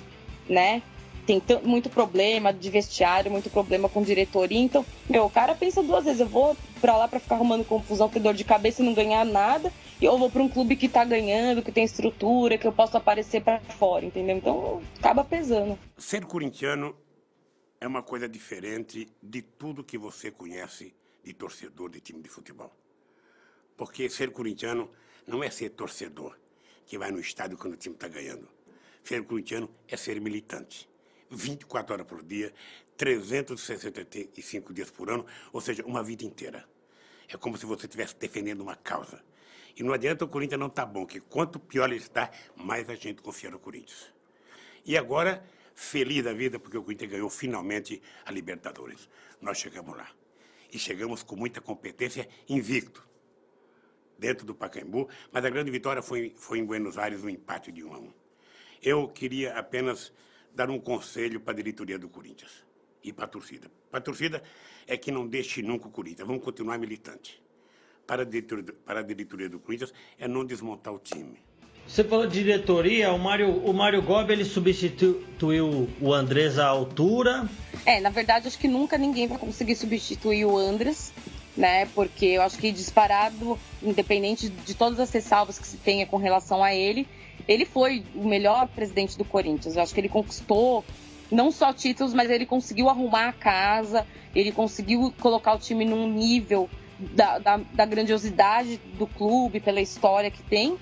né? 0.49 0.81
Tem 1.25 1.41
muito 1.63 1.89
problema 1.91 2.51
de 2.51 2.69
vestiário, 2.71 3.29
muito 3.31 3.51
problema 3.51 3.87
com 3.87 4.01
diretoria. 4.01 4.59
Então, 4.59 4.83
meu, 5.07 5.25
o 5.25 5.29
cara 5.29 5.53
pensa 5.53 5.83
duas 5.83 6.03
vezes. 6.05 6.21
Eu 6.21 6.27
vou 6.27 6.57
pra 6.81 6.97
lá 6.97 7.07
pra 7.07 7.19
ficar 7.19 7.35
arrumando 7.35 7.63
confusão, 7.63 8.09
ter 8.09 8.19
dor 8.19 8.33
de 8.33 8.43
cabeça 8.43 8.81
e 8.81 8.85
não 8.85 8.95
ganhar 8.95 9.23
nada. 9.25 9.71
E 10.01 10.05
eu 10.05 10.17
vou 10.17 10.31
pra 10.31 10.41
um 10.41 10.47
clube 10.47 10.77
que 10.77 10.87
tá 10.87 11.03
ganhando, 11.03 11.61
que 11.61 11.73
tem 11.73 11.83
estrutura, 11.83 12.57
que 12.57 12.65
eu 12.65 12.71
posso 12.71 12.95
aparecer 12.95 13.43
pra 13.43 13.59
fora, 13.59 14.05
entendeu? 14.05 14.37
Então, 14.37 14.81
acaba 14.97 15.25
pesando. 15.25 15.77
Ser 15.97 16.25
corintiano 16.25 16.95
é 17.81 17.87
uma 17.87 18.01
coisa 18.01 18.27
diferente 18.27 19.11
de 19.21 19.41
tudo 19.41 19.83
que 19.83 19.97
você 19.97 20.31
conhece 20.31 20.95
de 21.21 21.33
torcedor 21.33 21.89
de 21.89 21.99
time 21.99 22.21
de 22.21 22.29
futebol. 22.29 22.73
Porque 23.75 24.09
ser 24.09 24.31
corintiano 24.31 24.89
não 25.27 25.43
é 25.43 25.49
ser 25.49 25.71
torcedor 25.71 26.37
que 26.85 26.97
vai 26.97 27.11
no 27.11 27.19
estádio 27.19 27.57
quando 27.57 27.73
o 27.73 27.77
time 27.77 27.95
está 27.95 28.07
ganhando. 28.07 28.47
Ser 29.03 29.21
corintiano 29.25 29.69
é 29.85 29.97
ser 29.97 30.19
militante. 30.21 30.87
24 31.29 31.93
horas 31.93 32.07
por 32.07 32.23
dia, 32.23 32.53
365 32.95 34.73
dias 34.73 34.89
por 34.89 35.11
ano, 35.11 35.25
ou 35.51 35.59
seja, 35.59 35.85
uma 35.85 36.01
vida 36.01 36.23
inteira. 36.23 36.67
É 37.27 37.35
como 37.35 37.57
se 37.57 37.65
você 37.65 37.85
estivesse 37.85 38.15
defendendo 38.15 38.61
uma 38.61 38.77
causa. 38.77 39.21
E 39.79 39.83
não 39.83 39.93
adianta 39.93 40.25
o 40.25 40.27
Corinthians 40.27 40.59
não 40.59 40.67
estar 40.67 40.85
bom, 40.85 41.05
que 41.05 41.21
quanto 41.21 41.57
pior 41.57 41.89
ele 41.89 42.01
está, 42.01 42.29
mais 42.53 42.89
a 42.89 42.95
gente 42.95 43.21
confia 43.21 43.49
no 43.49 43.57
Corinthians. 43.57 44.13
E 44.85 44.97
agora, 44.97 45.41
feliz 45.73 46.21
da 46.21 46.33
vida, 46.33 46.59
porque 46.59 46.77
o 46.77 46.83
Corinthians 46.83 47.11
ganhou 47.11 47.29
finalmente 47.29 48.01
a 48.25 48.31
Libertadores. 48.31 49.09
Nós 49.39 49.57
chegamos 49.57 49.95
lá. 49.95 50.11
E 50.73 50.77
chegamos 50.77 51.23
com 51.23 51.37
muita 51.37 51.61
competência, 51.61 52.27
invicto, 52.49 53.07
dentro 54.17 54.45
do 54.45 54.53
Pacaembu, 54.53 55.07
mas 55.31 55.45
a 55.45 55.49
grande 55.49 55.71
vitória 55.71 56.01
foi, 56.01 56.33
foi 56.35 56.59
em 56.59 56.65
Buenos 56.65 56.97
Aires, 56.97 57.23
um 57.23 57.29
empate 57.29 57.71
de 57.71 57.81
1 57.81 57.93
a 57.93 57.99
1. 57.99 58.13
Eu 58.83 59.07
queria 59.07 59.57
apenas 59.57 60.11
dar 60.53 60.69
um 60.69 60.77
conselho 60.77 61.39
para 61.39 61.53
a 61.53 61.55
diretoria 61.55 61.97
do 61.97 62.09
Corinthians 62.09 62.65
e 63.01 63.13
para 63.13 63.23
a 63.23 63.27
torcida. 63.29 63.71
Para 63.89 63.99
a 63.99 64.03
torcida 64.03 64.43
é 64.85 64.97
que 64.97 65.09
não 65.09 65.25
deixe 65.25 65.61
nunca 65.61 65.87
o 65.87 65.91
Corinthians, 65.91 66.27
vamos 66.27 66.43
continuar 66.43 66.77
militante. 66.77 67.41
Para 68.09 68.23
a 68.23 68.25
diretoria, 68.25 68.65
para 68.83 68.99
a 69.01 69.03
diretoria 69.03 69.47
do 69.47 69.59
Corinthians 69.59 69.93
é 70.17 70.27
não 70.27 70.43
desmontar 70.43 70.91
o 70.91 70.97
time. 70.97 71.37
Você 71.87 72.03
falou 72.03 72.25
de 72.25 72.39
diretoria, 72.39 73.11
o 73.11 73.19
Mário, 73.19 73.55
o 73.63 73.71
Mário 73.71 74.01
Gobi 74.01 74.33
ele 74.33 74.45
substituiu 74.45 75.87
o 76.01 76.11
Andrés 76.11 76.57
à 76.57 76.65
altura. 76.65 77.47
É, 77.85 77.99
na 77.99 78.09
verdade, 78.09 78.47
acho 78.47 78.57
que 78.57 78.67
nunca 78.67 78.97
ninguém 78.97 79.27
vai 79.27 79.37
conseguir 79.37 79.75
substituir 79.75 80.43
o 80.43 80.57
Andres, 80.57 81.13
né? 81.55 81.85
Porque 81.93 82.25
eu 82.25 82.41
acho 82.41 82.57
que 82.57 82.71
disparado, 82.71 83.59
independente 83.79 84.49
de 84.49 84.73
todas 84.73 84.99
as 84.99 85.11
ressalvas 85.11 85.59
que 85.59 85.67
se 85.67 85.77
tenha 85.77 86.07
com 86.07 86.17
relação 86.17 86.63
a 86.63 86.73
ele, 86.73 87.07
ele 87.47 87.63
foi 87.63 88.03
o 88.15 88.27
melhor 88.27 88.67
presidente 88.69 89.19
do 89.19 89.23
Corinthians. 89.23 89.75
Eu 89.75 89.83
acho 89.83 89.93
que 89.93 89.99
ele 89.99 90.09
conquistou 90.09 90.83
não 91.31 91.51
só 91.51 91.71
títulos, 91.71 92.15
mas 92.15 92.31
ele 92.31 92.47
conseguiu 92.47 92.89
arrumar 92.89 93.27
a 93.27 93.33
casa, 93.33 94.03
ele 94.33 94.51
conseguiu 94.51 95.13
colocar 95.19 95.53
o 95.53 95.59
time 95.59 95.85
num 95.85 96.11
nível 96.11 96.67
da, 96.99 97.39
da, 97.39 97.59
da 97.73 97.85
grandiosidade 97.85 98.79
do 98.97 99.07
clube, 99.07 99.59
pela 99.59 99.79
história 99.79 100.29
que 100.29 100.43
tem, 100.43 100.77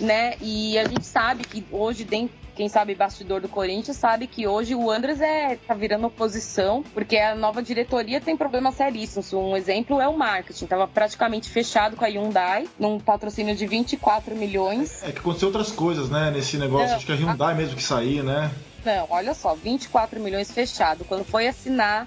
né? 0.00 0.34
E 0.40 0.78
a 0.78 0.86
gente 0.86 1.06
sabe 1.06 1.44
que 1.44 1.64
hoje, 1.70 2.04
dentro, 2.04 2.34
quem 2.56 2.68
sabe 2.68 2.94
bastidor 2.94 3.40
do 3.40 3.48
Corinthians, 3.48 3.96
sabe 3.96 4.26
que 4.26 4.46
hoje 4.46 4.74
o 4.74 4.90
Andres 4.90 5.20
é, 5.20 5.56
tá 5.56 5.72
virando 5.72 6.08
oposição, 6.08 6.82
porque 6.92 7.16
a 7.16 7.34
nova 7.34 7.62
diretoria 7.62 8.20
tem 8.20 8.36
problemas 8.36 8.74
seríssimos. 8.74 9.32
Um 9.32 9.56
exemplo 9.56 10.00
é 10.00 10.08
o 10.08 10.18
marketing, 10.18 10.66
tava 10.66 10.86
praticamente 10.86 11.48
fechado 11.48 11.96
com 11.96 12.04
a 12.04 12.08
Hyundai, 12.08 12.68
num 12.78 12.98
patrocínio 12.98 13.54
de 13.54 13.66
24 13.66 14.36
milhões. 14.36 15.02
É 15.02 15.12
que 15.12 15.20
aconteceu 15.20 15.48
outras 15.48 15.70
coisas, 15.70 16.10
né, 16.10 16.30
nesse 16.30 16.58
negócio. 16.58 16.88
Não. 16.88 16.96
Acho 16.96 17.06
que 17.06 17.12
a 17.12 17.16
Hyundai 17.16 17.54
mesmo 17.54 17.76
que 17.76 17.82
saía, 17.82 18.22
né? 18.22 18.50
Não, 18.84 19.06
olha 19.10 19.34
só, 19.34 19.54
24 19.54 20.20
milhões 20.20 20.50
fechado. 20.50 21.04
Quando 21.04 21.24
foi 21.24 21.46
assinar, 21.46 22.06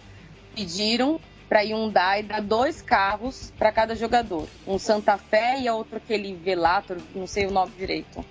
pediram 0.56 1.19
para 1.53 1.61
Hyundai 1.61 2.23
dar 2.23 2.41
dois 2.41 2.81
carros 2.81 3.53
para 3.59 3.71
cada 3.71 3.95
jogador. 3.95 4.47
Um 4.65 4.79
Santa 4.79 5.19
Fé 5.19 5.61
e 5.61 5.69
outro 5.69 5.97
aquele 5.97 6.33
Velator, 6.33 6.97
não 7.13 7.27
sei 7.27 7.45
o 7.45 7.51
nome 7.51 7.71
direito. 7.77 8.25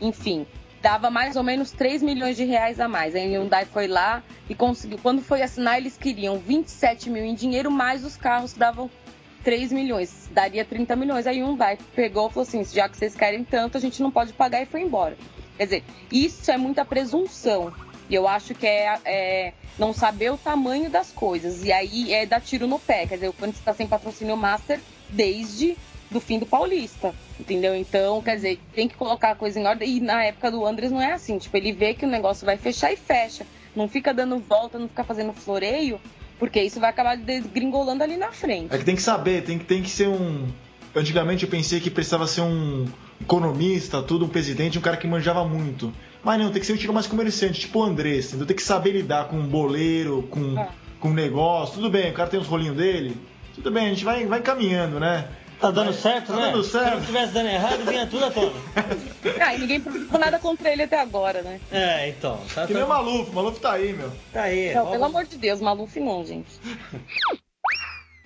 Enfim, 0.00 0.46
dava 0.80 1.10
mais 1.10 1.34
ou 1.34 1.42
menos 1.42 1.72
3 1.72 2.00
milhões 2.00 2.36
de 2.36 2.44
reais 2.44 2.78
a 2.78 2.86
mais. 2.86 3.16
A 3.16 3.18
Hyundai 3.18 3.64
foi 3.64 3.88
lá 3.88 4.22
e 4.48 4.54
conseguiu. 4.54 4.98
Quando 5.02 5.20
foi 5.20 5.42
assinar, 5.42 5.78
eles 5.78 5.98
queriam 5.98 6.38
27 6.38 7.10
mil 7.10 7.24
em 7.24 7.34
dinheiro, 7.34 7.72
mais 7.72 8.04
os 8.04 8.16
carros 8.16 8.52
davam 8.52 8.88
3 9.42 9.72
milhões. 9.72 10.30
Daria 10.32 10.64
30 10.64 10.94
milhões. 10.94 11.26
A 11.26 11.32
Hyundai 11.32 11.76
pegou 11.96 12.28
e 12.28 12.32
falou 12.32 12.46
assim: 12.46 12.64
já 12.64 12.88
que 12.88 12.96
vocês 12.96 13.16
querem 13.16 13.42
tanto, 13.42 13.78
a 13.78 13.80
gente 13.80 14.00
não 14.00 14.12
pode 14.12 14.32
pagar 14.32 14.62
e 14.62 14.66
foi 14.66 14.82
embora. 14.82 15.16
Quer 15.56 15.64
dizer, 15.64 15.84
isso 16.12 16.48
é 16.48 16.56
muita 16.56 16.84
presunção. 16.84 17.72
E 18.10 18.14
eu 18.14 18.26
acho 18.26 18.54
que 18.54 18.66
é, 18.66 18.98
é 19.04 19.52
não 19.78 19.92
saber 19.92 20.32
o 20.32 20.36
tamanho 20.36 20.90
das 20.90 21.12
coisas. 21.12 21.64
E 21.64 21.70
aí 21.70 22.12
é 22.12 22.26
dar 22.26 22.40
tiro 22.40 22.66
no 22.66 22.78
pé. 22.78 23.06
Quer 23.06 23.14
dizer, 23.14 23.28
o 23.28 23.32
Corinthians 23.32 23.60
está 23.60 23.72
sem 23.72 23.86
patrocínio 23.86 24.36
master 24.36 24.80
desde 25.08 25.76
do 26.10 26.20
fim 26.20 26.40
do 26.40 26.44
Paulista. 26.44 27.14
Entendeu? 27.38 27.74
Então, 27.74 28.20
quer 28.20 28.34
dizer, 28.34 28.60
tem 28.74 28.88
que 28.88 28.96
colocar 28.96 29.30
a 29.30 29.34
coisa 29.36 29.60
em 29.60 29.66
ordem. 29.66 29.96
E 29.96 30.00
na 30.00 30.24
época 30.24 30.50
do 30.50 30.66
Andres 30.66 30.90
não 30.90 31.00
é 31.00 31.12
assim. 31.12 31.38
Tipo, 31.38 31.56
ele 31.56 31.72
vê 31.72 31.94
que 31.94 32.04
o 32.04 32.08
negócio 32.08 32.44
vai 32.44 32.56
fechar 32.56 32.92
e 32.92 32.96
fecha. 32.96 33.46
Não 33.76 33.88
fica 33.88 34.12
dando 34.12 34.38
volta, 34.40 34.76
não 34.76 34.88
fica 34.88 35.04
fazendo 35.04 35.32
floreio, 35.32 36.00
porque 36.36 36.60
isso 36.60 36.80
vai 36.80 36.90
acabar 36.90 37.16
desgringolando 37.16 38.02
ali 38.02 38.16
na 38.16 38.32
frente. 38.32 38.74
É 38.74 38.78
que 38.78 38.84
tem 38.84 38.96
que 38.96 39.02
saber, 39.02 39.44
tem 39.44 39.56
que, 39.56 39.64
tem 39.64 39.82
que 39.82 39.90
ser 39.90 40.08
um. 40.08 40.48
Antigamente 40.96 41.44
eu 41.44 41.48
pensei 41.48 41.78
que 41.78 41.88
precisava 41.88 42.26
ser 42.26 42.40
um 42.40 42.88
economista, 43.20 44.02
tudo, 44.02 44.24
um 44.24 44.28
presidente, 44.28 44.76
um 44.76 44.80
cara 44.80 44.96
que 44.96 45.06
manjava 45.06 45.44
muito. 45.44 45.92
Mas 46.22 46.38
não, 46.38 46.50
tem 46.50 46.60
que 46.60 46.66
ser 46.66 46.74
um 46.74 46.76
tipo 46.76 46.92
mais 46.92 47.06
comerciante, 47.06 47.60
tipo 47.60 47.78
o 47.78 47.82
Andrés, 47.82 48.26
entendeu? 48.28 48.46
Tem 48.46 48.56
que 48.56 48.62
saber 48.62 48.92
lidar 48.92 49.28
com 49.28 49.36
um 49.36 49.46
boleiro, 49.46 50.22
com, 50.30 50.58
É. 50.58 50.68
com 51.00 51.08
um 51.08 51.14
negócio. 51.14 51.74
Tudo 51.76 51.88
bem, 51.90 52.10
o 52.10 52.14
cara 52.14 52.28
tem 52.28 52.38
os 52.40 52.46
rolinhos 52.46 52.76
dele. 52.76 53.16
Tudo 53.54 53.70
bem, 53.70 53.86
a 53.86 53.88
gente 53.90 54.04
vai, 54.04 54.26
vai 54.26 54.40
caminhando, 54.40 55.00
né? 55.00 55.28
Tá 55.60 55.70
dando 55.70 55.92
certo, 55.92 56.28
Tá 56.28 56.36
né? 56.36 56.50
dando 56.52 56.64
certo. 56.64 56.88
Se 56.88 56.96
não 56.96 57.04
tivesse 57.04 57.32
dando 57.34 57.48
errado, 57.48 57.84
vinha 57.84 58.06
tudo 58.06 58.24
à 58.24 58.30
tona. 58.30 58.52
Ah, 59.38 59.54
e 59.54 59.58
ninguém 59.58 59.78
publicou 59.80 60.18
nada 60.18 60.38
contra 60.38 60.70
ele 60.70 60.82
até 60.84 60.98
agora, 60.98 61.42
né? 61.42 61.60
É, 61.70 62.08
então. 62.08 62.38
Tá, 62.54 62.66
Que 62.66 62.72
tá- 62.72 62.78
nem 62.78 62.82
o 62.82 62.88
Maluf, 62.88 63.30
o 63.30 63.34
Maluf 63.34 63.60
tá 63.60 63.72
aí, 63.72 63.92
meu. 63.92 64.10
tá 64.32 64.42
aí. 64.44 64.68
Não, 64.68 64.74
Vamos- 64.84 64.90
pelo 64.92 65.04
amor 65.04 65.24
de 65.26 65.36
Deus, 65.36 65.60
Maluf 65.60 66.00
não, 66.00 66.24
gente. 66.24 66.48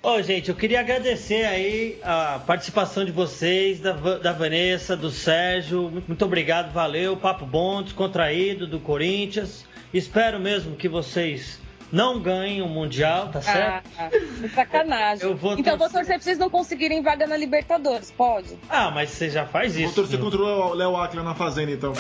Ô, 0.05 0.21
gente, 0.21 0.51
eu 0.51 0.55
queria 0.55 0.81
agradecer 0.81 1.47
aí 1.47 1.99
a 2.03 2.39
participação 2.47 3.07
de 3.07 3.11
vocês, 3.11 3.81
da, 3.81 3.93
da 3.93 4.33
Vanessa, 4.33 4.95
do 4.95 5.11
Sérgio. 5.11 5.91
Muito, 6.07 6.23
obrigado, 6.27 6.71
valeu. 6.75 7.17
Papo 7.17 7.47
bom, 7.47 7.83
descontraído 7.83 8.67
do 8.67 8.79
Corinthians. 8.79 9.65
Espero 9.95 10.39
mesmo 10.39 10.77
que 10.77 10.91
vocês 10.91 11.59
não 11.91 12.21
ganhem 12.21 12.61
o 12.61 12.69
Mundial, 12.69 13.29
tá 13.29 13.41
certo? 13.41 13.89
Ah, 13.99 14.11
que 14.11 14.49
sacanagem. 14.51 15.27
Eu 15.27 15.35
vou 15.35 15.55
então 15.59 15.73
eu 15.73 15.79
vou 15.79 15.89
torcer. 15.89 16.01
torcer 16.01 16.15
pra 16.17 16.23
vocês 16.25 16.39
não 16.39 16.51
conseguirem 16.51 17.01
vaga 17.01 17.27
na 17.27 17.37
Libertadores, 17.39 18.11
pode? 18.11 18.59
Ah, 18.69 18.91
mas 18.91 19.09
você 19.09 19.31
já 19.31 19.47
faz 19.47 19.75
Vou 19.75 19.85
isso. 19.87 19.95
torcer 19.95 20.19
viu? 20.19 20.31
contra 20.31 20.43
o 20.43 20.75
Léo 20.75 20.97
Aquila 20.97 21.23
na 21.23 21.35
fazenda, 21.35 21.73
então. 21.73 21.95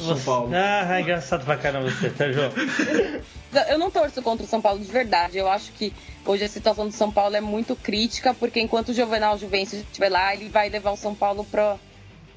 São 0.00 0.18
Paulo. 0.20 0.50
Ah, 0.54 0.96
é 0.98 1.00
engraçado 1.00 1.44
pra 1.44 1.56
caramba 1.56 1.90
você, 1.90 2.10
Sérgio. 2.10 2.42
Eu 3.68 3.78
não 3.78 3.90
torço 3.90 4.20
contra 4.22 4.44
o 4.44 4.48
São 4.48 4.60
Paulo 4.60 4.80
de 4.80 4.90
verdade. 4.90 5.38
Eu 5.38 5.48
acho 5.48 5.70
que 5.72 5.92
hoje 6.26 6.44
a 6.44 6.48
situação 6.48 6.86
do 6.88 6.92
São 6.92 7.10
Paulo 7.10 7.36
é 7.36 7.40
muito 7.40 7.76
crítica, 7.76 8.34
porque 8.34 8.60
enquanto 8.60 8.88
o 8.88 8.94
Juvenal 8.94 9.38
Juvencio 9.38 9.78
estiver 9.78 10.08
lá, 10.08 10.34
ele 10.34 10.48
vai 10.48 10.68
levar 10.68 10.90
o 10.90 10.96
São 10.96 11.14
Paulo 11.14 11.44
pra, 11.44 11.76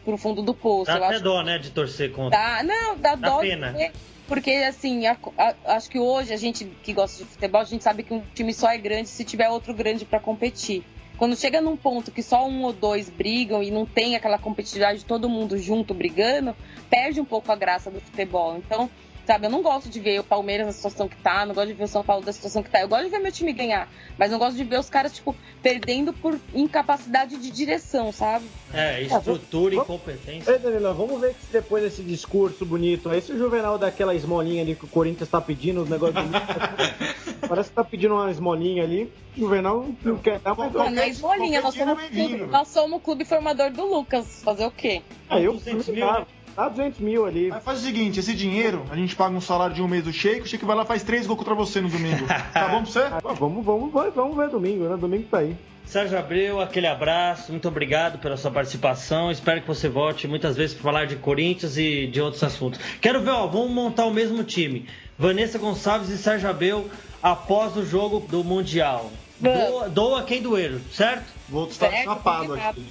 pro 0.05 0.17
fundo 0.17 0.41
do 0.43 0.53
poço. 0.53 0.85
Dá 0.85 0.97
eu 0.97 1.03
até 1.03 1.15
acho 1.15 1.23
dó, 1.23 1.41
né, 1.41 1.57
de 1.57 1.71
torcer 1.71 2.11
contra. 2.11 2.37
Dá, 2.39 2.63
não, 2.63 2.95
dá, 2.97 3.15
Dá 3.15 3.29
dó. 3.29 3.39
pena. 3.39 3.71
Porque, 3.71 3.91
porque, 4.27 4.51
assim, 4.51 5.07
a- 5.07 5.17
a- 5.37 5.55
acho 5.75 5.89
que 5.89 5.99
hoje 5.99 6.31
a 6.33 6.37
gente 6.37 6.65
que 6.83 6.93
gosta 6.93 7.23
de 7.23 7.29
futebol, 7.29 7.61
a 7.61 7.65
gente 7.65 7.83
sabe 7.83 8.03
que 8.03 8.13
um 8.13 8.21
time 8.35 8.53
só 8.53 8.69
é 8.69 8.77
grande 8.77 9.09
se 9.09 9.23
tiver 9.25 9.49
outro 9.49 9.73
grande 9.73 10.05
pra 10.05 10.19
competir. 10.19 10.83
Quando 11.17 11.35
chega 11.35 11.59
num 11.61 11.75
ponto 11.75 12.11
que 12.11 12.21
só 12.21 12.47
um 12.47 12.63
ou 12.63 12.71
dois 12.71 13.09
brigam 13.09 13.63
e 13.63 13.71
não 13.71 13.85
tem 13.85 14.15
aquela 14.15 14.37
competitividade 14.37 14.99
de 14.99 15.05
todo 15.05 15.27
mundo 15.27 15.57
junto 15.57 15.93
brigando, 15.93 16.55
perde 16.89 17.19
um 17.19 17.25
pouco 17.25 17.51
a 17.51 17.55
graça 17.55 17.89
do 17.89 17.99
futebol. 17.99 18.57
Então, 18.57 18.89
sabe, 19.27 19.45
eu 19.45 19.49
não 19.51 19.61
gosto 19.61 19.89
de 19.89 19.99
ver 19.99 20.19
o 20.19 20.23
Palmeiras 20.23 20.65
na 20.65 20.71
situação 20.73 21.07
que 21.07 21.17
tá, 21.17 21.45
não 21.45 21.53
gosto 21.53 21.67
de 21.67 21.73
ver 21.73 21.83
o 21.83 21.87
São 21.87 22.03
Paulo 22.03 22.23
da 22.23 22.31
situação 22.31 22.63
que 22.63 22.69
tá. 22.69 22.79
Eu 22.81 22.87
gosto 22.87 23.03
de 23.05 23.09
ver 23.11 23.19
meu 23.19 23.31
time 23.31 23.51
ganhar, 23.53 23.87
mas 24.17 24.31
não 24.31 24.39
gosto 24.39 24.55
de 24.55 24.63
ver 24.63 24.79
os 24.79 24.89
caras, 24.89 25.13
tipo, 25.13 25.35
perdendo 25.61 26.13
por 26.13 26.39
incapacidade 26.53 27.37
de 27.37 27.51
direção, 27.51 28.11
sabe? 28.11 28.49
É, 28.73 29.01
estrutura 29.01 29.73
e 29.75 29.77
vamos- 29.77 29.87
competência. 29.87 30.51
Ei, 30.51 30.59
Danilo, 30.59 30.93
vamos 30.95 31.19
ver 31.19 31.35
se 31.35 31.51
depois 31.51 31.83
desse 31.83 32.01
discurso 32.03 32.65
bonito 32.65 33.09
aí, 33.09 33.21
se 33.21 33.31
o 33.33 33.37
Juvenal 33.37 33.77
dá 33.77 33.87
aquela 33.87 34.15
esmolinha 34.15 34.61
ali 34.63 34.75
que 34.75 34.85
o 34.85 34.87
Corinthians 34.87 35.29
tá 35.29 35.41
pedindo, 35.41 35.81
os 35.81 35.89
negócios. 35.89 36.17
Parece 37.47 37.69
que 37.69 37.75
tá 37.75 37.83
pedindo 37.83 38.13
uma 38.13 38.29
esmolinha 38.31 38.83
ali. 38.83 39.11
O 39.35 39.39
Juvenal 39.41 39.87
não 40.03 40.17
quer 40.17 40.39
dar, 40.39 40.55
mas 40.55 40.73
Não, 40.73 40.89
não 40.89 41.01
é 41.01 41.07
esmolinha, 41.09 41.61
nós 41.61 41.75
somos, 41.75 42.03
é 42.03 42.07
clube, 42.09 42.37
nós 42.47 42.67
somos 42.69 42.97
o 42.97 42.99
clube 43.01 43.25
formador 43.25 43.71
do 43.71 43.85
Lucas. 43.85 44.41
Fazer 44.43 44.65
o 44.65 44.71
quê? 44.71 45.01
Ah, 45.29 45.39
eu 45.39 45.53
200 45.53 45.87
mil, 45.89 46.05
né? 46.05 46.25
Dá 46.57 46.67
200 46.67 46.99
mil 46.99 47.25
ali. 47.25 47.49
Mas 47.49 47.63
faz 47.63 47.79
o 47.79 47.83
seguinte, 47.83 48.19
esse 48.19 48.33
dinheiro, 48.33 48.83
a 48.89 48.95
gente 48.95 49.15
paga 49.15 49.35
um 49.35 49.39
salário 49.41 49.75
de 49.75 49.81
um 49.81 49.87
mês 49.87 50.03
do 50.03 50.11
Sheik, 50.11 50.41
o 50.41 50.47
Sheik 50.47 50.65
vai 50.65 50.75
lá 50.75 50.83
e 50.83 50.87
faz 50.87 51.03
três 51.03 51.27
gols 51.27 51.37
contra 51.37 51.53
você 51.53 51.79
no 51.79 51.87
domingo. 51.87 52.25
Tá 52.51 52.69
bom 52.69 52.81
pra 52.81 52.91
você? 52.91 52.99
Ah, 52.99 53.19
vamos, 53.21 53.63
vamos, 53.63 53.91
vamos, 53.93 54.13
vamos 54.15 54.35
ver 54.35 54.49
domingo, 54.49 54.85
né? 54.85 54.97
Domingo 54.97 55.27
tá 55.29 55.39
aí. 55.39 55.55
Sérgio 55.85 56.17
Abreu, 56.17 56.59
aquele 56.59 56.87
abraço, 56.87 57.51
muito 57.51 57.67
obrigado 57.67 58.17
pela 58.17 58.35
sua 58.35 58.51
participação. 58.51 59.31
Espero 59.31 59.61
que 59.61 59.67
você 59.67 59.87
volte 59.87 60.27
muitas 60.27 60.57
vezes 60.57 60.73
para 60.73 60.83
falar 60.83 61.05
de 61.05 61.15
Corinthians 61.15 61.77
e 61.77 62.07
de 62.07 62.19
outros 62.19 62.43
assuntos. 62.43 62.79
Quero 62.99 63.21
ver, 63.21 63.29
ó, 63.29 63.45
vamos 63.47 63.71
montar 63.71 64.05
o 64.05 64.11
mesmo 64.11 64.43
time. 64.43 64.85
Vanessa 65.17 65.57
Gonçalves 65.57 66.09
e 66.09 66.17
Sérgio 66.17 66.49
Abreu 66.49 66.89
após 67.21 67.77
o 67.77 67.85
jogo 67.85 68.19
do 68.19 68.43
Mundial. 68.43 69.11
Doa, 69.39 69.87
doa 69.87 70.23
quem 70.23 70.41
doer, 70.41 70.79
certo? 70.91 71.25
Vou 71.47 71.67
estar 71.67 71.89
Certo, 71.89 72.05
chapado 72.05 72.53
aqui. 72.55 72.83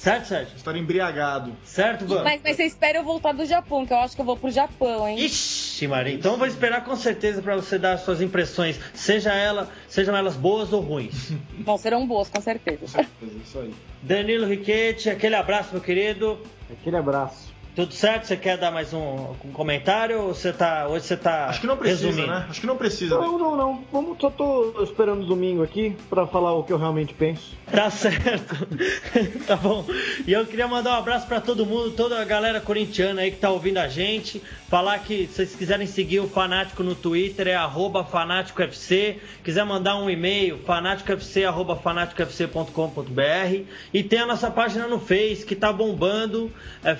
Certo, 0.00 0.28
Sérgio? 0.28 0.56
Estar 0.56 0.74
embriagado. 0.76 1.54
Certo, 1.62 2.06
Van? 2.06 2.24
Mas, 2.24 2.40
mas 2.42 2.56
você 2.56 2.64
espera 2.64 2.96
eu 2.96 3.04
voltar 3.04 3.32
do 3.32 3.44
Japão, 3.44 3.84
que 3.84 3.92
eu 3.92 3.98
acho 3.98 4.14
que 4.14 4.22
eu 4.22 4.24
vou 4.24 4.34
pro 4.34 4.50
Japão, 4.50 5.06
hein? 5.06 5.18
Ixi, 5.18 5.86
Maria. 5.86 6.14
Então 6.14 6.32
eu 6.32 6.38
vou 6.38 6.46
esperar 6.46 6.82
com 6.82 6.96
certeza 6.96 7.42
para 7.42 7.54
você 7.54 7.78
dar 7.78 7.92
as 7.92 8.00
suas 8.00 8.22
impressões, 8.22 8.80
seja 8.94 9.34
ela, 9.34 9.68
sejam 9.88 10.16
elas 10.16 10.36
boas 10.36 10.72
ou 10.72 10.80
ruins. 10.80 11.32
Bom, 11.52 11.76
serão 11.76 12.06
boas, 12.06 12.30
com 12.30 12.40
certeza. 12.40 13.06
Isso 13.44 13.58
aí. 13.58 13.74
Danilo 14.02 14.46
Riquete, 14.46 15.10
aquele 15.10 15.34
abraço, 15.34 15.68
meu 15.72 15.82
querido. 15.82 16.40
Aquele 16.70 16.96
abraço. 16.96 17.52
Tudo 17.76 17.94
certo? 17.94 18.26
Você 18.26 18.36
quer 18.36 18.58
dar 18.58 18.70
mais 18.70 18.92
um, 18.92 19.32
um 19.44 19.52
comentário 19.52 20.20
ou 20.20 20.34
você 20.34 20.52
tá, 20.52 20.88
hoje 20.88 21.06
você 21.06 21.16
tá 21.16 21.46
Acho 21.46 21.60
que 21.60 21.66
não 21.66 21.76
precisa, 21.76 22.06
resumindo? 22.06 22.32
né? 22.32 22.46
Acho 22.48 22.60
que 22.60 22.66
não 22.66 22.76
precisa. 22.76 23.14
Não, 23.16 23.38
não, 23.38 23.56
não. 23.56 23.84
Vamos, 23.92 24.18
só 24.20 24.28
tô 24.28 24.82
esperando 24.82 25.22
o 25.22 25.26
domingo 25.26 25.62
aqui 25.62 25.96
pra 26.08 26.26
falar 26.26 26.52
o 26.52 26.64
que 26.64 26.72
eu 26.72 26.78
realmente 26.78 27.14
penso. 27.14 27.54
Tá 27.70 27.88
certo. 27.88 28.56
tá 29.46 29.56
bom. 29.56 29.84
E 30.26 30.32
eu 30.32 30.44
queria 30.46 30.66
mandar 30.66 30.96
um 30.96 30.98
abraço 30.98 31.26
pra 31.26 31.40
todo 31.40 31.64
mundo, 31.64 31.92
toda 31.92 32.20
a 32.20 32.24
galera 32.24 32.60
corintiana 32.60 33.22
aí 33.22 33.30
que 33.30 33.38
tá 33.38 33.50
ouvindo 33.50 33.78
a 33.78 33.86
gente. 33.88 34.42
Falar 34.68 34.98
que 34.98 35.26
se 35.28 35.34
vocês 35.34 35.54
quiserem 35.56 35.86
seguir 35.86 36.20
o 36.20 36.28
Fanático 36.28 36.82
no 36.82 36.94
Twitter 36.94 37.46
é 37.48 37.54
arroba 37.54 38.04
fanáticofc. 38.04 39.20
Quiser 39.42 39.64
mandar 39.64 39.96
um 39.96 40.10
e-mail, 40.10 40.58
fanáticofc, 40.58 41.44
arroba 41.44 41.76
fanáticofc.com.br. 41.76 43.64
E 43.94 44.02
tem 44.02 44.18
a 44.20 44.26
nossa 44.26 44.50
página 44.50 44.86
no 44.86 44.98
Face 44.98 45.44
que 45.46 45.54
tá 45.54 45.72
bombando, 45.72 46.52
é 46.84 46.94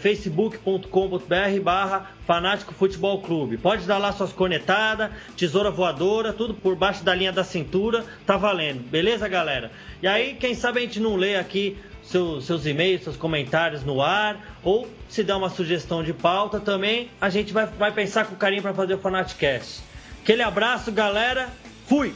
facebook.com.br 0.64 1.60
barra 1.62 2.10
Fanático 2.26 2.74
Futebol 2.74 3.20
Clube. 3.22 3.56
Pode 3.56 3.86
dar 3.86 3.98
lá 3.98 4.12
suas 4.12 4.32
cornetadas, 4.32 5.10
tesoura 5.36 5.70
voadora, 5.70 6.32
tudo 6.32 6.54
por 6.54 6.76
baixo 6.76 7.04
da 7.04 7.14
linha 7.14 7.32
da 7.32 7.44
cintura, 7.44 8.04
tá 8.26 8.36
valendo. 8.36 8.80
Beleza, 8.88 9.26
galera? 9.28 9.70
E 10.02 10.06
aí, 10.06 10.34
quem 10.34 10.54
sabe 10.54 10.78
a 10.78 10.82
gente 10.82 11.00
não 11.00 11.16
lê 11.16 11.36
aqui 11.36 11.76
seus, 12.02 12.44
seus 12.44 12.66
e-mails, 12.66 13.02
seus 13.02 13.16
comentários 13.16 13.84
no 13.84 14.00
ar, 14.00 14.58
ou 14.62 14.88
se 15.08 15.22
der 15.22 15.34
uma 15.34 15.50
sugestão 15.50 16.02
de 16.02 16.12
pauta 16.12 16.60
também, 16.60 17.10
a 17.20 17.28
gente 17.28 17.52
vai, 17.52 17.66
vai 17.66 17.92
pensar 17.92 18.26
com 18.26 18.36
carinho 18.36 18.62
para 18.62 18.74
fazer 18.74 18.94
o 18.94 18.98
Fanaticast. 18.98 19.82
Aquele 20.22 20.42
abraço, 20.42 20.92
galera. 20.92 21.48
Fui! 21.86 22.14